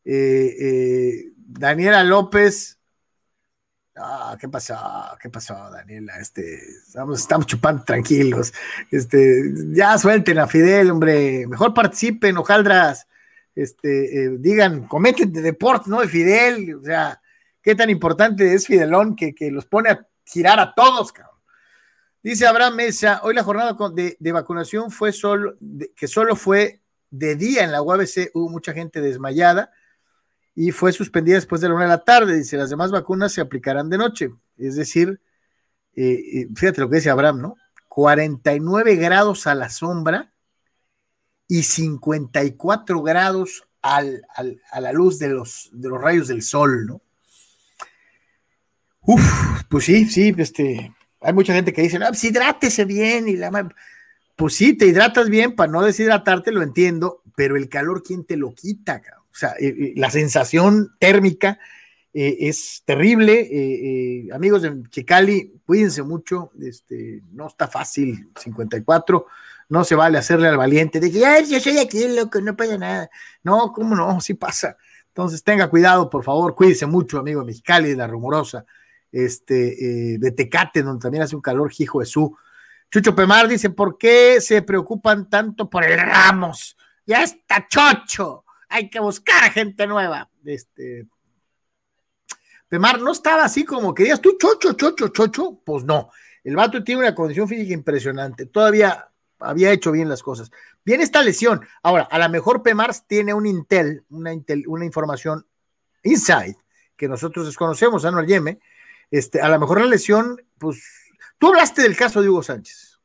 Daniela 0.04 2.04
López. 2.04 2.82
Ah, 3.96 4.38
¿qué 4.40 4.50
pasó? 4.50 4.76
¿Qué 5.22 5.30
pasó, 5.30 5.54
Daniela? 5.72 6.18
Este, 6.18 6.60
estamos, 6.88 7.28
chupando 7.46 7.84
tranquilos. 7.84 8.54
Este, 8.90 9.54
ya 9.74 9.98
suelten 9.98 10.40
a 10.40 10.48
Fidel, 10.48 10.92
hombre. 10.92 11.46
Mejor 11.48 11.74
participen, 11.74 12.38
ojaldras. 12.38 13.08
Este, 13.54 14.24
eh, 14.24 14.30
digan, 14.40 14.88
comenten 14.88 15.32
de 15.32 15.42
deporte, 15.42 15.90
¿no? 15.90 16.02
De 16.02 16.08
Fidel. 16.08 16.76
O 16.76 16.84
sea, 16.84 17.22
qué 17.62 17.76
tan 17.76 17.90
importante 17.90 18.54
es 18.54 18.68
Fidelón 18.68 19.16
que, 19.16 19.36
los 19.52 19.66
pone 19.66 19.90
a 19.90 20.08
girar 20.26 20.60
a 20.60 20.74
todos, 20.74 21.12
cabrón. 21.12 21.32
Dice 22.24 22.46
Abraham 22.46 22.76
Mesa, 22.76 23.20
hoy 23.24 23.34
la 23.34 23.44
jornada 23.44 23.76
de, 23.94 24.32
vacunación 24.32 24.92
fue 24.92 25.12
solo, 25.12 25.58
que 25.96 26.08
solo 26.08 26.36
fue 26.36 26.82
de 27.10 27.36
día 27.36 27.64
en 27.64 27.72
la 27.72 27.82
UABC, 27.82 28.30
hubo 28.36 28.48
mucha 28.50 28.74
gente 28.74 29.02
desmayada 29.02 29.72
y 30.54 30.72
fue 30.72 30.94
suspendida 30.94 31.36
después 31.36 31.62
de 31.62 31.70
la 31.70 31.74
una 31.74 31.86
de 31.86 31.90
la 31.90 32.04
tarde. 32.04 32.36
Dice, 32.36 32.58
las 32.58 32.70
demás 32.70 32.92
vacunas 32.92 33.32
se 33.32 33.42
aplicarán 33.42 33.90
de 33.90 33.98
noche. 33.98 34.30
Es 34.58 34.76
decir, 34.76 35.20
eh, 35.96 36.14
eh, 36.34 36.48
fíjate 36.56 36.82
lo 36.82 36.90
que 36.90 36.98
dice 36.98 37.10
Abraham, 37.10 37.42
¿no? 37.42 37.56
49 37.88 38.96
grados 38.98 39.48
a 39.48 39.56
la 39.56 39.70
sombra 39.70 40.32
y 41.48 41.64
54 41.64 43.02
grados 43.02 43.64
al, 43.82 44.26
a 44.72 44.80
la 44.80 44.94
luz 44.94 45.18
de 45.18 45.30
los, 45.30 45.70
de 45.74 45.90
los 45.90 46.00
rayos 46.00 46.28
del 46.28 46.44
sol, 46.44 46.86
¿no? 46.86 47.02
Uf, 49.04 49.64
pues 49.70 49.86
sí, 49.86 50.06
sí, 50.06 50.34
este, 50.38 50.94
hay 51.22 51.34
mucha 51.34 51.54
gente 51.54 51.74
que 51.74 51.82
dice, 51.82 52.00
no, 52.00 52.08
pues 52.08 52.24
hidrátese 52.24 52.86
bien 52.86 53.28
y 53.28 53.36
la 53.36 53.50
pues 54.36 54.56
sí, 54.56 54.74
te 54.74 54.88
hidratas 54.88 55.30
bien 55.30 55.56
para 55.56 55.72
no 55.72 55.84
deshidratarte, 55.84 56.52
lo 56.52 56.64
entiendo, 56.64 57.22
pero 57.36 57.56
el 57.56 57.70
calor, 57.70 58.02
¿quién 58.02 58.26
te 58.26 58.38
lo 58.38 58.54
quita? 58.56 59.02
O 59.32 59.36
sea, 59.36 59.52
eh, 59.60 59.68
eh, 59.68 59.94
la 59.96 60.10
sensación 60.10 60.96
térmica 61.00 61.60
eh, 62.14 62.38
es 62.42 62.82
terrible. 62.86 64.30
amigos 64.34 64.64
de 64.64 64.82
Chicali, 64.90 65.62
cuídense 65.66 66.04
mucho. 66.04 66.52
Este, 66.60 67.22
no 67.32 67.48
está 67.48 67.68
fácil, 67.68 68.30
54. 68.36 69.26
No 69.70 69.84
se 69.84 69.96
vale 69.96 70.18
hacerle 70.18 70.48
al 70.48 70.58
valiente 70.58 71.00
de 71.00 71.12
que 71.12 71.26
Ay, 71.26 71.46
yo 71.48 71.60
soy 71.60 71.78
aquí, 71.78 72.08
loco, 72.08 72.42
no 72.42 72.56
pasa 72.56 72.78
nada. 72.78 73.10
No, 73.44 73.72
¿cómo 73.72 73.96
no? 73.96 74.20
Sí 74.22 74.34
pasa. 74.34 74.76
Entonces 75.08 75.44
tenga 75.44 75.70
cuidado, 75.70 76.10
por 76.10 76.24
favor, 76.24 76.56
cuídense 76.56 76.86
mucho, 76.86 77.20
amigo 77.20 77.42
de 77.42 77.48
Mexicali, 77.48 77.90
de 77.90 77.96
la 77.96 78.08
rumorosa, 78.08 78.66
este, 79.12 80.18
de 80.20 80.32
Tecate, 80.32 80.84
donde 80.84 81.02
también 81.02 81.24
hace 81.24 81.36
un 81.36 81.42
calor 81.42 81.72
hijo 81.78 82.00
de 82.00 82.06
su. 82.06 82.38
Chucho 82.90 83.16
Pemar 83.16 83.48
dice: 83.48 83.70
¿Por 83.70 83.98
qué 83.98 84.42
se 84.42 84.62
preocupan 84.62 85.30
tanto 85.30 85.70
por 85.70 85.84
el 85.84 86.00
Ramos? 86.00 86.78
Ya 87.06 87.24
está 87.24 87.68
chocho 87.68 88.46
hay 88.72 88.90
que 88.90 89.00
buscar 89.00 89.52
gente 89.52 89.86
nueva. 89.86 90.30
Este, 90.46 91.06
Pemar 92.68 93.02
no 93.02 93.12
estaba 93.12 93.44
así 93.44 93.66
como 93.66 93.94
que 93.94 94.04
digas 94.04 94.22
tú, 94.22 94.38
chocho, 94.40 94.74
chocho, 94.74 95.10
chocho. 95.10 95.62
Pues 95.64 95.84
no, 95.84 96.10
el 96.44 96.56
vato 96.56 96.84
tiene 96.84 97.02
una 97.02 97.14
condición 97.14 97.48
física 97.48 97.74
impresionante. 97.74 98.46
Todavía 98.46 99.10
había 99.40 99.72
hecho 99.72 99.92
bien 99.92 100.10
las 100.10 100.24
cosas. 100.24 100.52
Viene 100.86 101.04
esta 101.04 101.22
lesión. 101.22 101.62
Ahora, 101.84 102.04
a 102.04 102.18
lo 102.18 102.30
mejor 102.30 102.64
Pemar 102.64 102.92
tiene 103.08 103.34
un 103.34 103.46
intel, 103.46 104.06
una, 104.10 104.34
intel, 104.34 104.64
una 104.68 104.86
información 104.86 105.46
inside 106.04 106.56
que 106.96 107.10
nosotros 107.10 107.46
desconocemos, 107.46 108.06
Anual 108.06 108.26
Yeme. 108.26 108.60
Este, 109.12 109.42
a 109.42 109.50
lo 109.50 109.60
mejor 109.60 109.82
la 109.82 109.88
lesión, 109.88 110.42
pues, 110.58 110.82
tú 111.38 111.50
hablaste 111.50 111.84
del 111.84 111.96
caso 111.96 112.22
de 112.22 112.30
Hugo 112.30 112.42
Sánchez 112.42 113.00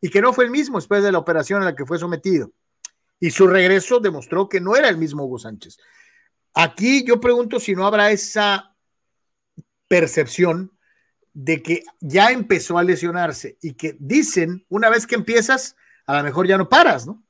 y 0.00 0.08
que 0.08 0.22
no 0.22 0.32
fue 0.32 0.44
el 0.44 0.50
mismo 0.50 0.78
después 0.78 1.02
de 1.02 1.12
la 1.12 1.18
operación 1.18 1.60
a 1.60 1.66
la 1.66 1.74
que 1.74 1.84
fue 1.84 1.98
sometido 1.98 2.52
y 3.20 3.30
su 3.30 3.46
regreso 3.46 4.00
demostró 4.00 4.48
que 4.48 4.60
no 4.60 4.76
era 4.76 4.88
el 4.88 4.96
mismo 4.96 5.24
Hugo 5.24 5.38
Sánchez. 5.38 5.78
Aquí 6.54 7.04
yo 7.04 7.20
pregunto 7.20 7.60
si 7.60 7.74
no 7.74 7.86
habrá 7.86 8.10
esa 8.10 8.74
percepción 9.88 10.72
de 11.32 11.62
que 11.62 11.82
ya 12.00 12.30
empezó 12.30 12.78
a 12.78 12.84
lesionarse 12.84 13.58
y 13.60 13.74
que 13.74 13.96
dicen, 13.98 14.64
una 14.68 14.90
vez 14.90 15.06
que 15.06 15.14
empiezas, 15.14 15.76
a 16.06 16.16
lo 16.16 16.24
mejor 16.24 16.46
ya 16.46 16.58
no 16.58 16.68
paras, 16.68 17.06
¿no? 17.06 17.22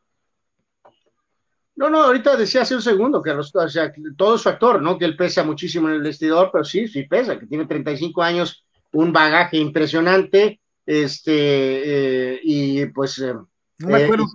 No, 1.78 1.88
no, 1.88 2.02
ahorita 2.02 2.36
decía 2.36 2.62
hace 2.62 2.74
un 2.74 2.82
segundo 2.82 3.22
que 3.22 3.30
o 3.30 3.68
sea, 3.68 3.92
todo 4.16 4.34
es 4.34 4.42
factor, 4.42 4.82
¿no? 4.82 4.98
Que 4.98 5.04
él 5.04 5.16
pesa 5.16 5.44
muchísimo 5.44 5.88
en 5.88 5.94
el 5.94 6.02
vestidor, 6.02 6.50
pero 6.52 6.64
sí, 6.64 6.88
sí 6.88 7.04
pesa, 7.04 7.38
que 7.38 7.46
tiene 7.46 7.66
35 7.66 8.20
años, 8.20 8.64
un 8.90 9.12
bagaje 9.12 9.58
impresionante, 9.58 10.58
este, 10.84 12.32
eh, 12.34 12.40
y 12.42 12.86
pues 12.86 13.20
eh, 13.20 13.32
no 13.32 13.88
me 13.88 14.00
eh, 14.00 14.04
acuerdo. 14.06 14.26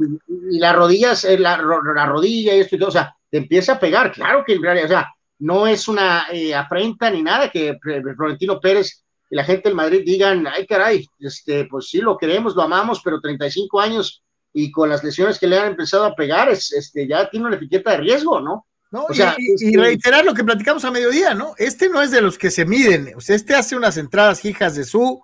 y, 0.51 0.57
las 0.57 0.73
rodillas, 0.73 1.27
la, 1.37 1.57
la, 1.57 2.05
rodilla 2.05 2.55
y 2.55 2.61
esto 2.61 2.77
y 2.77 2.79
todo, 2.79 2.87
o 2.87 2.93
sea, 2.93 3.13
te 3.29 3.39
empieza 3.39 3.73
a 3.73 3.79
pegar, 3.79 4.13
claro 4.13 4.45
que 4.47 4.57
o 4.57 4.87
sea, 4.87 5.13
no 5.39 5.67
es 5.67 5.89
una 5.89 6.27
afrenta 6.55 7.09
ni 7.09 7.23
nada 7.23 7.51
que 7.51 7.77
Florentino 8.15 8.61
Pérez 8.61 9.03
y 9.29 9.35
la 9.35 9.43
gente 9.43 9.67
del 9.67 9.75
Madrid 9.75 10.03
digan, 10.05 10.47
ay 10.47 10.65
caray, 10.65 11.05
este, 11.19 11.65
pues 11.65 11.89
sí 11.89 11.97
lo 11.97 12.17
queremos, 12.17 12.55
lo 12.55 12.61
amamos, 12.61 13.01
pero 13.03 13.19
35 13.19 13.81
años 13.81 14.22
y 14.53 14.71
con 14.71 14.89
las 14.89 15.03
lesiones 15.03 15.39
que 15.39 15.47
le 15.47 15.57
han 15.57 15.67
empezado 15.67 16.05
a 16.05 16.15
pegar, 16.15 16.49
es, 16.49 16.71
este, 16.71 17.07
ya 17.07 17.29
tiene 17.29 17.47
una 17.47 17.55
etiqueta 17.55 17.91
de 17.91 17.97
riesgo, 17.97 18.39
¿no? 18.39 18.67
No, 18.91 19.05
o 19.05 19.13
sea, 19.13 19.35
y, 19.37 19.53
este 19.53 19.79
reiterar 19.79 20.23
lo 20.23 20.35
que 20.35 20.43
platicamos 20.43 20.85
a 20.85 20.91
mediodía, 20.91 21.33
¿no? 21.33 21.55
Este 21.57 21.89
no 21.89 22.01
es 22.01 22.11
de 22.11 22.21
los 22.21 22.37
que 22.37 22.51
se 22.51 22.63
miden, 22.63 23.13
o 23.15 23.21
sea, 23.21 23.35
este 23.35 23.55
hace 23.55 23.75
unas 23.75 23.97
entradas 23.97 24.45
hijas 24.45 24.75
de 24.75 24.83
su, 24.83 25.21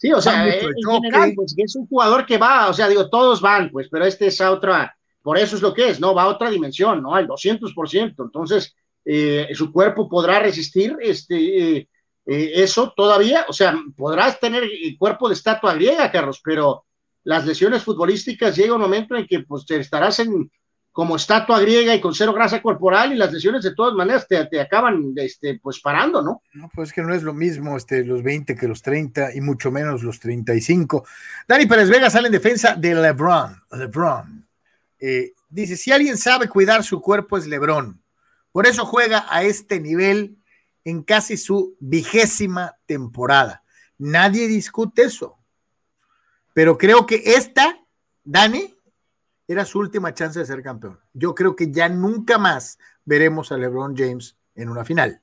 Sí, 0.00 0.10
o 0.14 0.20
sea, 0.22 0.48
en 0.48 0.72
general, 0.82 1.34
pues 1.36 1.54
es 1.58 1.76
un 1.76 1.86
jugador 1.86 2.24
que 2.24 2.38
va, 2.38 2.70
o 2.70 2.72
sea, 2.72 2.88
digo, 2.88 3.10
todos 3.10 3.42
van, 3.42 3.70
pues, 3.70 3.86
pero 3.90 4.06
este 4.06 4.28
es 4.28 4.40
a 4.40 4.50
otra, 4.50 4.96
por 5.20 5.36
eso 5.36 5.56
es 5.56 5.62
lo 5.62 5.74
que 5.74 5.90
es, 5.90 6.00
¿no? 6.00 6.14
Va 6.14 6.22
a 6.22 6.28
otra 6.28 6.48
dimensión, 6.48 7.02
¿no? 7.02 7.14
Al 7.14 7.28
200%. 7.28 8.14
Entonces, 8.24 8.74
eh, 9.04 9.48
su 9.52 9.70
cuerpo 9.70 10.08
podrá 10.08 10.40
resistir 10.40 10.96
este, 11.02 11.36
eh, 11.36 11.88
eh, 12.24 12.52
eso 12.54 12.94
todavía, 12.96 13.44
o 13.46 13.52
sea, 13.52 13.78
podrás 13.94 14.40
tener 14.40 14.62
el 14.62 14.96
cuerpo 14.96 15.28
de 15.28 15.34
estatua 15.34 15.74
griega, 15.74 16.10
Carlos, 16.10 16.40
pero 16.42 16.86
las 17.24 17.46
lesiones 17.46 17.82
futbolísticas 17.82 18.56
llega 18.56 18.74
un 18.74 18.80
momento 18.80 19.16
en 19.16 19.26
que 19.26 19.40
pues 19.40 19.66
te 19.66 19.78
estarás 19.78 20.18
en, 20.20 20.50
como 20.92 21.16
estatua 21.16 21.60
griega 21.60 21.94
y 21.94 22.00
con 22.00 22.14
cero 22.14 22.32
grasa 22.32 22.60
corporal 22.60 23.12
y 23.12 23.16
las 23.16 23.32
lesiones 23.32 23.62
de 23.62 23.74
todas 23.74 23.94
maneras 23.94 24.26
te, 24.26 24.44
te 24.46 24.60
acaban 24.60 25.12
este, 25.16 25.58
pues 25.62 25.80
parando, 25.80 26.22
¿no? 26.22 26.42
No, 26.52 26.70
pues 26.74 26.92
que 26.92 27.02
no 27.02 27.14
es 27.14 27.22
lo 27.22 27.32
mismo 27.32 27.76
este, 27.76 28.04
los 28.04 28.22
20 28.22 28.56
que 28.56 28.68
los 28.68 28.82
30 28.82 29.34
y 29.34 29.40
mucho 29.40 29.70
menos 29.70 30.02
los 30.02 30.18
35. 30.18 31.06
Dani 31.46 31.66
Pérez 31.66 31.88
Vega 31.88 32.10
sale 32.10 32.26
en 32.26 32.32
defensa 32.32 32.74
de 32.74 32.94
LeBron. 32.94 33.62
LeBron. 33.72 34.46
Eh, 34.98 35.32
dice, 35.48 35.76
si 35.76 35.92
alguien 35.92 36.16
sabe 36.16 36.48
cuidar 36.48 36.82
su 36.82 37.00
cuerpo 37.00 37.38
es 37.38 37.46
LeBron. 37.46 38.02
Por 38.52 38.66
eso 38.66 38.84
juega 38.84 39.26
a 39.28 39.44
este 39.44 39.78
nivel 39.78 40.36
en 40.84 41.02
casi 41.02 41.36
su 41.36 41.76
vigésima 41.78 42.76
temporada. 42.86 43.62
Nadie 43.96 44.48
discute 44.48 45.02
eso. 45.02 45.39
Pero 46.52 46.78
creo 46.78 47.06
que 47.06 47.22
esta, 47.24 47.84
Dani, 48.24 48.74
era 49.46 49.64
su 49.64 49.80
última 49.80 50.14
chance 50.14 50.38
de 50.38 50.46
ser 50.46 50.62
campeón. 50.62 51.00
Yo 51.12 51.34
creo 51.34 51.56
que 51.56 51.72
ya 51.72 51.88
nunca 51.88 52.38
más 52.38 52.78
veremos 53.04 53.50
a 53.50 53.56
LeBron 53.56 53.96
James 53.96 54.36
en 54.54 54.68
una 54.68 54.84
final. 54.84 55.22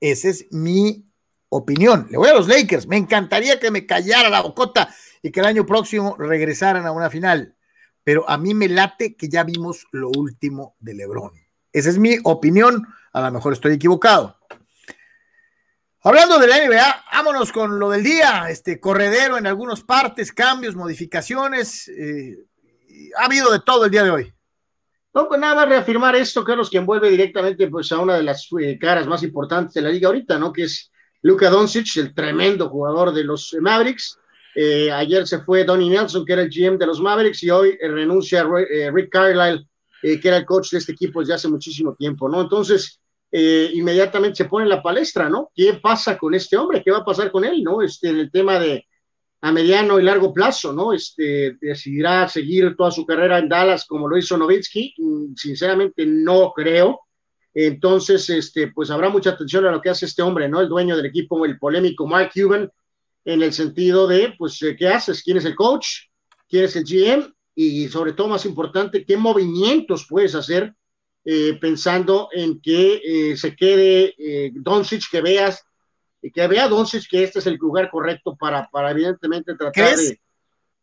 Esa 0.00 0.28
es 0.28 0.46
mi 0.50 1.06
opinión. 1.48 2.08
Le 2.10 2.18
voy 2.18 2.28
a 2.28 2.34
los 2.34 2.48
Lakers. 2.48 2.88
Me 2.88 2.96
encantaría 2.96 3.60
que 3.60 3.70
me 3.70 3.86
callara 3.86 4.28
la 4.28 4.42
bocota 4.42 4.92
y 5.22 5.30
que 5.30 5.40
el 5.40 5.46
año 5.46 5.64
próximo 5.64 6.16
regresaran 6.18 6.84
a 6.84 6.92
una 6.92 7.10
final. 7.10 7.56
Pero 8.02 8.28
a 8.28 8.36
mí 8.36 8.54
me 8.54 8.68
late 8.68 9.14
que 9.14 9.28
ya 9.28 9.44
vimos 9.44 9.86
lo 9.92 10.10
último 10.10 10.74
de 10.80 10.94
LeBron. 10.94 11.32
Esa 11.72 11.90
es 11.90 11.98
mi 11.98 12.18
opinión. 12.24 12.86
A 13.12 13.20
lo 13.20 13.30
mejor 13.30 13.52
estoy 13.52 13.74
equivocado. 13.74 14.36
Hablando 16.06 16.38
de 16.38 16.46
la 16.46 16.58
NBA, 16.58 17.04
vámonos 17.14 17.50
con 17.50 17.78
lo 17.78 17.88
del 17.88 18.02
día. 18.02 18.50
Este 18.50 18.78
corredero 18.78 19.38
en 19.38 19.46
algunas 19.46 19.80
partes, 19.80 20.32
cambios, 20.32 20.76
modificaciones. 20.76 21.88
Eh, 21.88 22.36
ha 23.16 23.24
habido 23.24 23.50
de 23.50 23.60
todo 23.60 23.86
el 23.86 23.90
día 23.90 24.04
de 24.04 24.10
hoy. 24.10 24.32
No, 25.14 25.26
pues 25.26 25.40
nada 25.40 25.54
más 25.54 25.66
reafirmar 25.66 26.14
esto, 26.14 26.44
Carlos, 26.44 26.68
que 26.68 26.76
envuelve 26.76 27.08
directamente 27.08 27.68
pues, 27.68 27.90
a 27.90 28.00
una 28.00 28.16
de 28.16 28.22
las 28.22 28.46
eh, 28.60 28.78
caras 28.78 29.06
más 29.06 29.22
importantes 29.22 29.72
de 29.72 29.80
la 29.80 29.88
liga 29.88 30.08
ahorita, 30.08 30.38
¿no? 30.38 30.52
Que 30.52 30.64
es 30.64 30.92
Luka 31.22 31.48
Doncic, 31.48 31.96
el 31.96 32.14
tremendo 32.14 32.68
jugador 32.68 33.14
de 33.14 33.24
los 33.24 33.56
Mavericks. 33.58 34.18
Eh, 34.54 34.92
ayer 34.92 35.26
se 35.26 35.38
fue 35.38 35.64
Donnie 35.64 35.88
Nelson, 35.88 36.26
que 36.26 36.34
era 36.34 36.42
el 36.42 36.50
GM 36.50 36.76
de 36.76 36.86
los 36.86 37.00
Mavericks, 37.00 37.42
y 37.44 37.48
hoy 37.48 37.78
renuncia 37.80 38.46
Rick 38.92 39.08
Carlisle, 39.10 39.66
que 40.02 40.20
era 40.22 40.36
el 40.36 40.44
coach 40.44 40.70
de 40.72 40.78
este 40.78 40.92
equipo 40.92 41.20
desde 41.20 41.32
hace 41.32 41.48
muchísimo 41.48 41.94
tiempo, 41.94 42.28
¿no? 42.28 42.42
Entonces, 42.42 43.00
inmediatamente 43.36 44.36
se 44.36 44.44
pone 44.44 44.64
en 44.64 44.70
la 44.70 44.82
palestra, 44.82 45.28
¿no? 45.28 45.50
¿Qué 45.54 45.74
pasa 45.74 46.16
con 46.16 46.34
este 46.34 46.56
hombre? 46.56 46.82
¿Qué 46.84 46.90
va 46.90 46.98
a 46.98 47.04
pasar 47.04 47.30
con 47.30 47.44
él, 47.44 47.62
no? 47.62 47.82
Este, 47.82 48.10
en 48.10 48.18
el 48.18 48.30
tema 48.30 48.58
de, 48.60 48.86
a 49.44 49.52
mediano 49.52 50.00
y 50.00 50.02
largo 50.02 50.32
plazo, 50.32 50.72
¿no? 50.72 50.94
Este, 50.94 51.58
decidirá 51.60 52.26
seguir 52.28 52.74
toda 52.76 52.90
su 52.90 53.04
carrera 53.04 53.38
en 53.38 53.48
Dallas 53.48 53.84
como 53.84 54.08
lo 54.08 54.16
hizo 54.16 54.38
Novitsky, 54.38 54.94
mm, 54.96 55.34
sinceramente 55.36 56.06
no 56.06 56.52
creo. 56.54 57.00
Entonces, 57.52 58.30
este, 58.30 58.68
pues 58.68 58.90
habrá 58.90 59.10
mucha 59.10 59.30
atención 59.30 59.66
a 59.66 59.70
lo 59.70 59.82
que 59.82 59.90
hace 59.90 60.06
este 60.06 60.22
hombre, 60.22 60.48
¿no? 60.48 60.62
El 60.62 60.68
dueño 60.68 60.96
del 60.96 61.04
equipo, 61.04 61.44
el 61.44 61.58
polémico 61.58 62.06
Mark 62.06 62.30
Cuban, 62.32 62.70
en 63.26 63.42
el 63.42 63.52
sentido 63.52 64.06
de, 64.06 64.32
pues, 64.38 64.62
eh, 64.62 64.76
¿qué 64.78 64.88
haces? 64.88 65.22
¿Quién 65.22 65.36
es 65.36 65.44
el 65.44 65.54
coach? 65.54 65.86
¿Quién 66.48 66.64
es 66.64 66.76
el 66.76 66.84
GM? 66.84 67.30
Y 67.54 67.88
sobre 67.88 68.14
todo, 68.14 68.28
más 68.28 68.46
importante, 68.46 69.04
¿qué 69.04 69.18
movimientos 69.18 70.06
puedes 70.08 70.34
hacer 70.34 70.74
eh, 71.24 71.58
pensando 71.60 72.28
en 72.32 72.60
que 72.60 73.00
eh, 73.04 73.36
se 73.36 73.56
quede 73.56 74.14
Doncic, 74.54 75.10
que 75.10 75.20
veas 75.20 75.64
y 76.24 76.30
que 76.30 76.46
vea 76.46 76.68
Doncic 76.68 77.06
que 77.08 77.22
este 77.22 77.38
es 77.38 77.46
el 77.46 77.56
lugar 77.56 77.90
correcto 77.90 78.34
para, 78.34 78.68
para 78.70 78.90
evidentemente 78.92 79.54
tratar 79.54 79.96
de 79.96 80.20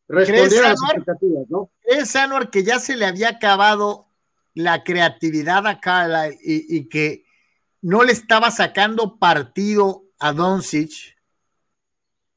responder 0.08 0.66
a 0.66 0.70
las 0.70 0.80
expectativas, 0.84 1.50
¿no? 1.50 1.72
Es 1.84 2.16
Anuar 2.16 2.52
que 2.52 2.64
ya 2.64 2.80
se 2.80 2.96
le 2.96 3.06
había 3.06 3.30
acabado 3.30 4.08
la 4.54 4.84
creatividad 4.84 5.66
a 5.66 5.80
Carla 5.80 6.30
y, 6.30 6.88
que 6.90 7.26
no 7.82 8.04
le 8.04 8.12
estaba 8.12 8.52
sacando 8.52 9.18
partido 9.18 10.04
a 10.20 10.34
Doncic. 10.34 11.18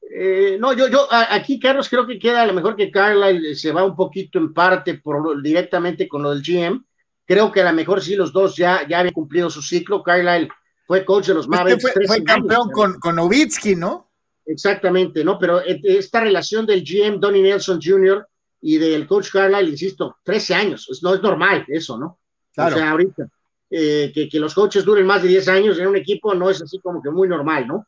Eh, 0.09 0.57
no, 0.59 0.73
yo, 0.73 0.87
yo 0.87 1.07
aquí, 1.11 1.59
Carlos, 1.59 1.89
creo 1.89 2.07
que 2.07 2.17
queda 2.17 2.41
a 2.41 2.45
lo 2.47 2.53
mejor 2.53 2.75
que 2.75 2.89
Carla 2.89 3.27
se 3.53 3.71
va 3.71 3.83
un 3.83 3.95
poquito 3.95 4.39
en 4.39 4.53
parte 4.53 4.95
por, 4.95 5.41
directamente 5.43 6.07
con 6.07 6.23
lo 6.23 6.33
del 6.33 6.41
GM. 6.41 6.83
Creo 7.25 7.51
que 7.51 7.61
a 7.61 7.65
lo 7.65 7.73
mejor 7.73 8.01
sí 8.01 8.15
los 8.15 8.31
dos 8.31 8.55
ya, 8.55 8.87
ya 8.87 8.99
habían 8.99 9.13
cumplido 9.13 9.49
su 9.49 9.61
ciclo. 9.61 10.03
Carlisle 10.03 10.49
fue 10.85 11.03
coach 11.03 11.27
de 11.27 11.33
los 11.33 11.45
este 11.45 11.57
Mavericks. 11.57 11.91
fue, 12.07 12.23
campeón 12.23 12.69
con, 12.71 12.99
con 12.99 13.15
Novitsky, 13.15 13.75
¿no? 13.75 14.11
Exactamente, 14.45 15.23
¿no? 15.23 15.39
Pero 15.39 15.61
e, 15.61 15.81
esta 15.83 16.21
relación 16.21 16.65
del 16.65 16.83
GM 16.83 17.19
Donnie 17.19 17.41
Nelson 17.41 17.79
Jr. 17.81 18.27
y 18.61 18.77
del 18.77 19.07
coach 19.07 19.31
Carlisle, 19.31 19.71
insisto, 19.71 20.17
13 20.23 20.53
años, 20.53 20.99
no 21.01 21.15
es 21.15 21.21
normal 21.21 21.65
eso, 21.67 21.97
¿no? 21.97 22.19
Claro. 22.53 22.75
O 22.75 22.77
sea, 22.77 22.91
ahorita, 22.91 23.27
eh, 23.71 24.11
que, 24.13 24.29
que, 24.29 24.39
los 24.39 24.53
coaches 24.53 24.85
duren 24.85 25.07
más 25.07 25.23
de 25.23 25.29
10 25.29 25.47
años 25.47 25.79
en 25.79 25.87
un 25.87 25.97
equipo 25.97 26.33
no 26.35 26.49
es 26.49 26.61
así 26.61 26.79
como 26.79 27.01
que 27.01 27.09
muy 27.09 27.27
normal, 27.27 27.67
¿no? 27.67 27.87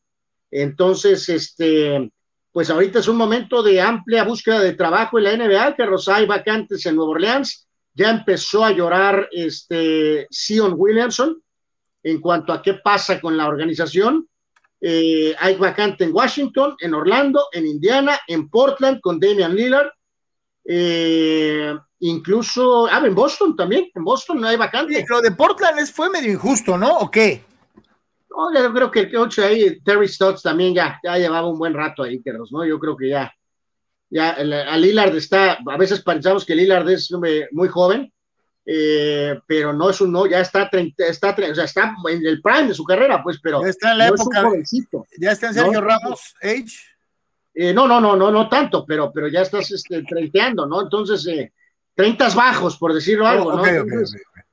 Entonces, 0.50 1.30
este, 1.30 2.12
pues 2.52 2.70
ahorita 2.70 3.00
es 3.00 3.08
un 3.08 3.18
momento 3.18 3.62
de 3.62 3.80
amplia 3.80 4.24
búsqueda 4.24 4.62
de 4.62 4.74
trabajo 4.74 5.20
en 5.20 5.26
la 5.26 5.38
NBA, 5.38 5.76
que 5.76 5.86
hay 6.12 6.26
vacantes 6.26 6.86
en 6.86 6.96
Nueva 6.96 7.12
Orleans, 7.12 7.67
ya 7.98 8.12
empezó 8.12 8.64
a 8.64 8.72
llorar 8.72 9.28
este 9.32 10.28
Sion 10.30 10.76
Williamson, 10.78 11.42
en 12.04 12.22
cuanto 12.22 12.54
a 12.54 12.62
qué 12.62 12.76
pasa 12.76 13.20
con 13.20 13.36
la 13.36 13.48
organización. 13.48 14.28
Eh, 14.80 15.36
hay 15.40 15.56
vacante 15.56 16.04
en 16.04 16.14
Washington, 16.14 16.76
en 16.80 16.94
Orlando, 16.94 17.48
en 17.52 17.66
Indiana, 17.66 18.20
en 18.28 18.50
Portland 18.50 19.02
con 19.02 19.20
Damian 19.20 19.56
Lillard. 19.56 19.90
Eh, 20.64 21.76
incluso, 22.02 22.86
ah, 22.86 23.02
en 23.04 23.16
Boston 23.16 23.56
también, 23.56 23.90
en 23.96 24.04
Boston 24.04 24.42
no 24.42 24.48
hay 24.48 24.58
vacante. 24.58 25.04
lo 25.10 25.22
de 25.22 25.32
Portland 25.32 25.80
es, 25.80 25.92
fue 25.92 26.12
medio 26.12 26.32
injusto, 26.32 26.78
¿no? 26.78 27.00
¿O 27.00 27.10
qué? 27.10 27.44
No, 28.30 28.54
yo 28.54 28.72
creo 28.72 28.92
que 28.92 29.00
el 29.00 29.12
coach 29.12 29.40
ahí, 29.40 29.82
Terry 29.82 30.08
Stotts 30.08 30.44
también 30.44 30.76
ya, 30.76 31.00
ya 31.04 31.18
llevaba 31.18 31.50
un 31.50 31.58
buen 31.58 31.74
rato 31.74 32.04
ahí, 32.04 32.22
¿no? 32.52 32.64
Yo 32.64 32.78
creo 32.78 32.96
que 32.96 33.10
ya, 33.10 33.34
ya, 34.10 34.32
a 34.32 34.78
Lillard 34.78 35.16
está, 35.16 35.58
a 35.66 35.78
veces 35.78 36.02
pensamos 36.02 36.46
que 36.46 36.56
Lillard 36.56 36.90
es 36.90 37.12
muy 37.52 37.68
joven, 37.68 38.12
eh, 38.66 39.40
pero 39.48 39.72
no 39.72 39.90
es 39.90 40.02
un 40.02 40.12
no, 40.12 40.26
ya 40.26 40.42
está, 40.42 40.70
está, 40.98 41.36
o 41.50 41.56
sea, 41.56 41.64
está 41.64 41.96
en 42.10 42.26
el 42.26 42.42
prime 42.42 42.68
de 42.68 42.74
su 42.74 42.84
carrera, 42.84 43.24
pues, 43.24 43.40
pero 43.42 43.62
ya 43.62 43.70
está 43.70 43.92
en 43.94 43.98
la 43.98 44.08
época, 44.08 44.44
ya 45.20 45.32
está 45.32 45.48
en 45.48 45.54
Sergio 45.54 45.82
Ramos 45.82 46.36
Age. 46.42 46.98
Eh, 47.54 47.74
no, 47.74 47.88
no, 47.88 48.00
no, 48.00 48.16
no, 48.16 48.30
no 48.30 48.50
tanto, 48.50 48.86
pero, 48.86 49.12
pero 49.12 49.30
ya 49.30 49.42
estás 49.42 49.72
este, 49.72 50.04
treinteando, 50.04 50.68
¿no? 50.68 50.82
Entonces, 50.82 51.26
eh, 51.28 51.54
treintas 51.96 52.36
bajos, 52.36 52.78
por 52.78 52.94
decirlo 52.94 53.24
oh, 53.24 53.28
algo, 53.28 53.56
¿no? 53.56 53.64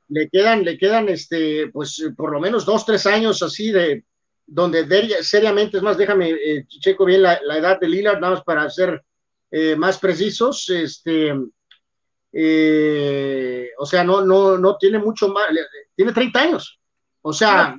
le 0.09 0.29
quedan, 0.29 0.65
le 0.65 0.79
quedan, 0.79 1.09
este, 1.09 1.69
pues, 1.73 2.03
por 2.17 2.33
lo 2.33 2.41
menos 2.41 2.65
dos, 2.65 2.87
tres 2.87 3.05
años 3.07 3.43
así 3.43 3.73
de, 3.73 4.05
donde 4.47 4.87
seriamente, 5.23 5.79
es 5.79 5.83
más, 5.83 5.99
déjame, 5.99 6.31
eh, 6.31 6.67
checo 6.69 7.05
bien 7.05 7.23
la, 7.23 7.41
la, 7.43 7.59
edad 7.59 7.81
de 7.81 7.89
Lillard, 7.89 8.21
nada 8.21 8.35
más 8.35 8.45
para 8.45 8.63
ser 9.55 9.79
más 9.79 9.99
precisos, 9.99 10.69
este, 10.71 11.35
eh, 12.37 13.71
o 13.79 13.87
sea, 13.87 14.03
no, 14.03 14.23
no, 14.23 14.59
no 14.59 14.77
tiene 14.77 14.99
mucho 14.99 15.29
más, 15.29 15.45
tiene 15.95 16.13
30 16.13 16.41
años. 16.41 16.81
O 17.23 17.33
sea, 17.33 17.79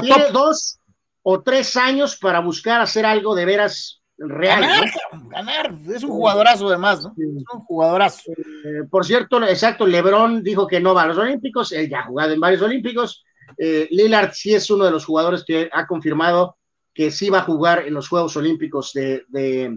tiene, 0.00 0.30
dos 0.32 0.80
o 1.22 1.42
tres 1.42 1.76
años 1.76 2.16
para 2.16 2.40
buscar 2.40 2.80
hacer 2.80 3.04
algo 3.04 3.34
de 3.34 3.44
veras 3.44 4.02
real. 4.16 4.90
Ganar, 5.28 5.74
es 5.94 6.02
un 6.02 6.10
jugadorazo 6.10 6.68
además, 6.68 7.02
¿no? 7.04 7.10
Es 7.10 7.44
un 7.52 7.60
jugadorazo. 7.60 8.32
Eh, 8.32 8.84
por 8.90 9.04
cierto, 9.04 9.42
exacto, 9.42 9.86
Lebron 9.86 10.42
dijo 10.42 10.66
que 10.66 10.80
no 10.80 10.94
va 10.94 11.02
a 11.02 11.06
los 11.06 11.18
Olímpicos, 11.18 11.72
él 11.72 11.88
ya 11.88 12.00
ha 12.00 12.06
jugado 12.06 12.32
en 12.32 12.40
varios 12.40 12.62
Olímpicos. 12.62 13.24
Eh, 13.58 13.88
Lillard 13.90 14.32
sí 14.32 14.54
es 14.54 14.70
uno 14.70 14.86
de 14.86 14.90
los 14.90 15.04
jugadores 15.04 15.44
que 15.44 15.68
ha 15.72 15.86
confirmado 15.86 16.56
que 16.94 17.10
sí 17.10 17.30
va 17.30 17.40
a 17.40 17.44
jugar 17.44 17.86
en 17.86 17.94
los 17.94 18.08
Juegos 18.08 18.36
Olímpicos 18.36 18.92
de, 18.94 19.24
de 19.28 19.76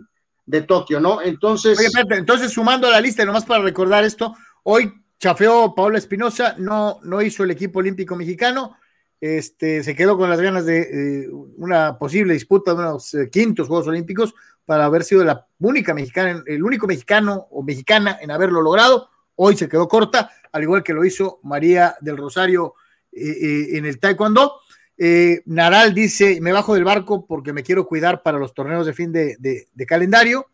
Tokio, 0.67 0.99
¿no? 0.99 1.21
Entonces. 1.21 1.79
entonces 2.09 2.51
sumando 2.51 2.87
a 2.87 2.91
la 2.91 3.01
lista, 3.01 3.25
nomás 3.25 3.45
para 3.45 3.63
recordar 3.63 4.03
esto, 4.03 4.35
hoy 4.63 4.91
chafeó 5.19 5.73
Paola 5.73 5.97
Espinosa, 5.97 6.55
no, 6.57 6.99
no 7.03 7.21
hizo 7.21 7.43
el 7.43 7.51
equipo 7.51 7.79
olímpico 7.79 8.15
mexicano, 8.15 8.75
este, 9.21 9.83
se 9.83 9.95
quedó 9.95 10.17
con 10.17 10.29
las 10.29 10.41
ganas 10.41 10.65
de 10.65 11.29
una 11.55 11.97
posible 11.97 12.33
disputa 12.33 12.73
de 12.73 12.79
unos 12.81 13.13
eh, 13.13 13.29
quintos 13.31 13.69
Juegos 13.69 13.87
Olímpicos 13.87 14.33
para 14.65 14.85
haber 14.85 15.05
sido 15.05 15.23
la 15.23 15.47
única 15.59 15.93
mexicana, 15.93 16.43
el 16.45 16.63
único 16.63 16.87
mexicano 16.87 17.47
o 17.51 17.63
mexicana 17.63 18.17
en 18.21 18.31
haberlo 18.31 18.61
logrado. 18.61 19.09
Hoy 19.35 19.55
se 19.55 19.69
quedó 19.69 19.87
corta, 19.87 20.29
al 20.51 20.63
igual 20.63 20.83
que 20.83 20.93
lo 20.93 21.05
hizo 21.05 21.39
María 21.43 21.95
del 22.01 22.17
Rosario 22.17 22.75
eh, 23.11 23.21
eh, 23.21 23.77
en 23.77 23.85
el 23.85 23.99
Taekwondo. 23.99 24.59
Eh, 24.97 25.41
Naral 25.45 25.93
dice, 25.93 26.39
me 26.41 26.51
bajo 26.51 26.75
del 26.75 26.83
barco 26.83 27.25
porque 27.25 27.53
me 27.53 27.63
quiero 27.63 27.87
cuidar 27.87 28.21
para 28.21 28.37
los 28.37 28.53
torneos 28.53 28.85
de 28.85 28.93
fin 28.93 29.11
de, 29.11 29.67
calendario. 29.87 30.47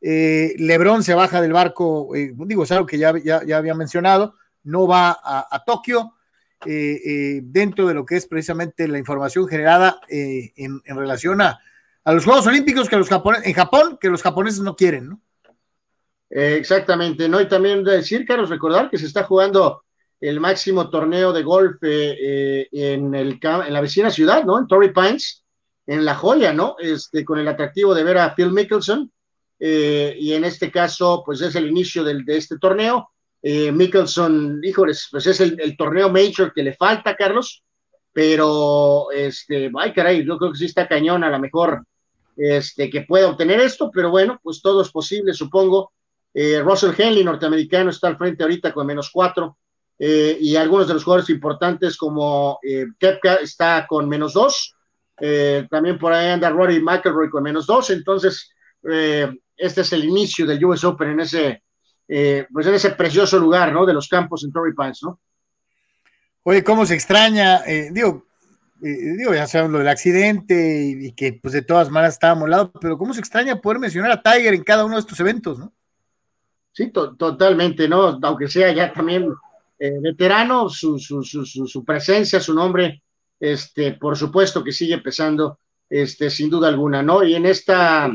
Eh, 0.00 0.54
Lebron 0.58 1.02
se 1.02 1.14
baja 1.14 1.40
del 1.40 1.52
barco, 1.52 2.14
eh, 2.14 2.32
digo, 2.34 2.64
es 2.64 2.72
algo 2.72 2.86
que 2.86 2.98
ya, 2.98 3.08
había 3.08 3.74
mencionado, 3.74 4.34
no 4.64 4.86
va 4.86 5.18
a, 5.22 5.62
Tokio, 5.64 6.14
dentro 6.64 7.86
de 7.86 7.94
lo 7.94 8.04
que 8.04 8.16
es 8.16 8.26
precisamente 8.26 8.88
la 8.88 8.98
información 8.98 9.46
generada 9.46 10.00
en, 10.08 10.82
relación 10.84 11.40
a, 11.40 11.60
los 12.04 12.24
Juegos 12.24 12.46
Olímpicos 12.46 12.88
que 12.88 12.96
los 12.96 13.08
japoneses, 13.08 13.46
en 13.46 13.54
Japón, 13.54 13.98
que 14.00 14.08
los 14.08 14.22
japoneses 14.22 14.60
no 14.60 14.76
quieren, 14.76 15.08
¿no? 15.08 15.20
Eh, 16.30 16.56
exactamente, 16.58 17.28
¿no? 17.28 17.40
Y 17.40 17.48
también 17.48 17.84
decir, 17.84 18.26
Carlos, 18.26 18.50
recordar 18.50 18.90
que 18.90 18.98
se 18.98 19.06
está 19.06 19.24
jugando 19.24 19.84
el 20.20 20.40
máximo 20.40 20.90
torneo 20.90 21.32
de 21.32 21.42
golf 21.42 21.76
eh, 21.82 22.16
eh, 22.20 22.68
en, 22.72 23.14
el, 23.14 23.38
en 23.42 23.72
la 23.72 23.80
vecina 23.80 24.10
ciudad, 24.10 24.44
¿no? 24.44 24.58
En 24.58 24.66
Torrey 24.66 24.92
Pines, 24.92 25.44
en 25.86 26.04
La 26.04 26.14
Joya, 26.14 26.52
¿no? 26.52 26.76
Este, 26.78 27.24
con 27.24 27.38
el 27.38 27.48
atractivo 27.48 27.94
de 27.94 28.04
ver 28.04 28.18
a 28.18 28.34
Phil 28.34 28.52
Mickelson. 28.52 29.10
y 29.58 30.32
en 30.32 30.44
este 30.44 30.70
caso, 30.70 31.22
pues 31.24 31.40
es 31.40 31.54
el 31.54 31.68
inicio 31.68 32.04
del, 32.04 32.24
de 32.24 32.36
este 32.36 32.58
torneo. 32.58 33.10
Mickelson, 33.42 34.60
híjoles, 34.64 35.08
pues 35.10 35.26
es 35.26 35.40
el, 35.40 35.76
torneo 35.76 36.08
major 36.08 36.52
que 36.52 36.64
le 36.64 36.74
falta, 36.74 37.14
Carlos, 37.14 37.62
pero, 38.12 39.10
este, 39.12 39.70
ay, 39.78 39.92
caray, 39.92 40.24
yo 40.24 40.36
creo 40.38 40.50
que 40.50 40.58
sí 40.58 40.64
está 40.64 40.88
cañón, 40.88 41.22
a 41.22 41.30
lo 41.30 41.38
mejor, 41.38 41.84
este, 42.36 42.90
que 42.90 43.02
pueda 43.02 43.28
obtener 43.28 43.60
esto, 43.60 43.90
pero 43.92 44.10
bueno, 44.10 44.40
pues 44.42 44.60
todo 44.60 44.82
es 44.82 44.90
posible, 44.90 45.32
supongo. 45.32 45.92
Eh, 46.34 46.60
Russell 46.60 46.92
Henley, 46.96 47.24
norteamericano, 47.24 47.90
está 47.90 48.08
al 48.08 48.18
frente 48.18 48.42
ahorita 48.42 48.72
con 48.72 48.86
menos 48.86 49.10
cuatro. 49.10 49.56
Eh, 49.98 50.36
y 50.40 50.56
algunos 50.56 50.86
de 50.86 50.94
los 50.94 51.04
jugadores 51.04 51.30
importantes 51.30 51.96
como 51.96 52.58
eh, 52.62 52.86
Kepka 52.98 53.36
está 53.36 53.86
con 53.86 54.08
menos 54.08 54.34
dos. 54.34 54.74
Eh, 55.18 55.66
también 55.70 55.98
por 55.98 56.12
ahí 56.12 56.28
anda 56.28 56.50
Rory 56.50 56.80
McElroy 56.80 57.30
con 57.30 57.42
menos 57.42 57.66
dos. 57.66 57.90
Entonces, 57.90 58.50
este 58.82 59.80
es 59.80 59.92
el 59.92 60.04
inicio 60.04 60.46
del 60.46 60.64
US 60.64 60.84
Open 60.84 61.10
en 61.10 61.20
ese, 61.20 61.62
pues 62.52 62.66
en 62.66 62.74
ese 62.74 62.90
precioso 62.90 63.38
lugar, 63.38 63.72
¿no? 63.72 63.84
De 63.84 63.94
los 63.94 64.06
campos 64.06 64.44
en 64.44 64.52
Torrey 64.52 64.74
Pines, 64.74 65.02
¿no? 65.02 65.18
Oye, 66.44 66.62
cómo 66.62 66.86
se 66.86 66.94
extraña, 66.94 67.62
digo, 67.90 68.26
digo, 68.78 69.34
ya 69.34 69.48
sabemos 69.48 69.72
lo 69.72 69.78
del 69.78 69.88
accidente 69.88 70.84
y, 70.84 71.06
y, 71.06 71.12
que 71.12 71.32
pues 71.32 71.52
de 71.52 71.62
todas 71.62 71.90
maneras 71.90 72.14
estábamos 72.14 72.44
al 72.44 72.50
lado, 72.50 72.72
pero 72.80 72.96
cómo 72.96 73.12
se 73.12 73.18
extraña 73.18 73.60
poder 73.60 73.80
mencionar 73.80 74.12
a 74.12 74.22
Tiger 74.22 74.54
en 74.54 74.62
cada 74.62 74.84
uno 74.84 74.94
de 74.94 75.00
estos 75.00 75.18
eventos, 75.18 75.58
¿no? 75.58 75.72
Sí, 76.70 76.92
totalmente, 76.92 77.88
¿no? 77.88 78.20
Aunque 78.22 78.46
sea 78.46 78.70
ya 78.72 78.92
también 78.92 79.34
eh, 79.78 79.98
veterano, 80.00 80.68
su, 80.70 80.98
su, 80.98 81.22
su, 81.22 81.44
su, 81.44 81.84
presencia, 81.84 82.40
su 82.40 82.54
nombre, 82.54 83.02
este, 83.38 83.92
por 83.92 84.16
supuesto 84.16 84.64
que 84.64 84.72
sigue 84.72 84.98
pesando, 84.98 85.58
este, 85.90 86.30
sin 86.30 86.48
duda 86.48 86.68
alguna, 86.68 87.02
¿no? 87.02 87.22
Y 87.22 87.34
en 87.34 87.44
esta, 87.44 88.10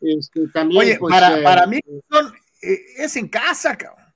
este, 0.00 0.48
también. 0.48 0.80
Oye, 0.80 0.96
pues, 0.98 1.12
para, 1.12 1.38
eh, 1.38 1.42
para 1.42 1.66
mí 1.66 1.80
son, 2.08 2.32
eh, 2.62 2.80
es 2.96 3.16
en 3.16 3.28
casa, 3.28 3.76
cabrón. 3.76 4.06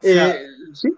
Sí. 0.00 0.90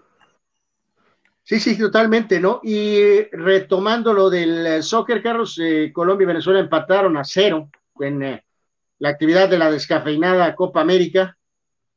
Sí, 1.43 1.61
sí, 1.61 1.77
totalmente, 1.77 2.41
¿no? 2.41 2.59
Y 2.61 3.21
retomando 3.31 4.11
lo 4.11 4.29
del 4.29 4.83
soccer, 4.83 5.23
Carlos, 5.23 5.57
Colombia 5.93 6.25
y 6.25 6.27
Venezuela 6.27 6.59
empataron 6.59 7.15
a 7.15 7.23
cero 7.23 7.69
en 8.01 8.41
la 8.99 9.09
actividad 9.09 9.47
de 9.47 9.57
la 9.57 9.71
descafeinada 9.71 10.53
Copa 10.55 10.81
América. 10.81 11.36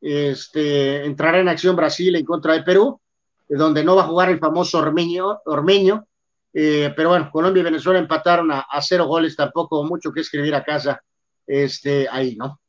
Este, 0.00 1.04
entrará 1.04 1.40
en 1.40 1.48
acción 1.48 1.76
Brasil 1.76 2.14
en 2.16 2.24
contra 2.24 2.54
de 2.54 2.62
Perú, 2.62 3.00
donde 3.48 3.84
no 3.84 3.96
va 3.96 4.02
a 4.02 4.06
jugar 4.06 4.30
el 4.30 4.38
famoso 4.38 4.78
Ormeño, 4.78 5.40
Ormeño 5.44 6.06
eh, 6.52 6.92
pero 6.96 7.10
bueno, 7.10 7.30
Colombia 7.30 7.60
y 7.60 7.64
Venezuela 7.64 7.98
empataron 7.98 8.50
a, 8.50 8.66
cero 8.80 9.06
goles, 9.06 9.36
tampoco 9.36 9.84
mucho 9.84 10.12
que 10.12 10.20
escribir 10.20 10.54
a 10.54 10.64
casa 10.64 11.02
este, 11.46 12.08
ahí, 12.10 12.36
¿no? 12.36 12.60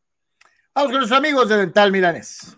Vamos 0.73 0.91
con 0.91 1.01
los 1.01 1.11
amigos 1.11 1.49
de 1.49 1.57
Dental 1.57 1.91
Milanes. 1.91 2.55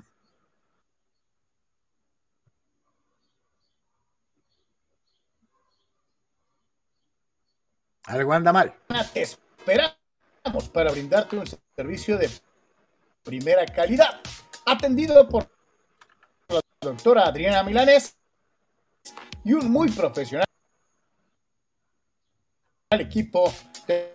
Algo 8.06 8.34
anda 8.34 8.52
mal. 8.52 8.74
Espera 9.16 9.98
para 10.74 10.92
brindarte 10.92 11.38
un 11.38 11.46
servicio 11.74 12.18
de 12.18 12.30
primera 13.24 13.66
calidad, 13.66 14.20
atendido 14.66 15.28
por 15.28 15.50
la 16.50 16.62
doctora 16.82 17.28
Adriana 17.28 17.64
Milanes 17.64 18.16
y 19.44 19.54
un 19.54 19.72
muy 19.72 19.90
profesional 19.90 20.46
equipo. 22.92 23.54
Te 23.86 24.14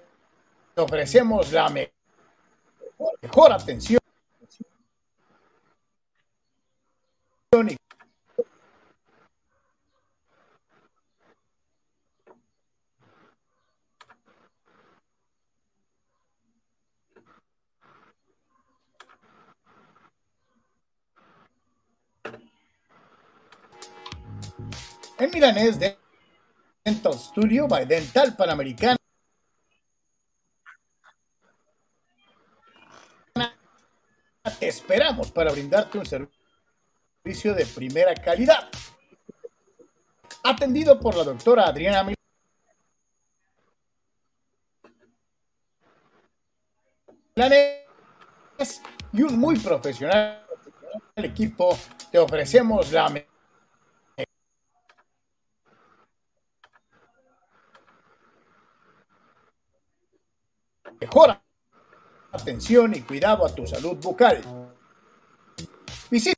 ofrecemos 0.77 1.53
la 1.53 1.69
mejor 1.69 3.53
atención 3.53 4.01
en 25.19 25.31
milanés 25.31 25.79
de 25.79 25.99
Dental 26.85 27.15
Studio 27.15 27.67
by 27.67 27.85
Dental 27.85 28.37
Panamericana. 28.37 28.97
Te 34.59 34.69
esperamos 34.69 35.31
para 35.31 35.53
brindarte 35.53 35.99
un 35.99 36.07
servicio 36.07 37.55
de 37.55 37.67
primera 37.67 38.15
calidad. 38.15 38.69
Atendido 40.43 40.99
por 40.99 41.17
la 41.17 41.25
doctora 41.25 41.67
Adriana 41.67 42.09
Milanés 47.37 47.85
y 49.13 49.23
un 49.23 49.39
muy 49.39 49.59
profesional 49.59 50.47
equipo. 51.17 51.79
Te 52.11 52.19
ofrecemos 52.19 52.91
la 52.91 53.11
Mejora 61.01 61.43
atención 62.33 62.95
y 62.95 63.03
cuidado 63.03 63.47
a 63.47 63.55
tu 63.55 63.67
salud 63.67 63.97
bucal. 63.97 64.43
Visítanos 66.11 66.37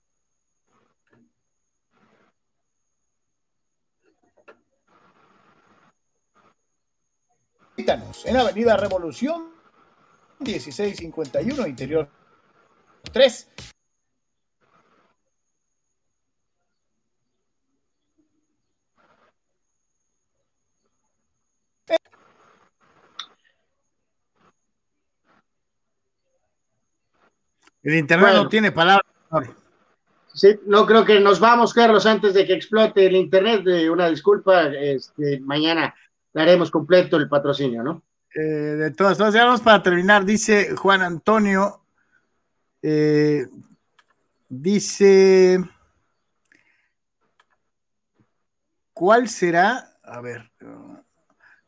en 8.27 8.37
Avenida 8.37 8.77
Revolución 8.77 9.51
1651 10.41 11.67
Interior 11.67 12.09
3 13.13 13.49
El 27.83 27.95
internet 27.95 28.35
no 28.35 28.49
tiene 28.49 28.73
palabras. 28.73 29.07
Sí, 30.33 30.61
no 30.67 30.87
creo 30.87 31.05
que 31.05 31.19
nos 31.21 31.41
vamos, 31.41 31.75
Carlos, 31.75 32.07
antes 32.07 32.35
de 32.35 32.47
que 32.47 32.55
explote 32.55 33.07
el 33.07 33.17
internet. 33.17 33.65
una 33.91 34.09
disculpa, 34.09 34.67
este, 34.67 35.41
mañana 35.41 35.95
daremos 36.33 36.71
completo 36.71 37.17
el 37.17 37.29
patrocinio, 37.29 37.83
¿no? 37.83 38.03
Eh, 38.35 38.41
de 38.41 38.91
todas 38.93 39.19
formas, 39.19 39.35
ya 39.35 39.45
vamos 39.45 39.61
para 39.61 39.83
terminar. 39.83 40.25
Dice 40.25 40.77
Juan 40.77 41.03
Antonio, 41.03 41.81
eh, 42.81 43.47
dice, 44.49 45.59
¿cuál 48.93 49.29
será? 49.29 49.97
A 50.05 50.21
ver, 50.21 50.51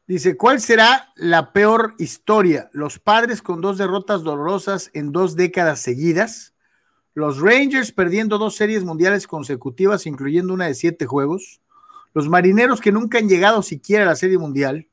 Dice, 0.07 0.37
¿cuál 0.37 0.61
será 0.61 1.13
la 1.15 1.53
peor 1.53 1.95
historia? 1.99 2.69
¿Los 2.73 2.99
padres 2.99 3.41
con 3.41 3.61
dos 3.61 3.79
derrotas 3.79 4.25
dolorosas 4.25 4.91
en 4.95 5.13
dos 5.13 5.37
décadas 5.37 5.79
seguidas? 5.79 6.55
¿Los 7.15 7.41
Rangers 7.41 7.93
perdiendo 7.93 8.39
dos 8.39 8.57
series 8.57 8.85
mundiales 8.85 9.29
consecutivas, 9.29 10.07
incluyendo 10.07 10.55
una 10.55 10.67
de 10.67 10.75
siete 10.75 11.07
juegos? 11.07 11.61
¿Los 12.15 12.29
marineros 12.29 12.81
que 12.81 12.91
nunca 12.91 13.19
han 13.19 13.29
llegado 13.29 13.63
siquiera 13.63 14.05
a 14.05 14.09
la 14.09 14.17
serie 14.17 14.39
mundial? 14.39 14.89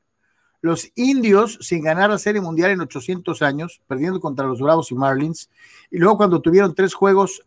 ¿Los 0.60 0.92
indios 0.94 1.58
sin 1.60 1.82
ganar 1.82 2.10
la 2.10 2.18
serie 2.18 2.40
mundial 2.40 2.70
en 2.70 2.82
800 2.82 3.42
años, 3.42 3.82
perdiendo 3.88 4.20
contra 4.20 4.46
los 4.46 4.60
Bravos 4.60 4.92
y 4.92 4.94
Marlins? 4.94 5.50
Y 5.90 5.98
luego 5.98 6.18
cuando 6.18 6.40
tuvieron 6.40 6.74
tres 6.74 6.94
juegos 6.94 7.42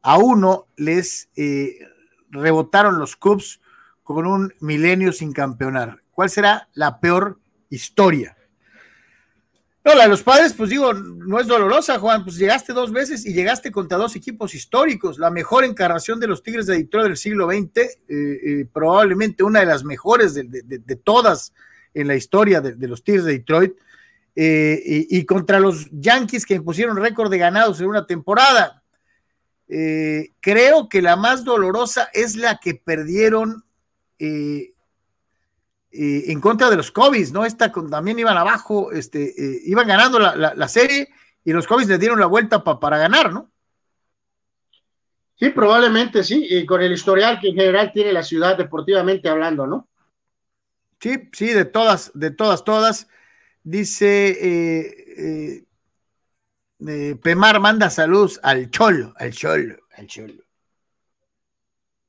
a 0.00 0.18
uno, 0.18 0.66
les 0.76 1.28
eh, 1.36 1.78
rebotaron 2.30 2.98
los 2.98 3.14
Cubs 3.14 3.60
con 4.02 4.26
un 4.26 4.52
milenio 4.60 5.12
sin 5.12 5.32
campeonar. 5.32 6.01
¿Cuál 6.12 6.30
será 6.30 6.68
la 6.74 7.00
peor 7.00 7.40
historia? 7.70 8.36
No, 9.84 9.94
la 9.94 10.04
de 10.04 10.10
los 10.10 10.22
padres, 10.22 10.52
pues 10.52 10.70
digo, 10.70 10.92
no 10.94 11.40
es 11.40 11.48
dolorosa, 11.48 11.98
Juan. 11.98 12.22
Pues 12.22 12.36
llegaste 12.36 12.72
dos 12.72 12.92
veces 12.92 13.26
y 13.26 13.32
llegaste 13.32 13.72
contra 13.72 13.98
dos 13.98 14.14
equipos 14.14 14.54
históricos. 14.54 15.18
La 15.18 15.30
mejor 15.30 15.64
encarnación 15.64 16.20
de 16.20 16.28
los 16.28 16.42
Tigres 16.42 16.66
de 16.66 16.76
Detroit 16.76 17.08
del 17.08 17.16
siglo 17.16 17.48
XX, 17.48 17.78
eh, 17.78 17.98
eh, 18.08 18.66
probablemente 18.72 19.42
una 19.42 19.60
de 19.60 19.66
las 19.66 19.82
mejores 19.82 20.34
de, 20.34 20.96
todas 21.02 21.52
en 21.94 22.06
la 22.06 22.14
historia 22.14 22.60
de, 22.60 22.86
los 22.86 23.02
Tigres 23.02 23.24
de 23.24 23.32
Detroit. 23.32 23.72
eh, 24.36 25.06
y, 25.10 25.24
contra 25.26 25.58
los 25.58 25.88
Yankees 25.90 26.46
que 26.46 26.54
impusieron 26.54 26.96
récord 26.96 27.30
de 27.30 27.38
ganados 27.38 27.80
en 27.80 27.88
una 27.88 28.06
temporada. 28.06 28.82
Creo 29.66 30.88
que 30.88 31.02
la 31.02 31.16
más 31.16 31.44
dolorosa 31.44 32.08
es 32.12 32.36
la 32.36 32.58
que 32.58 32.74
perdieron 32.74 33.64
eh, 35.92 36.24
en 36.28 36.40
contra 36.40 36.70
de 36.70 36.76
los 36.76 36.90
Cubs, 36.90 37.32
¿no? 37.32 37.44
Esta 37.44 37.70
también 37.70 38.18
iban 38.18 38.36
abajo, 38.36 38.92
este, 38.92 39.34
iban 39.64 39.86
ganando 39.86 40.18
la, 40.18 40.68
serie 40.68 41.08
y 41.44 41.52
los 41.52 41.66
Cubs 41.66 41.86
le 41.86 41.98
dieron 41.98 42.20
la 42.20 42.26
vuelta 42.26 42.62
para 42.64 42.98
ganar, 42.98 43.32
¿no? 43.32 43.50
Sí, 45.42 45.50
probablemente 45.50 46.22
sí, 46.22 46.46
y 46.48 46.64
con 46.64 46.82
el 46.82 46.92
historial 46.92 47.40
que 47.40 47.48
en 47.48 47.56
general 47.56 47.90
tiene 47.92 48.12
la 48.12 48.22
ciudad 48.22 48.56
deportivamente 48.56 49.28
hablando, 49.28 49.66
¿no? 49.66 49.88
Sí, 51.00 51.28
sí, 51.32 51.48
de 51.48 51.64
todas, 51.64 52.12
de 52.14 52.30
todas, 52.30 52.62
todas. 52.62 53.08
Dice 53.64 54.28
eh, 54.30 55.14
eh, 55.18 55.64
eh, 56.86 57.16
Pemar 57.20 57.58
manda 57.58 57.90
saludos 57.90 58.38
al 58.44 58.70
Cholo, 58.70 59.12
al 59.16 59.32
Cholo, 59.32 59.78
al 59.96 60.06
Cholo. 60.06 60.44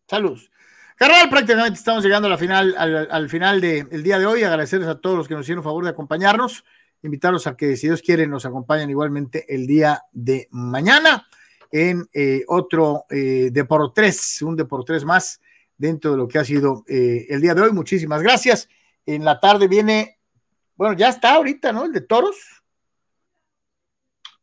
Saludos. 0.08 0.52
Carnal, 1.04 1.30
prácticamente 1.30 1.78
estamos 1.78 2.02
llegando 2.02 2.32
a 2.32 2.38
final, 2.38 2.76
al, 2.78 3.30
final 3.30 3.60
del 3.60 4.04
día 4.04 4.18
de 4.18 4.26
hoy. 4.26 4.44
Agradecerles 4.44 4.88
a 4.88 5.02
todos 5.02 5.18
los 5.18 5.28
que 5.28 5.34
nos 5.34 5.44
hicieron 5.44 5.62
favor 5.62 5.84
de 5.84 5.90
acompañarnos. 5.90 6.64
Invitarlos 7.02 7.46
a 7.46 7.58
que, 7.58 7.76
si 7.76 7.88
Dios 7.88 8.02
quiere, 8.02 8.26
nos 8.26 8.46
acompañen 8.46 8.90
igualmente 8.90 9.54
el 9.54 9.68
día 9.68 10.02
de 10.14 10.48
mañana 10.52 11.28
en 11.74 12.08
otro 12.48 13.04
de 13.10 13.66
por 13.68 13.92
tres, 13.92 14.42
un 14.44 14.56
de 14.56 14.64
por 14.64 14.86
tres 14.86 15.04
más 15.04 15.42
dentro 15.78 16.12
de 16.12 16.16
lo 16.16 16.26
que 16.26 16.40
ha 16.40 16.46
sido 16.46 16.86
el 16.88 17.42
día 17.42 17.54
de 17.54 17.64
hoy. 17.64 17.74
Muchísimas 17.74 18.24
gracias. 18.24 18.70
En 19.06 19.26
la 19.26 19.42
tarde 19.42 19.68
viene 19.68 20.20
bueno, 20.76 20.98
ya 20.98 21.10
está 21.10 21.34
ahorita, 21.34 21.74
¿no? 21.74 21.84
El 21.84 21.92
de 21.92 22.00
toros. 22.00 22.38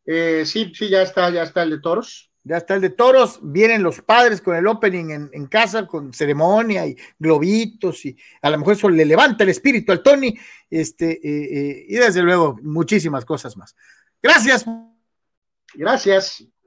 Eh, 0.04 0.44
sí, 0.44 0.72
sí, 0.74 0.90
ya 0.90 1.00
está, 1.00 1.30
ya 1.30 1.42
está 1.42 1.62
el 1.62 1.70
de 1.70 1.80
toros. 1.80 2.29
Ya 2.42 2.56
está 2.56 2.74
el 2.74 2.80
de 2.80 2.90
toros, 2.90 3.38
vienen 3.42 3.82
los 3.82 4.00
padres 4.00 4.40
con 4.40 4.56
el 4.56 4.66
opening 4.66 5.28
en, 5.32 5.46
casa, 5.46 5.86
con 5.86 6.12
ceremonia 6.12 6.86
y 6.86 6.96
globitos, 7.18 8.04
y 8.06 8.16
a 8.40 8.50
lo 8.50 8.58
mejor 8.58 8.74
eso 8.74 8.88
le 8.88 9.04
levanta 9.04 9.44
el 9.44 9.50
espíritu 9.50 9.92
al 9.92 10.02
Tony, 10.02 10.34
este, 10.70 11.12
eh, 11.12 11.20
eh, 11.22 11.86
y 11.88 11.94
desde 11.96 12.22
luego 12.22 12.58
muchísimas 12.62 13.24
cosas 13.24 13.56
más. 13.56 13.76
Gracias. 14.22 14.64
Gracias. 15.74 16.50